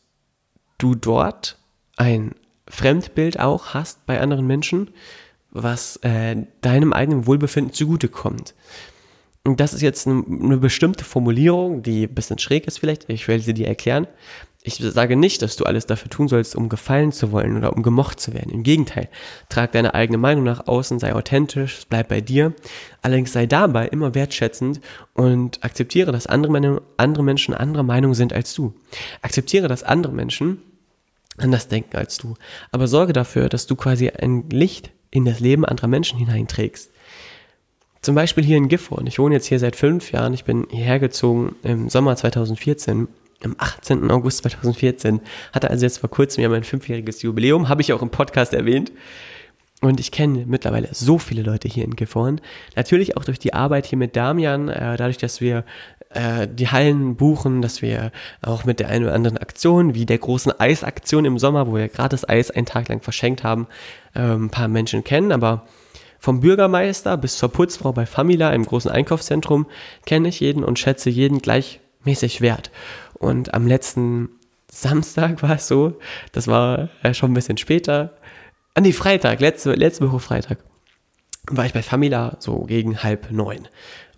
du 0.79 0.95
dort 0.95 1.59
ein 1.97 2.33
Fremdbild 2.69 3.39
auch 3.39 3.75
hast 3.75 4.07
bei 4.07 4.21
anderen 4.21 4.47
Menschen, 4.47 4.91
was 5.51 5.97
äh, 5.97 6.37
deinem 6.61 6.93
eigenen 6.93 7.27
Wohlbefinden 7.27 7.73
zugutekommt. 7.73 8.55
Und 9.45 9.59
das 9.59 9.75
ist 9.75 9.83
jetzt 9.83 10.07
eine, 10.07 10.57
bestimmte 10.59 11.05
Formulierung, 11.05 11.83
die 11.83 12.05
ein 12.05 12.15
bisschen 12.15 12.39
schräg 12.39 12.67
ist 12.67 12.79
vielleicht, 12.79 13.11
ich 13.11 13.27
will 13.27 13.41
sie 13.41 13.55
dir 13.55 13.67
erklären 13.67 14.07
ich 14.65 14.77
sage 14.77 15.17
nicht, 15.17 15.43
dass 15.43 15.57
du 15.57 15.65
alles 15.65 15.87
dafür 15.87 16.09
tun 16.09 16.29
sollst, 16.29 16.55
um 16.55 16.69
gefallen 16.69 17.11
zu 17.11 17.33
wollen 17.33 17.57
oder 17.57 17.73
um 17.77 17.83
gemocht 17.83 18.21
zu 18.21 18.33
werden. 18.33 18.53
Im 18.53 18.63
Gegenteil, 18.63 19.09
trag 19.49 19.73
deine 19.73 19.95
eigene 19.95 20.19
Meinung 20.19 20.45
nach 20.45 20.69
außen, 20.69 21.01
sei 21.01 21.15
authentisch, 21.15 21.81
bleib 21.89 22.09
bei 22.09 22.21
dir. 22.21 22.55
Allerdings 23.03 23.33
sei 23.33 23.47
dabei 23.47 23.89
immer 23.89 24.15
wertschätzend 24.15 24.81
und 25.15 25.65
akzeptiere, 25.65 26.13
dass 26.13 26.29
andere, 26.29 26.53
Meinung, 26.53 26.81
andere 26.97 27.25
Menschen 27.25 27.55
anderer 27.55 27.83
Meinung 27.83 28.15
sind 28.15 28.33
als 28.33 28.55
du. 28.55 28.73
Akzeptiere, 29.21 29.67
dass 29.67 29.83
andere 29.83 30.13
Menschen 30.13 30.63
anders 31.39 31.67
denken 31.67 31.97
als 31.97 32.19
du. 32.19 32.35
Aber 32.71 32.87
sorge 32.87 33.13
dafür, 33.13 33.49
dass 33.49 33.67
du 33.67 33.75
quasi 33.75 34.11
ein 34.11 34.49
Licht 34.51 34.91
in 35.11 35.25
das 35.25 35.41
Leben 35.41 35.65
anderer 35.65 35.89
Menschen 35.89 36.19
hineinträgst. 36.19 36.91
Zum 38.01 38.15
Beispiel 38.15 38.45
hier 38.45 38.57
in 38.57 38.69
Gifhorn. 38.69 39.07
Ich 39.07 39.19
wohne 39.19 39.35
jetzt 39.35 39.47
hier 39.47 39.59
seit 39.59 39.77
fünf 39.77 40.13
Jahren. 40.13 40.35
Ich 40.35 40.45
bin 40.45 40.67
hierher 40.71 40.99
gezogen 40.99 41.57
im 41.63 41.89
Sommer 41.89 42.17
2014 42.17 43.09
am 43.45 43.55
18. 43.59 44.11
August 44.11 44.39
2014. 44.39 45.21
Hatte 45.53 45.71
also 45.71 45.85
jetzt 45.85 45.99
vor 45.99 46.11
kurzem 46.11 46.43
ja 46.43 46.49
mein 46.49 46.65
fünfjähriges 46.65 47.23
Jubiläum, 47.23 47.69
habe 47.69 47.83
ich 47.83 47.93
auch 47.93 48.03
im 48.03 48.11
Podcast 48.11 48.55
erwähnt. 48.55 48.93
Und 49.81 49.99
ich 49.99 50.13
kenne 50.13 50.45
mittlerweile 50.47 50.89
so 50.93 51.19
viele 51.19 51.43
Leute 51.43 51.67
hier 51.67 51.85
in 51.85 51.97
Gifhorn. 51.97 52.41
Natürlich 52.77 53.17
auch 53.17 53.25
durch 53.25 53.41
die 53.41 53.53
Arbeit 53.53 53.85
hier 53.85 53.99
mit 53.99 54.15
Damian, 54.15 54.69
äh, 54.69 54.97
dadurch, 54.97 55.19
dass 55.19 55.41
wir 55.41 55.65
äh, 56.11 56.47
die 56.47 56.69
Hallen 56.69 57.17
buchen, 57.17 57.63
dass 57.63 57.83
wir 57.83 58.13
auch 58.43 58.65
mit 58.65 58.79
der 58.79 58.89
einen 58.89 59.07
oder 59.07 59.15
anderen 59.15 59.39
Aktion, 59.39 59.95
wie 59.95 60.07
der 60.07 60.19
großen 60.19 60.53
Eisaktion 60.61 61.25
im 61.25 61.37
Sommer, 61.39 61.67
wo 61.67 61.75
wir 61.75 61.89
gratis 61.89 62.29
Eis 62.29 62.53
einen 62.53 62.67
Tag 62.67 62.89
lang 62.89 63.01
verschenkt 63.01 63.43
haben, 63.43 63.67
äh, 64.15 64.21
ein 64.21 64.51
paar 64.51 64.69
Menschen 64.69 65.03
kennen. 65.03 65.33
Aber 65.33 65.67
vom 66.21 66.39
Bürgermeister 66.39 67.17
bis 67.17 67.37
zur 67.37 67.49
Putzfrau 67.49 67.93
bei 67.93 68.07
Famila 68.07 68.53
im 68.53 68.65
großen 68.65 68.91
Einkaufszentrum 68.91 69.67
kenne 70.07 70.29
ich 70.29 70.39
jeden 70.39 70.63
und 70.63 70.79
schätze 70.79 71.11
jeden 71.11 71.41
gleichmäßig 71.41 72.41
wert. 72.41 72.71
Und 73.23 73.55
am 73.55 73.69
letzten 73.69 74.31
Samstag 74.69 75.43
war 75.43 75.55
es 75.55 75.69
so, 75.69 75.99
das 76.33 76.49
war 76.49 76.89
äh, 77.03 77.15
schon 77.15 77.31
ein 77.31 77.35
bisschen 77.35 77.57
später, 77.57 78.15
an 78.75 78.83
die 78.83 78.93
Freitag, 78.93 79.41
letzte, 79.41 79.75
letzte 79.75 80.09
Woche 80.09 80.19
Freitag, 80.19 80.59
war 81.49 81.65
ich 81.65 81.73
bei 81.73 81.85
Famila 81.85 82.37
so 82.41 82.63
gegen 82.63 83.03
halb 83.03 83.31
neun. 83.31 83.69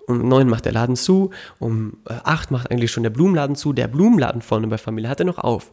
Um 0.06 0.26
neun 0.26 0.48
macht 0.48 0.64
der 0.64 0.72
Laden 0.72 0.96
zu, 0.96 1.30
um 1.58 1.98
äh, 2.08 2.14
acht 2.24 2.50
macht 2.50 2.70
eigentlich 2.70 2.92
schon 2.92 3.02
der 3.02 3.10
Blumenladen 3.10 3.56
zu. 3.56 3.74
Der 3.74 3.88
Blumenladen 3.88 4.40
vorne 4.40 4.68
bei 4.68 4.78
Familie 4.78 5.10
hatte 5.10 5.26
noch 5.26 5.38
auf. 5.38 5.70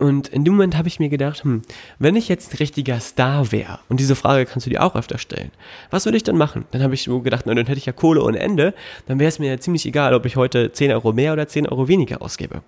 Und 0.00 0.28
in 0.28 0.46
dem 0.46 0.54
Moment 0.54 0.78
habe 0.78 0.88
ich 0.88 0.98
mir 0.98 1.10
gedacht, 1.10 1.44
hm, 1.44 1.60
wenn 1.98 2.16
ich 2.16 2.26
jetzt 2.26 2.54
ein 2.54 2.56
richtiger 2.56 2.98
Star 3.00 3.52
wäre, 3.52 3.80
und 3.90 4.00
diese 4.00 4.16
Frage 4.16 4.46
kannst 4.46 4.64
du 4.64 4.70
dir 4.70 4.82
auch 4.82 4.96
öfter 4.96 5.18
stellen, 5.18 5.50
was 5.90 6.06
würde 6.06 6.16
ich 6.16 6.22
dann 6.22 6.38
machen? 6.38 6.64
Dann 6.70 6.82
habe 6.82 6.94
ich 6.94 7.02
so 7.02 7.20
gedacht, 7.20 7.44
na, 7.44 7.52
dann 7.52 7.66
hätte 7.66 7.76
ich 7.76 7.84
ja 7.84 7.92
Kohle 7.92 8.22
ohne 8.22 8.38
Ende, 8.38 8.72
dann 9.06 9.18
wäre 9.18 9.28
es 9.28 9.38
mir 9.38 9.50
ja 9.50 9.60
ziemlich 9.60 9.84
egal, 9.84 10.14
ob 10.14 10.24
ich 10.24 10.36
heute 10.36 10.72
10 10.72 10.90
Euro 10.92 11.12
mehr 11.12 11.34
oder 11.34 11.46
10 11.46 11.68
Euro 11.68 11.86
weniger 11.86 12.22
ausgebe. 12.22 12.62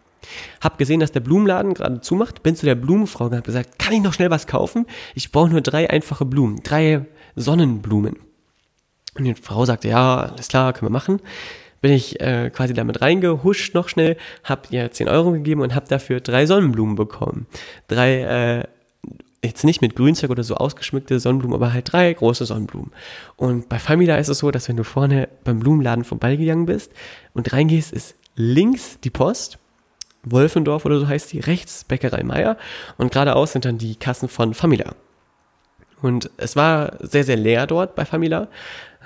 Hab 0.60 0.76
gesehen, 0.76 1.00
dass 1.00 1.12
der 1.12 1.20
Blumenladen 1.20 1.72
gerade 1.72 2.02
zumacht, 2.02 2.42
bin 2.42 2.54
zu 2.54 2.66
der 2.66 2.74
Blumenfrau 2.74 3.24
und 3.24 3.32
habe 3.32 3.40
gesagt, 3.40 3.78
kann 3.78 3.94
ich 3.94 4.02
noch 4.02 4.12
schnell 4.12 4.30
was 4.30 4.46
kaufen? 4.46 4.84
Ich 5.14 5.32
brauche 5.32 5.48
nur 5.48 5.62
drei 5.62 5.88
einfache 5.88 6.26
Blumen, 6.26 6.62
drei 6.62 7.06
Sonnenblumen. 7.34 8.16
Und 9.16 9.24
die 9.24 9.34
Frau 9.34 9.64
sagte, 9.64 9.88
ja, 9.88 10.20
alles 10.20 10.48
klar, 10.48 10.74
können 10.74 10.90
wir 10.90 10.92
machen 10.92 11.18
bin 11.82 11.92
ich 11.92 12.20
äh, 12.20 12.48
quasi 12.50 12.72
damit 12.72 13.02
reingehuscht 13.02 13.74
noch 13.74 13.88
schnell, 13.88 14.16
habe 14.44 14.62
ihr 14.70 14.90
10 14.90 15.08
Euro 15.08 15.32
gegeben 15.32 15.60
und 15.60 15.74
habe 15.74 15.86
dafür 15.88 16.20
drei 16.20 16.46
Sonnenblumen 16.46 16.94
bekommen. 16.94 17.46
Drei, 17.88 18.22
äh, 18.22 18.64
jetzt 19.44 19.64
nicht 19.64 19.82
mit 19.82 19.96
Grünzeug 19.96 20.30
oder 20.30 20.44
so 20.44 20.54
ausgeschmückte 20.54 21.18
Sonnenblumen, 21.18 21.54
aber 21.54 21.72
halt 21.72 21.92
drei 21.92 22.12
große 22.14 22.46
Sonnenblumen. 22.46 22.92
Und 23.36 23.68
bei 23.68 23.78
Famila 23.78 24.16
ist 24.16 24.28
es 24.28 24.38
so, 24.38 24.50
dass 24.50 24.68
wenn 24.68 24.76
du 24.76 24.84
vorne 24.84 25.28
beim 25.44 25.58
Blumenladen 25.58 26.04
vorbeigegangen 26.04 26.66
bist 26.66 26.92
und 27.34 27.52
reingehst, 27.52 27.92
ist 27.92 28.14
links 28.36 29.00
die 29.00 29.10
Post, 29.10 29.58
Wolfendorf 30.22 30.84
oder 30.84 31.00
so 31.00 31.08
heißt 31.08 31.32
die, 31.32 31.40
rechts 31.40 31.84
Bäckerei 31.84 32.22
Meier 32.22 32.56
und 32.96 33.12
geradeaus 33.12 33.52
sind 33.52 33.64
dann 33.64 33.78
die 33.78 33.96
Kassen 33.96 34.28
von 34.28 34.54
Famila. 34.54 34.94
Und 36.02 36.30
es 36.36 36.56
war 36.56 36.96
sehr, 37.00 37.24
sehr 37.24 37.36
leer 37.36 37.66
dort 37.66 37.94
bei 37.94 38.04
Famila. 38.04 38.48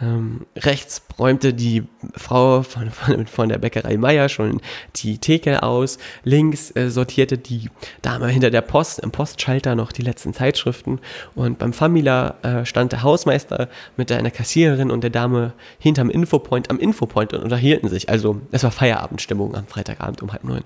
Ähm, 0.00 0.44
rechts 0.56 1.02
räumte 1.18 1.54
die 1.54 1.84
Frau 2.14 2.62
von, 2.62 2.90
von, 2.90 3.26
von, 3.26 3.48
der 3.48 3.58
Bäckerei 3.58 3.96
Meier 3.96 4.28
schon 4.28 4.60
die 4.96 5.18
Theke 5.18 5.62
aus. 5.62 5.98
Links 6.22 6.74
äh, 6.76 6.90
sortierte 6.90 7.38
die 7.38 7.70
Dame 8.02 8.28
hinter 8.28 8.50
der 8.50 8.60
Post 8.60 8.98
im 8.98 9.10
Postschalter 9.10 9.74
noch 9.74 9.92
die 9.92 10.02
letzten 10.02 10.34
Zeitschriften. 10.34 11.00
Und 11.34 11.58
beim 11.58 11.72
Famila 11.72 12.34
äh, 12.42 12.66
stand 12.66 12.92
der 12.92 13.02
Hausmeister 13.02 13.68
mit 13.96 14.12
einer 14.12 14.30
Kassiererin 14.30 14.90
und 14.90 15.02
der 15.02 15.10
Dame 15.10 15.54
hinterm 15.78 16.10
Infopoint 16.10 16.68
am 16.70 16.78
Infopoint 16.78 17.32
und 17.32 17.42
unterhielten 17.42 17.88
sich. 17.88 18.10
Also 18.10 18.40
es 18.52 18.64
war 18.64 18.70
Feierabendstimmung 18.70 19.54
am 19.54 19.66
Freitagabend 19.66 20.22
um 20.22 20.32
halb 20.32 20.44
neun. 20.44 20.64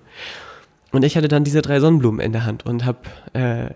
Und 0.93 1.05
ich 1.05 1.16
hatte 1.16 1.29
dann 1.29 1.45
diese 1.45 1.62
drei 1.62 1.79
Sonnenblumen 1.79 2.21
in 2.21 2.33
der 2.33 2.45
Hand 2.45 2.66
und 2.66 2.85
habe 2.85 2.99
äh, 3.33 3.75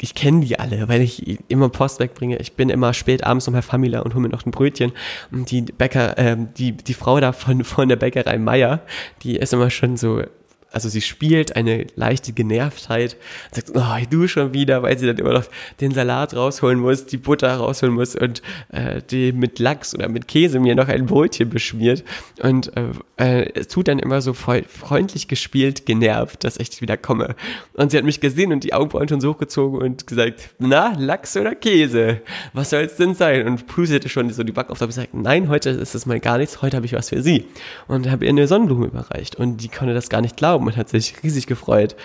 ich 0.00 0.14
kenne 0.14 0.44
die 0.44 0.58
alle, 0.58 0.88
weil 0.88 1.00
ich 1.00 1.38
immer 1.48 1.68
Post 1.68 2.00
wegbringe. 2.00 2.38
Ich 2.38 2.54
bin 2.54 2.70
immer 2.70 2.94
spät 2.94 3.24
abends 3.24 3.46
noch 3.46 3.54
bei 3.54 3.62
Famila 3.62 4.00
und 4.00 4.14
hole 4.14 4.22
mir 4.22 4.28
noch 4.28 4.46
ein 4.46 4.50
Brötchen. 4.50 4.92
Und 5.30 5.50
die 5.50 5.62
Bäcker, 5.62 6.16
äh, 6.18 6.36
die, 6.56 6.72
die 6.72 6.94
Frau 6.94 7.20
da 7.20 7.32
von, 7.32 7.64
von 7.64 7.88
der 7.88 7.96
Bäckerei 7.96 8.38
Meier, 8.38 8.80
die 9.22 9.36
ist 9.36 9.52
immer 9.52 9.70
schon 9.70 9.96
so 9.96 10.22
also 10.70 10.88
sie 10.88 11.00
spielt 11.00 11.56
eine 11.56 11.86
leichte 11.96 12.32
Genervtheit, 12.32 13.16
sagt, 13.52 13.72
oh, 13.74 14.06
du 14.10 14.28
schon 14.28 14.52
wieder, 14.52 14.82
weil 14.82 14.98
sie 14.98 15.06
dann 15.06 15.16
immer 15.16 15.32
noch 15.32 15.46
den 15.80 15.92
Salat 15.92 16.34
rausholen 16.34 16.78
muss, 16.78 17.06
die 17.06 17.16
Butter 17.16 17.54
rausholen 17.54 17.94
muss 17.94 18.14
und 18.14 18.42
äh, 18.70 19.00
die 19.10 19.32
mit 19.32 19.58
Lachs 19.58 19.94
oder 19.94 20.08
mit 20.08 20.28
Käse 20.28 20.60
mir 20.60 20.74
noch 20.74 20.88
ein 20.88 21.06
Brötchen 21.06 21.48
beschmiert. 21.48 22.04
Und 22.42 22.76
äh, 22.76 22.90
äh, 23.18 23.50
es 23.54 23.68
tut 23.68 23.88
dann 23.88 23.98
immer 23.98 24.20
so 24.20 24.32
freundlich 24.32 25.28
gespielt, 25.28 25.86
genervt, 25.86 26.44
dass 26.44 26.56
ich 26.56 26.80
wieder 26.80 26.96
komme. 26.96 27.34
Und 27.74 27.90
sie 27.90 27.98
hat 27.98 28.04
mich 28.04 28.20
gesehen 28.20 28.52
und 28.52 28.64
die 28.64 28.72
Augenbrauen 28.72 29.08
schon 29.08 29.20
so 29.20 29.30
hochgezogen 29.30 29.80
und 29.80 30.06
gesagt, 30.06 30.50
na, 30.58 30.94
Lachs 30.96 31.36
oder 31.36 31.54
Käse? 31.54 32.20
Was 32.52 32.70
soll 32.70 32.82
es 32.82 32.96
denn 32.96 33.14
sein? 33.14 33.46
Und 33.46 33.66
prüselte 33.66 34.08
schon 34.08 34.30
so 34.30 34.44
die 34.44 34.52
Back 34.52 34.70
auf 34.70 34.80
und 34.80 34.86
gesagt, 34.86 35.14
nein, 35.14 35.48
heute 35.48 35.70
ist 35.70 35.94
es 35.94 36.06
mal 36.06 36.20
gar 36.20 36.38
nichts, 36.38 36.62
heute 36.62 36.76
habe 36.76 36.86
ich 36.86 36.92
was 36.92 37.08
für 37.08 37.22
sie. 37.22 37.46
Und 37.88 38.10
habe 38.10 38.24
ihr 38.24 38.30
eine 38.30 38.46
Sonnenblume 38.46 38.86
überreicht 38.86 39.36
und 39.36 39.58
die 39.58 39.68
konnte 39.68 39.94
das 39.94 40.08
gar 40.08 40.20
nicht 40.20 40.36
glauben 40.36 40.66
und 40.66 40.76
hat 40.76 40.88
sich 40.88 41.22
riesig 41.22 41.46
gefreut, 41.46 41.96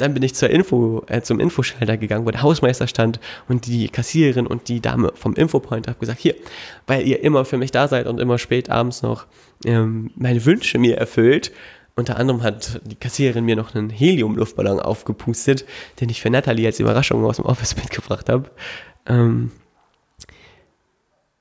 Dann 0.00 0.14
bin 0.14 0.22
ich 0.22 0.34
zur 0.34 0.50
Info, 0.50 1.04
äh, 1.08 1.20
zum 1.22 1.40
Infoschalter 1.40 1.96
gegangen, 1.96 2.26
wo 2.26 2.30
der 2.30 2.42
Hausmeister 2.42 2.86
stand 2.86 3.20
und 3.48 3.66
die 3.66 3.88
Kassiererin 3.88 4.46
und 4.46 4.68
die 4.68 4.80
Dame 4.80 5.12
vom 5.14 5.34
Infopoint 5.34 5.88
habe 5.88 5.98
gesagt, 5.98 6.20
hier, 6.20 6.34
weil 6.86 7.06
ihr 7.06 7.22
immer 7.22 7.44
für 7.44 7.58
mich 7.58 7.70
da 7.70 7.88
seid 7.88 8.06
und 8.06 8.20
immer 8.20 8.38
spät 8.38 8.70
abends 8.70 9.02
noch 9.02 9.26
ähm, 9.64 10.10
meine 10.16 10.44
Wünsche 10.44 10.78
mir 10.78 10.96
erfüllt. 10.96 11.52
Unter 11.96 12.16
anderem 12.16 12.42
hat 12.42 12.80
die 12.84 12.94
Kassiererin 12.94 13.44
mir 13.44 13.56
noch 13.56 13.74
einen 13.74 13.90
Helium-Luftballon 13.90 14.80
aufgepustet, 14.80 15.66
den 16.00 16.08
ich 16.08 16.20
für 16.20 16.30
Natalie 16.30 16.66
als 16.66 16.80
Überraschung 16.80 17.24
aus 17.24 17.36
dem 17.36 17.44
Office 17.44 17.76
mitgebracht 17.82 18.28
habe. 18.28 18.50
Ähm, 19.06 19.50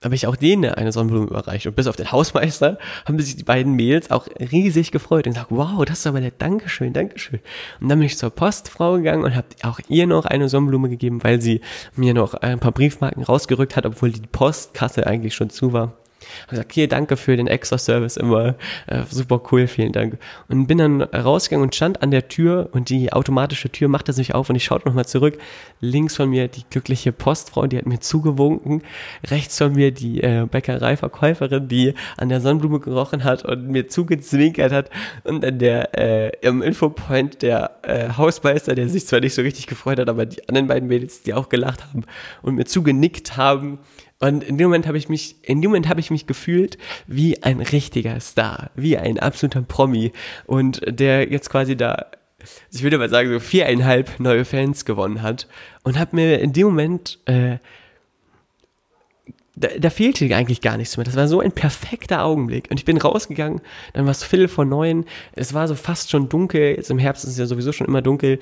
habe 0.03 0.15
ich 0.15 0.27
auch 0.27 0.38
denen 0.38 0.71
eine 0.73 0.91
Sonnenblume 0.93 1.27
überreicht. 1.27 1.67
Und 1.67 1.75
bis 1.75 1.88
auf 1.88 1.97
den 1.97 2.12
Hausmeister 2.12 2.77
haben 3.05 3.19
sich 3.19 3.35
die 3.35 3.43
beiden 3.43 3.73
Mädels 3.73 4.12
auch 4.12 4.27
riesig 4.39 4.91
gefreut 4.91 5.27
und 5.27 5.33
gesagt, 5.33 5.51
wow, 5.51 5.83
das 5.83 5.99
ist 5.99 6.07
aber 6.07 6.21
der 6.21 6.31
Dankeschön, 6.31 6.93
Dankeschön. 6.93 7.39
Und 7.81 7.89
dann 7.89 7.99
bin 7.99 8.05
ich 8.05 8.17
zur 8.17 8.29
Postfrau 8.29 8.95
gegangen 8.95 9.25
und 9.25 9.35
habe 9.35 9.47
auch 9.63 9.79
ihr 9.89 10.07
noch 10.07 10.25
eine 10.25 10.47
Sonnenblume 10.47 10.89
gegeben, 10.89 11.23
weil 11.23 11.41
sie 11.41 11.59
mir 11.95 12.13
noch 12.13 12.33
ein 12.33 12.59
paar 12.59 12.71
Briefmarken 12.71 13.23
rausgerückt 13.23 13.75
hat, 13.75 13.85
obwohl 13.85 14.12
die 14.12 14.21
Postkasse 14.21 15.05
eigentlich 15.05 15.35
schon 15.35 15.49
zu 15.49 15.73
war. 15.73 15.97
Hab 16.43 16.49
gesagt, 16.49 16.73
hier, 16.73 16.88
danke 16.88 17.17
für 17.17 17.36
den 17.38 17.47
extra 17.47 17.77
Service 17.77 18.17
immer. 18.17 18.55
Äh, 18.88 19.03
super 19.10 19.41
cool, 19.51 19.67
vielen 19.67 19.91
Dank. 19.91 20.17
Und 20.47 20.67
bin 20.67 20.77
dann 20.77 21.01
rausgegangen 21.01 21.63
und 21.63 21.75
stand 21.75 22.01
an 22.01 22.12
der 22.12 22.27
Tür 22.27 22.69
und 22.71 22.89
die 22.89 23.13
automatische 23.13 23.69
Tür 23.69 23.88
machte 23.88 24.13
sich 24.13 24.36
auf 24.36 24.49
und 24.49 24.55
ich 24.55 24.63
schaute 24.63 24.88
nochmal 24.88 25.05
zurück. 25.05 25.38
Links 25.79 26.15
von 26.15 26.29
mir 26.29 26.47
die 26.47 26.63
glückliche 26.69 27.12
Postfrau, 27.12 27.67
die 27.67 27.77
hat 27.77 27.86
mir 27.86 27.99
zugewunken. 27.99 28.84
Rechts 29.27 29.58
von 29.58 29.73
mir 29.73 29.91
die 29.91 30.21
äh, 30.21 30.45
Bäckereiverkäuferin, 30.49 31.67
die 31.67 31.93
an 32.17 32.29
der 32.29 32.41
Sonnenblume 32.41 32.79
gerochen 32.79 33.23
hat 33.23 33.45
und 33.45 33.67
mir 33.69 33.88
zugezwinkert 33.88 34.71
hat. 34.71 34.89
Und 35.23 35.43
dann 35.43 35.60
der 35.60 35.97
äh, 35.97 36.32
im 36.41 36.62
Infopoint 36.62 37.41
der 37.41 37.77
äh, 37.84 38.10
Hausmeister, 38.17 38.75
der 38.75 38.89
sich 38.89 39.08
zwar 39.08 39.19
nicht 39.19 39.34
so 39.34 39.41
richtig 39.41 39.67
gefreut 39.67 39.99
hat, 39.99 40.10
aber 40.10 40.25
die 40.25 40.47
anderen 40.49 40.67
beiden 40.67 40.89
Mädels, 40.89 41.21
die 41.21 41.34
auch 41.34 41.49
gelacht 41.49 41.84
haben 41.86 42.03
und 42.41 42.55
mir 42.55 42.65
zugenickt 42.65 43.38
haben 43.38 43.79
und 44.19 44.43
in 44.43 44.58
dem 44.58 44.67
Moment 44.67 44.86
habe 44.86 44.97
ich 44.97 45.08
mich, 45.08 45.36
in 45.43 45.62
dem 45.62 45.71
Moment 45.71 45.88
habe 45.88 46.01
ich 46.01 46.12
mich 46.12 46.27
gefühlt 46.27 46.77
wie 47.08 47.41
ein 47.41 47.62
richtiger 47.62 48.19
Star, 48.19 48.69
wie 48.75 48.97
ein 48.97 49.17
absoluter 49.17 49.62
Promi. 49.62 50.12
Und 50.45 50.82
der 50.86 51.32
jetzt 51.32 51.49
quasi 51.49 51.77
da, 51.77 52.08
ich 52.71 52.84
würde 52.84 52.97
mal 52.97 53.10
sagen, 53.10 53.32
so 53.32 53.39
viereinhalb 53.39 54.19
neue 54.19 54.43
Fans 54.43 54.84
gewonnen 54.84 55.21
hat. 55.21 55.47
Und 55.84 55.97
habe 55.97 56.17
mir 56.17 56.39
in 56.39 56.51
dem 56.51 56.67
Moment, 56.67 57.19
äh, 57.25 57.60
da, 59.55 59.69
da 59.77 59.89
fehlte 59.89 60.36
eigentlich 60.36 60.60
gar 60.60 60.75
nichts 60.75 60.97
mehr. 60.97 61.05
Das 61.05 61.15
war 61.15 61.29
so 61.29 61.39
ein 61.39 61.53
perfekter 61.53 62.23
Augenblick. 62.23 62.69
Und 62.69 62.77
ich 62.77 62.86
bin 62.86 62.97
rausgegangen, 62.97 63.62
dann 63.93 64.03
war 64.03 64.12
es 64.12 64.23
Viertel 64.25 64.49
vor 64.49 64.65
neun, 64.65 65.05
es 65.34 65.53
war 65.53 65.67
so 65.69 65.75
fast 65.75 66.12
schon 66.12 66.27
dunkel, 66.27 66.75
jetzt 66.75 66.91
im 66.91 66.99
Herbst 66.99 67.23
ist 67.23 67.32
es 67.32 67.38
ja 67.38 67.45
sowieso 67.45 67.71
schon 67.71 67.88
immer 67.88 68.01
dunkel 68.01 68.39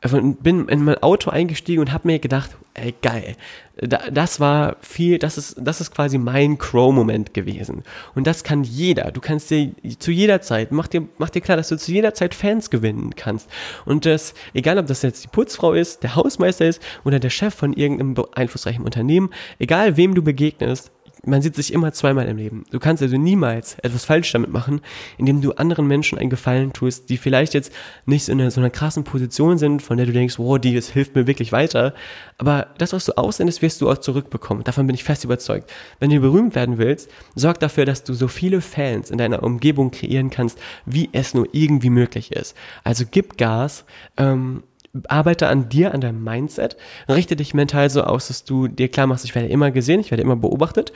bin 0.00 0.68
in 0.68 0.84
mein 0.84 1.02
Auto 1.02 1.30
eingestiegen 1.30 1.80
und 1.80 1.92
habe 1.92 2.06
mir 2.06 2.18
gedacht, 2.20 2.56
ey 2.74 2.94
geil, 3.02 3.36
das 3.80 4.40
war 4.40 4.76
viel, 4.80 5.18
das 5.18 5.38
ist, 5.38 5.56
das 5.58 5.80
ist 5.80 5.92
quasi 5.92 6.18
mein 6.18 6.58
Crow-Moment 6.58 7.34
gewesen. 7.34 7.82
Und 8.14 8.26
das 8.26 8.44
kann 8.44 8.64
jeder. 8.64 9.10
Du 9.12 9.20
kannst 9.20 9.50
dir 9.50 9.72
zu 9.98 10.10
jeder 10.10 10.40
Zeit, 10.40 10.72
mach 10.72 10.88
dir, 10.88 11.08
mach 11.18 11.30
dir 11.30 11.40
klar, 11.40 11.56
dass 11.56 11.68
du 11.68 11.76
zu 11.76 11.92
jeder 11.92 12.14
Zeit 12.14 12.34
Fans 12.34 12.70
gewinnen 12.70 13.14
kannst. 13.16 13.48
Und 13.84 14.04
das, 14.04 14.34
egal 14.54 14.78
ob 14.78 14.86
das 14.86 15.02
jetzt 15.02 15.24
die 15.24 15.28
Putzfrau 15.28 15.72
ist, 15.72 16.02
der 16.02 16.16
Hausmeister 16.16 16.66
ist 16.66 16.82
oder 17.04 17.18
der 17.18 17.30
Chef 17.30 17.54
von 17.54 17.72
irgendeinem 17.72 18.24
einflussreichen 18.34 18.84
Unternehmen, 18.84 19.30
egal 19.58 19.96
wem 19.96 20.14
du 20.14 20.22
begegnest, 20.22 20.90
man 21.24 21.42
sieht 21.42 21.54
sich 21.54 21.72
immer 21.72 21.92
zweimal 21.92 22.26
im 22.26 22.36
Leben. 22.36 22.64
Du 22.70 22.78
kannst 22.78 23.02
also 23.02 23.16
niemals 23.16 23.76
etwas 23.82 24.04
falsch 24.04 24.32
damit 24.32 24.50
machen, 24.50 24.80
indem 25.16 25.40
du 25.40 25.52
anderen 25.52 25.86
Menschen 25.86 26.18
einen 26.18 26.30
Gefallen 26.30 26.72
tust, 26.72 27.08
die 27.08 27.16
vielleicht 27.16 27.54
jetzt 27.54 27.72
nicht 28.06 28.28
in 28.28 28.50
so 28.50 28.60
einer 28.60 28.70
krassen 28.70 29.04
Position 29.04 29.58
sind, 29.58 29.82
von 29.82 29.96
der 29.96 30.06
du 30.06 30.12
denkst, 30.12 30.38
wow, 30.38 30.58
die 30.58 30.74
das 30.74 30.88
hilft 30.88 31.14
mir 31.14 31.26
wirklich 31.26 31.52
weiter. 31.52 31.94
Aber 32.38 32.68
das, 32.78 32.92
was 32.92 33.04
du 33.04 33.16
aussendest, 33.16 33.62
wirst 33.62 33.80
du 33.80 33.90
auch 33.90 33.98
zurückbekommen. 33.98 34.64
Davon 34.64 34.86
bin 34.86 34.94
ich 34.94 35.04
fest 35.04 35.24
überzeugt. 35.24 35.70
Wenn 35.98 36.10
du 36.10 36.20
berühmt 36.20 36.54
werden 36.54 36.78
willst, 36.78 37.10
sorg 37.34 37.58
dafür, 37.60 37.84
dass 37.84 38.04
du 38.04 38.14
so 38.14 38.28
viele 38.28 38.60
Fans 38.60 39.10
in 39.10 39.18
deiner 39.18 39.42
Umgebung 39.42 39.90
kreieren 39.90 40.30
kannst, 40.30 40.58
wie 40.86 41.08
es 41.12 41.34
nur 41.34 41.48
irgendwie 41.52 41.90
möglich 41.90 42.32
ist. 42.32 42.56
Also 42.84 43.04
gib 43.10 43.38
Gas, 43.38 43.84
ähm, 44.16 44.62
arbeite 45.08 45.48
an 45.48 45.68
dir, 45.68 45.94
an 45.94 46.00
deinem 46.00 46.22
Mindset, 46.22 46.76
richte 47.08 47.36
dich 47.36 47.54
mental 47.54 47.90
so 47.90 48.02
aus, 48.02 48.28
dass 48.28 48.44
du 48.44 48.68
dir 48.68 48.88
klar 48.88 49.06
machst, 49.06 49.24
ich 49.24 49.34
werde 49.34 49.48
immer 49.48 49.70
gesehen, 49.70 50.00
ich 50.00 50.10
werde 50.10 50.22
immer 50.22 50.36
beobachtet. 50.36 50.92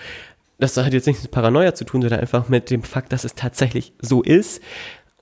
Das 0.58 0.76
hat 0.76 0.92
jetzt 0.92 1.06
nichts 1.06 1.22
mit 1.22 1.32
Paranoia 1.32 1.74
zu 1.74 1.84
tun, 1.84 2.02
sondern 2.02 2.20
einfach 2.20 2.48
mit 2.48 2.70
dem 2.70 2.82
Fakt, 2.82 3.12
dass 3.12 3.24
es 3.24 3.34
tatsächlich 3.34 3.92
so 4.00 4.22
ist. 4.22 4.62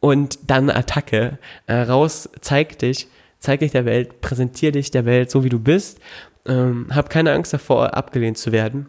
Und 0.00 0.38
dann 0.46 0.70
Attacke 0.70 1.38
äh, 1.66 1.74
raus, 1.74 2.28
zeig 2.40 2.78
dich, 2.78 3.08
zeig 3.38 3.60
dich 3.60 3.72
der 3.72 3.84
Welt, 3.84 4.20
präsentier 4.20 4.72
dich 4.72 4.90
der 4.90 5.04
Welt 5.04 5.30
so 5.30 5.44
wie 5.44 5.48
du 5.48 5.58
bist. 5.58 5.98
Ähm, 6.46 6.88
hab 6.90 7.10
keine 7.10 7.32
Angst 7.32 7.52
davor, 7.52 7.94
abgelehnt 7.94 8.38
zu 8.38 8.52
werden. 8.52 8.86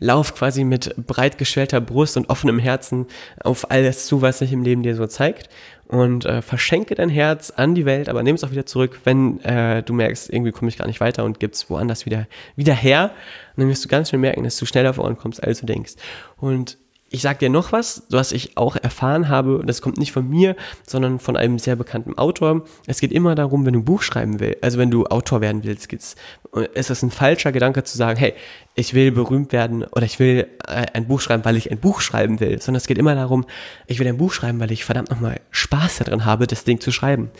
Lauf 0.00 0.34
quasi 0.34 0.64
mit 0.64 0.94
breit 1.06 1.38
geschwellter 1.38 1.80
Brust 1.80 2.16
und 2.16 2.28
offenem 2.28 2.58
Herzen 2.58 3.06
auf 3.42 3.70
alles 3.70 4.06
zu, 4.06 4.20
was 4.20 4.40
sich 4.40 4.52
im 4.52 4.62
Leben 4.62 4.82
dir 4.82 4.96
so 4.96 5.06
zeigt 5.06 5.48
und 5.94 6.24
äh, 6.24 6.42
verschenke 6.42 6.96
dein 6.96 7.08
Herz 7.08 7.50
an 7.50 7.76
die 7.76 7.84
Welt, 7.84 8.08
aber 8.08 8.24
nimm 8.24 8.34
es 8.34 8.42
auch 8.42 8.50
wieder 8.50 8.66
zurück, 8.66 9.00
wenn 9.04 9.40
äh, 9.44 9.82
du 9.84 9.92
merkst, 9.92 10.28
irgendwie 10.28 10.50
komme 10.50 10.68
ich 10.68 10.76
gar 10.76 10.88
nicht 10.88 11.00
weiter 11.00 11.24
und 11.24 11.38
gib's 11.38 11.70
woanders 11.70 12.04
wieder, 12.04 12.26
wieder 12.56 12.74
her. 12.74 13.12
Und 13.54 13.62
dann 13.62 13.68
wirst 13.70 13.84
du 13.84 13.88
ganz 13.88 14.08
schnell 14.08 14.20
merken, 14.20 14.42
dass 14.42 14.56
du 14.56 14.66
schneller 14.66 14.92
vorankommst, 14.92 15.42
als 15.42 15.60
du 15.60 15.66
denkst. 15.66 15.92
Und 16.36 16.78
ich 17.14 17.22
sag 17.22 17.38
dir 17.38 17.48
noch 17.48 17.70
was, 17.70 18.02
was 18.10 18.32
ich 18.32 18.56
auch 18.56 18.74
erfahren 18.74 19.28
habe, 19.28 19.62
das 19.64 19.80
kommt 19.80 19.98
nicht 19.98 20.10
von 20.10 20.28
mir, 20.28 20.56
sondern 20.84 21.20
von 21.20 21.36
einem 21.36 21.60
sehr 21.60 21.76
bekannten 21.76 22.18
Autor. 22.18 22.64
Es 22.88 23.00
geht 23.00 23.12
immer 23.12 23.36
darum, 23.36 23.64
wenn 23.64 23.74
du 23.74 23.78
ein 23.78 23.84
Buch 23.84 24.02
schreiben 24.02 24.40
willst, 24.40 24.64
also 24.64 24.78
wenn 24.78 24.90
du 24.90 25.06
Autor 25.06 25.40
werden 25.40 25.62
willst, 25.62 25.88
geht's, 25.88 26.16
ist 26.74 26.90
es 26.90 27.02
ein 27.04 27.12
falscher 27.12 27.52
Gedanke 27.52 27.84
zu 27.84 27.96
sagen, 27.96 28.18
hey, 28.18 28.34
ich 28.74 28.94
will 28.94 29.12
berühmt 29.12 29.52
werden 29.52 29.84
oder 29.84 30.02
ich 30.02 30.18
will 30.18 30.48
äh, 30.66 30.86
ein 30.92 31.06
Buch 31.06 31.20
schreiben, 31.20 31.44
weil 31.44 31.56
ich 31.56 31.70
ein 31.70 31.78
Buch 31.78 32.00
schreiben 32.00 32.40
will, 32.40 32.60
sondern 32.60 32.78
es 32.78 32.88
geht 32.88 32.98
immer 32.98 33.14
darum, 33.14 33.44
ich 33.86 34.00
will 34.00 34.08
ein 34.08 34.18
Buch 34.18 34.32
schreiben, 34.32 34.58
weil 34.58 34.72
ich 34.72 34.84
verdammt 34.84 35.10
nochmal 35.10 35.40
Spaß 35.52 35.98
daran 35.98 36.24
habe, 36.24 36.48
das 36.48 36.64
Ding 36.64 36.80
zu 36.80 36.90
schreiben 36.90 37.30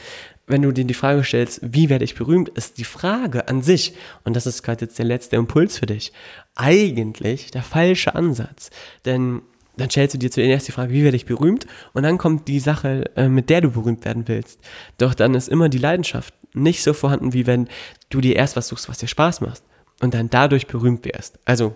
wenn 0.46 0.60
du 0.60 0.72
dir 0.72 0.84
die 0.84 0.92
Frage 0.92 1.24
stellst, 1.24 1.60
wie 1.62 1.88
werde 1.88 2.04
ich 2.04 2.14
berühmt, 2.14 2.50
ist 2.50 2.76
die 2.76 2.84
Frage 2.84 3.48
an 3.48 3.62
sich, 3.62 3.94
und 4.24 4.36
das 4.36 4.46
ist 4.46 4.62
gerade 4.62 4.84
jetzt 4.84 4.98
der 4.98 5.06
letzte 5.06 5.36
Impuls 5.36 5.78
für 5.78 5.86
dich, 5.86 6.12
eigentlich 6.54 7.50
der 7.50 7.62
falsche 7.62 8.14
Ansatz. 8.14 8.68
Denn 9.06 9.40
dann 9.76 9.90
stellst 9.90 10.14
du 10.14 10.18
dir 10.18 10.30
zuerst 10.30 10.68
die 10.68 10.72
Frage, 10.72 10.92
wie 10.92 11.04
werde 11.04 11.16
ich 11.16 11.26
berühmt? 11.26 11.66
Und 11.92 12.04
dann 12.04 12.18
kommt 12.18 12.48
die 12.48 12.60
Sache, 12.60 13.10
äh, 13.16 13.28
mit 13.28 13.50
der 13.50 13.60
du 13.60 13.70
berühmt 13.70 14.04
werden 14.04 14.28
willst. 14.28 14.60
Doch 14.98 15.14
dann 15.14 15.34
ist 15.34 15.48
immer 15.48 15.68
die 15.68 15.78
Leidenschaft 15.78 16.34
nicht 16.52 16.82
so 16.82 16.92
vorhanden, 16.92 17.32
wie 17.32 17.46
wenn 17.46 17.68
du 18.10 18.20
dir 18.20 18.36
erst 18.36 18.56
was 18.56 18.68
suchst, 18.68 18.88
was 18.88 18.98
dir 18.98 19.08
Spaß 19.08 19.40
macht 19.40 19.62
und 20.00 20.14
dann 20.14 20.30
dadurch 20.30 20.66
berühmt 20.66 21.04
wirst. 21.04 21.38
Also, 21.44 21.74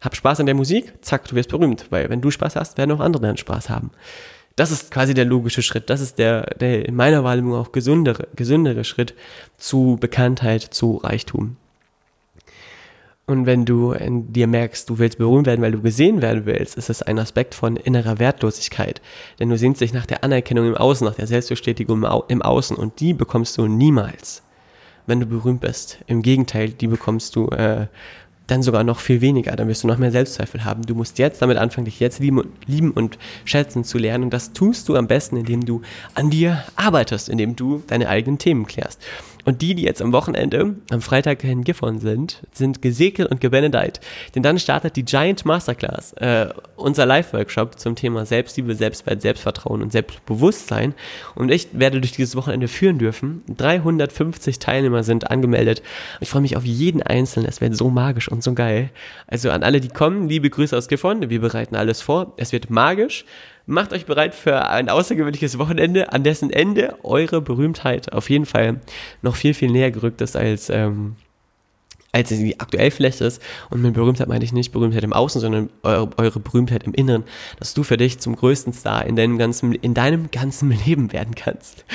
hab 0.00 0.14
Spaß 0.14 0.40
an 0.40 0.46
der 0.46 0.54
Musik, 0.54 0.92
zack, 1.00 1.26
du 1.28 1.34
wirst 1.34 1.48
berühmt, 1.48 1.86
weil 1.90 2.10
wenn 2.10 2.20
du 2.20 2.30
Spaß 2.30 2.56
hast, 2.56 2.78
werden 2.78 2.92
auch 2.92 3.00
andere 3.00 3.22
dann 3.22 3.36
Spaß 3.36 3.70
haben. 3.70 3.90
Das 4.56 4.70
ist 4.70 4.90
quasi 4.90 5.14
der 5.14 5.24
logische 5.24 5.62
Schritt. 5.62 5.90
Das 5.90 6.00
ist 6.00 6.18
der, 6.18 6.42
der 6.60 6.86
in 6.86 6.94
meiner 6.94 7.24
Wahrnehmung 7.24 7.54
auch 7.54 7.72
gesündere, 7.72 8.28
gesündere 8.36 8.84
Schritt 8.84 9.14
zu 9.56 9.96
Bekanntheit, 9.98 10.62
zu 10.62 10.96
Reichtum. 10.96 11.56
Und 13.26 13.46
wenn 13.46 13.64
du 13.64 13.92
in 13.92 14.32
dir 14.32 14.46
merkst, 14.46 14.90
du 14.90 14.98
willst 14.98 15.16
berühmt 15.16 15.46
werden, 15.46 15.62
weil 15.62 15.72
du 15.72 15.80
gesehen 15.80 16.20
werden 16.20 16.44
willst, 16.44 16.76
ist 16.76 16.90
es 16.90 17.00
ein 17.00 17.18
Aspekt 17.18 17.54
von 17.54 17.76
innerer 17.76 18.18
Wertlosigkeit. 18.18 19.00
Denn 19.38 19.48
du 19.48 19.56
sehnst 19.56 19.80
dich 19.80 19.94
nach 19.94 20.04
der 20.04 20.22
Anerkennung 20.24 20.66
im 20.66 20.76
Außen, 20.76 21.06
nach 21.06 21.14
der 21.14 21.26
Selbstbestätigung 21.26 22.04
im 22.28 22.42
Außen 22.42 22.76
und 22.76 23.00
die 23.00 23.14
bekommst 23.14 23.56
du 23.56 23.66
niemals, 23.66 24.42
wenn 25.06 25.20
du 25.20 25.26
berühmt 25.26 25.62
bist. 25.62 25.98
Im 26.06 26.20
Gegenteil, 26.20 26.68
die 26.68 26.86
bekommst 26.86 27.34
du 27.34 27.48
äh, 27.48 27.86
dann 28.46 28.62
sogar 28.62 28.84
noch 28.84 29.00
viel 29.00 29.20
weniger. 29.20 29.56
Dann 29.56 29.68
wirst 29.68 29.84
du 29.84 29.88
noch 29.88 29.96
mehr 29.96 30.10
Selbstzweifel 30.10 30.64
haben. 30.64 30.82
Du 30.82 30.94
musst 30.94 31.18
jetzt 31.18 31.40
damit 31.40 31.56
anfangen, 31.56 31.86
dich 31.86 32.00
jetzt 32.00 32.18
lieben, 32.18 32.52
lieben 32.66 32.90
und 32.90 33.18
schätzen 33.46 33.84
zu 33.84 33.96
lernen. 33.96 34.24
Und 34.24 34.34
das 34.34 34.52
tust 34.52 34.88
du 34.88 34.96
am 34.96 35.06
besten, 35.06 35.38
indem 35.38 35.64
du 35.64 35.80
an 36.14 36.28
dir 36.28 36.62
arbeitest, 36.76 37.30
indem 37.30 37.56
du 37.56 37.82
deine 37.86 38.08
eigenen 38.08 38.38
Themen 38.38 38.66
klärst. 38.66 39.00
Und 39.44 39.62
die, 39.62 39.74
die 39.74 39.82
jetzt 39.82 40.00
am 40.00 40.12
Wochenende, 40.12 40.74
am 40.90 41.00
Freitag 41.00 41.44
in 41.44 41.64
Gifhorn 41.64 42.00
sind, 42.00 42.42
sind 42.52 42.82
gesegnet 42.82 43.30
und 43.30 43.40
gebenedeit. 43.40 44.00
Denn 44.34 44.42
dann 44.42 44.58
startet 44.58 44.96
die 44.96 45.04
Giant 45.04 45.44
Masterclass, 45.44 46.14
äh, 46.14 46.48
unser 46.76 47.06
Live-Workshop 47.06 47.78
zum 47.78 47.94
Thema 47.94 48.24
Selbstliebe, 48.24 48.74
Selbstwert, 48.74 49.22
Selbstvertrauen 49.22 49.82
und 49.82 49.92
Selbstbewusstsein. 49.92 50.94
Und 51.34 51.50
ich 51.50 51.68
werde 51.72 52.00
durch 52.00 52.12
dieses 52.12 52.36
Wochenende 52.36 52.68
führen 52.68 52.98
dürfen. 52.98 53.42
350 53.56 54.58
Teilnehmer 54.58 55.02
sind 55.02 55.30
angemeldet. 55.30 55.82
Ich 56.20 56.28
freue 56.28 56.42
mich 56.42 56.56
auf 56.56 56.64
jeden 56.64 57.02
Einzelnen. 57.02 57.48
Es 57.48 57.60
wird 57.60 57.76
so 57.76 57.90
magisch 57.90 58.28
und 58.28 58.42
so 58.42 58.54
geil. 58.54 58.90
Also 59.26 59.50
an 59.50 59.62
alle, 59.62 59.80
die 59.80 59.88
kommen, 59.88 60.28
liebe 60.28 60.48
Grüße 60.50 60.76
aus 60.76 60.88
Gifhorn. 60.88 61.28
Wir 61.28 61.40
bereiten 61.40 61.76
alles 61.76 62.00
vor. 62.00 62.32
Es 62.36 62.52
wird 62.52 62.70
magisch. 62.70 63.24
Macht 63.66 63.94
euch 63.94 64.04
bereit 64.04 64.34
für 64.34 64.68
ein 64.68 64.90
außergewöhnliches 64.90 65.58
Wochenende, 65.58 66.12
an 66.12 66.22
dessen 66.22 66.50
Ende 66.50 66.98
eure 67.02 67.40
Berühmtheit 67.40 68.12
auf 68.12 68.28
jeden 68.28 68.44
Fall 68.44 68.80
noch 69.22 69.36
viel, 69.36 69.54
viel 69.54 69.70
näher 69.70 69.90
gerückt 69.90 70.20
ist 70.20 70.36
als, 70.36 70.68
ähm, 70.68 71.16
als 72.12 72.28
sie 72.28 72.60
aktuell 72.60 72.90
vielleicht 72.90 73.22
ist. 73.22 73.40
Und 73.70 73.80
mit 73.80 73.94
Berühmtheit 73.94 74.28
meine 74.28 74.44
ich 74.44 74.52
nicht 74.52 74.70
Berühmtheit 74.70 75.02
im 75.02 75.14
Außen, 75.14 75.40
sondern 75.40 75.70
eure, 75.82 76.10
eure 76.18 76.40
Berühmtheit 76.40 76.84
im 76.84 76.92
Inneren, 76.92 77.24
dass 77.58 77.72
du 77.72 77.84
für 77.84 77.96
dich 77.96 78.18
zum 78.18 78.36
größten 78.36 78.74
Star 78.74 79.06
in 79.06 79.16
deinem 79.16 79.38
ganzen, 79.38 79.72
in 79.72 79.94
deinem 79.94 80.30
ganzen 80.30 80.70
Leben 80.86 81.14
werden 81.14 81.34
kannst. 81.34 81.86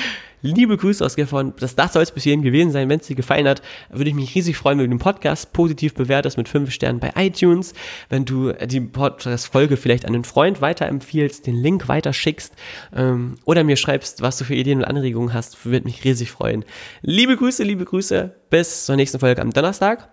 Liebe 0.42 0.76
Grüße 0.76 1.04
aus 1.04 1.16
Gifhorn. 1.16 1.52
Das, 1.58 1.76
das 1.76 1.92
soll 1.92 2.02
es 2.02 2.12
bis 2.12 2.22
hierhin 2.22 2.42
gewesen 2.42 2.72
sein. 2.72 2.88
Wenn 2.88 3.00
es 3.00 3.06
dir 3.06 3.16
gefallen 3.16 3.46
hat, 3.46 3.62
würde 3.90 4.10
ich 4.10 4.16
mich 4.16 4.34
riesig 4.34 4.56
freuen, 4.56 4.78
wenn 4.78 4.86
du 4.86 4.96
den 4.96 5.02
Podcast 5.02 5.52
positiv 5.52 5.94
bewertest 5.94 6.36
mit 6.36 6.48
5 6.48 6.70
Sternen 6.70 7.00
bei 7.00 7.12
iTunes. 7.16 7.74
Wenn 8.08 8.24
du 8.24 8.52
die 8.52 8.80
Podcast-Folge 8.80 9.76
vielleicht 9.76 10.04
an 10.06 10.14
einen 10.14 10.24
Freund 10.24 10.60
weiterempfiehlst, 10.60 11.46
den 11.46 11.56
Link 11.56 11.88
weiterschickst 11.88 12.54
ähm, 12.94 13.36
oder 13.44 13.64
mir 13.64 13.76
schreibst, 13.76 14.22
was 14.22 14.38
du 14.38 14.44
für 14.44 14.54
Ideen 14.54 14.78
und 14.78 14.84
Anregungen 14.84 15.34
hast, 15.34 15.64
würde 15.64 15.84
mich 15.84 16.04
riesig 16.04 16.30
freuen. 16.30 16.64
Liebe 17.02 17.36
Grüße, 17.36 17.62
liebe 17.62 17.84
Grüße. 17.84 18.34
Bis 18.50 18.86
zur 18.86 18.96
nächsten 18.96 19.18
Folge 19.18 19.42
am 19.42 19.52
Donnerstag. 19.52 20.08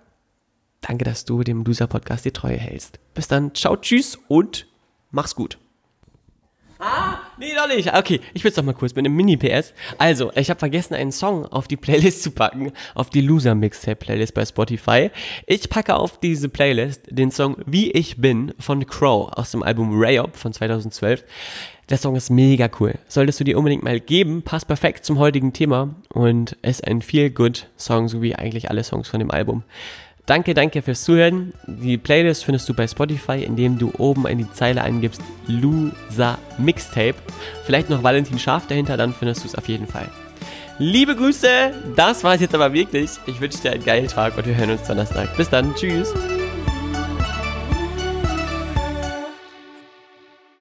Danke, 0.81 1.05
dass 1.05 1.25
du 1.25 1.43
dem 1.43 1.63
Loser-Podcast 1.63 2.25
die 2.25 2.31
Treue 2.31 2.57
hältst. 2.57 2.99
Bis 3.13 3.27
dann. 3.27 3.53
Ciao, 3.55 3.75
tschüss 3.77 4.17
und 4.27 4.67
mach's 5.11 5.35
gut. 5.35 5.57
Ah, 6.79 7.19
nee, 7.37 7.53
doch 7.55 7.67
nicht. 7.67 7.93
Okay, 7.93 8.21
ich 8.33 8.43
will's 8.43 8.55
doch 8.55 8.63
mal 8.63 8.73
kurz 8.73 8.93
mit 8.93 9.05
einem 9.05 9.15
Mini-PS. 9.15 9.73
Also, 9.97 10.31
ich 10.35 10.49
habe 10.49 10.59
vergessen, 10.59 10.93
einen 10.93 11.11
Song 11.11 11.45
auf 11.45 11.67
die 11.67 11.77
Playlist 11.77 12.21
zu 12.21 12.31
packen, 12.31 12.71
auf 12.93 13.09
die 13.09 13.21
Loser 13.21 13.55
Mixtape 13.55 13.95
Playlist 13.95 14.33
bei 14.33 14.45
Spotify. 14.45 15.09
Ich 15.47 15.69
packe 15.69 15.95
auf 15.95 16.19
diese 16.19 16.49
Playlist 16.49 17.01
den 17.09 17.31
Song 17.31 17.57
Wie 17.65 17.91
ich 17.91 18.17
bin 18.17 18.53
von 18.59 18.85
Crow 18.85 19.31
aus 19.33 19.51
dem 19.51 19.63
Album 19.63 19.89
Rayop 19.93 20.35
von 20.35 20.53
2012. 20.53 21.23
Der 21.89 21.97
Song 21.97 22.17
ist 22.17 22.29
mega 22.29 22.69
cool. 22.79 22.95
Solltest 23.07 23.39
du 23.39 23.45
dir 23.45 23.57
unbedingt 23.57 23.83
mal 23.83 24.01
geben, 24.01 24.41
passt 24.41 24.67
perfekt 24.67 25.05
zum 25.05 25.19
heutigen 25.19 25.53
Thema 25.53 25.95
und 26.13 26.51
ist 26.61 26.85
ein 26.85 27.01
feel 27.01 27.29
good 27.29 27.67
Song, 27.77 28.09
so 28.09 28.21
wie 28.21 28.35
eigentlich 28.35 28.69
alle 28.69 28.83
Songs 28.83 29.07
von 29.07 29.19
dem 29.19 29.31
Album. 29.31 29.63
Danke, 30.27 30.53
danke 30.53 30.81
fürs 30.81 31.05
Zuhören. 31.05 31.53
Die 31.65 31.97
Playlist 31.97 32.43
findest 32.43 32.67
du 32.67 32.73
bei 32.73 32.85
Spotify, 32.85 33.43
indem 33.43 33.79
du 33.79 33.93
oben 33.97 34.27
in 34.27 34.39
die 34.39 34.51
Zeile 34.51 34.83
eingibst 34.83 35.21
Loser 35.47 36.37
Mixtape. 36.57 37.15
Vielleicht 37.63 37.89
noch 37.89 38.03
Valentin 38.03 38.37
Schaf 38.37 38.67
dahinter, 38.67 38.97
dann 38.97 39.13
findest 39.13 39.43
du 39.43 39.47
es 39.47 39.55
auf 39.55 39.69
jeden 39.69 39.87
Fall. 39.87 40.09
Liebe 40.79 41.15
Grüße, 41.15 41.71
das 41.95 42.25
war 42.25 42.35
es 42.35 42.41
jetzt 42.41 42.53
aber 42.53 42.73
wirklich. 42.73 43.11
Ich 43.25 43.39
wünsche 43.39 43.59
dir 43.59 43.71
einen 43.71 43.85
geilen 43.85 44.07
Tag 44.07 44.37
und 44.37 44.45
wir 44.45 44.55
hören 44.55 44.71
uns 44.71 44.83
Donnerstag. 44.83 45.35
Bis 45.37 45.49
dann, 45.49 45.73
tschüss. 45.75 46.13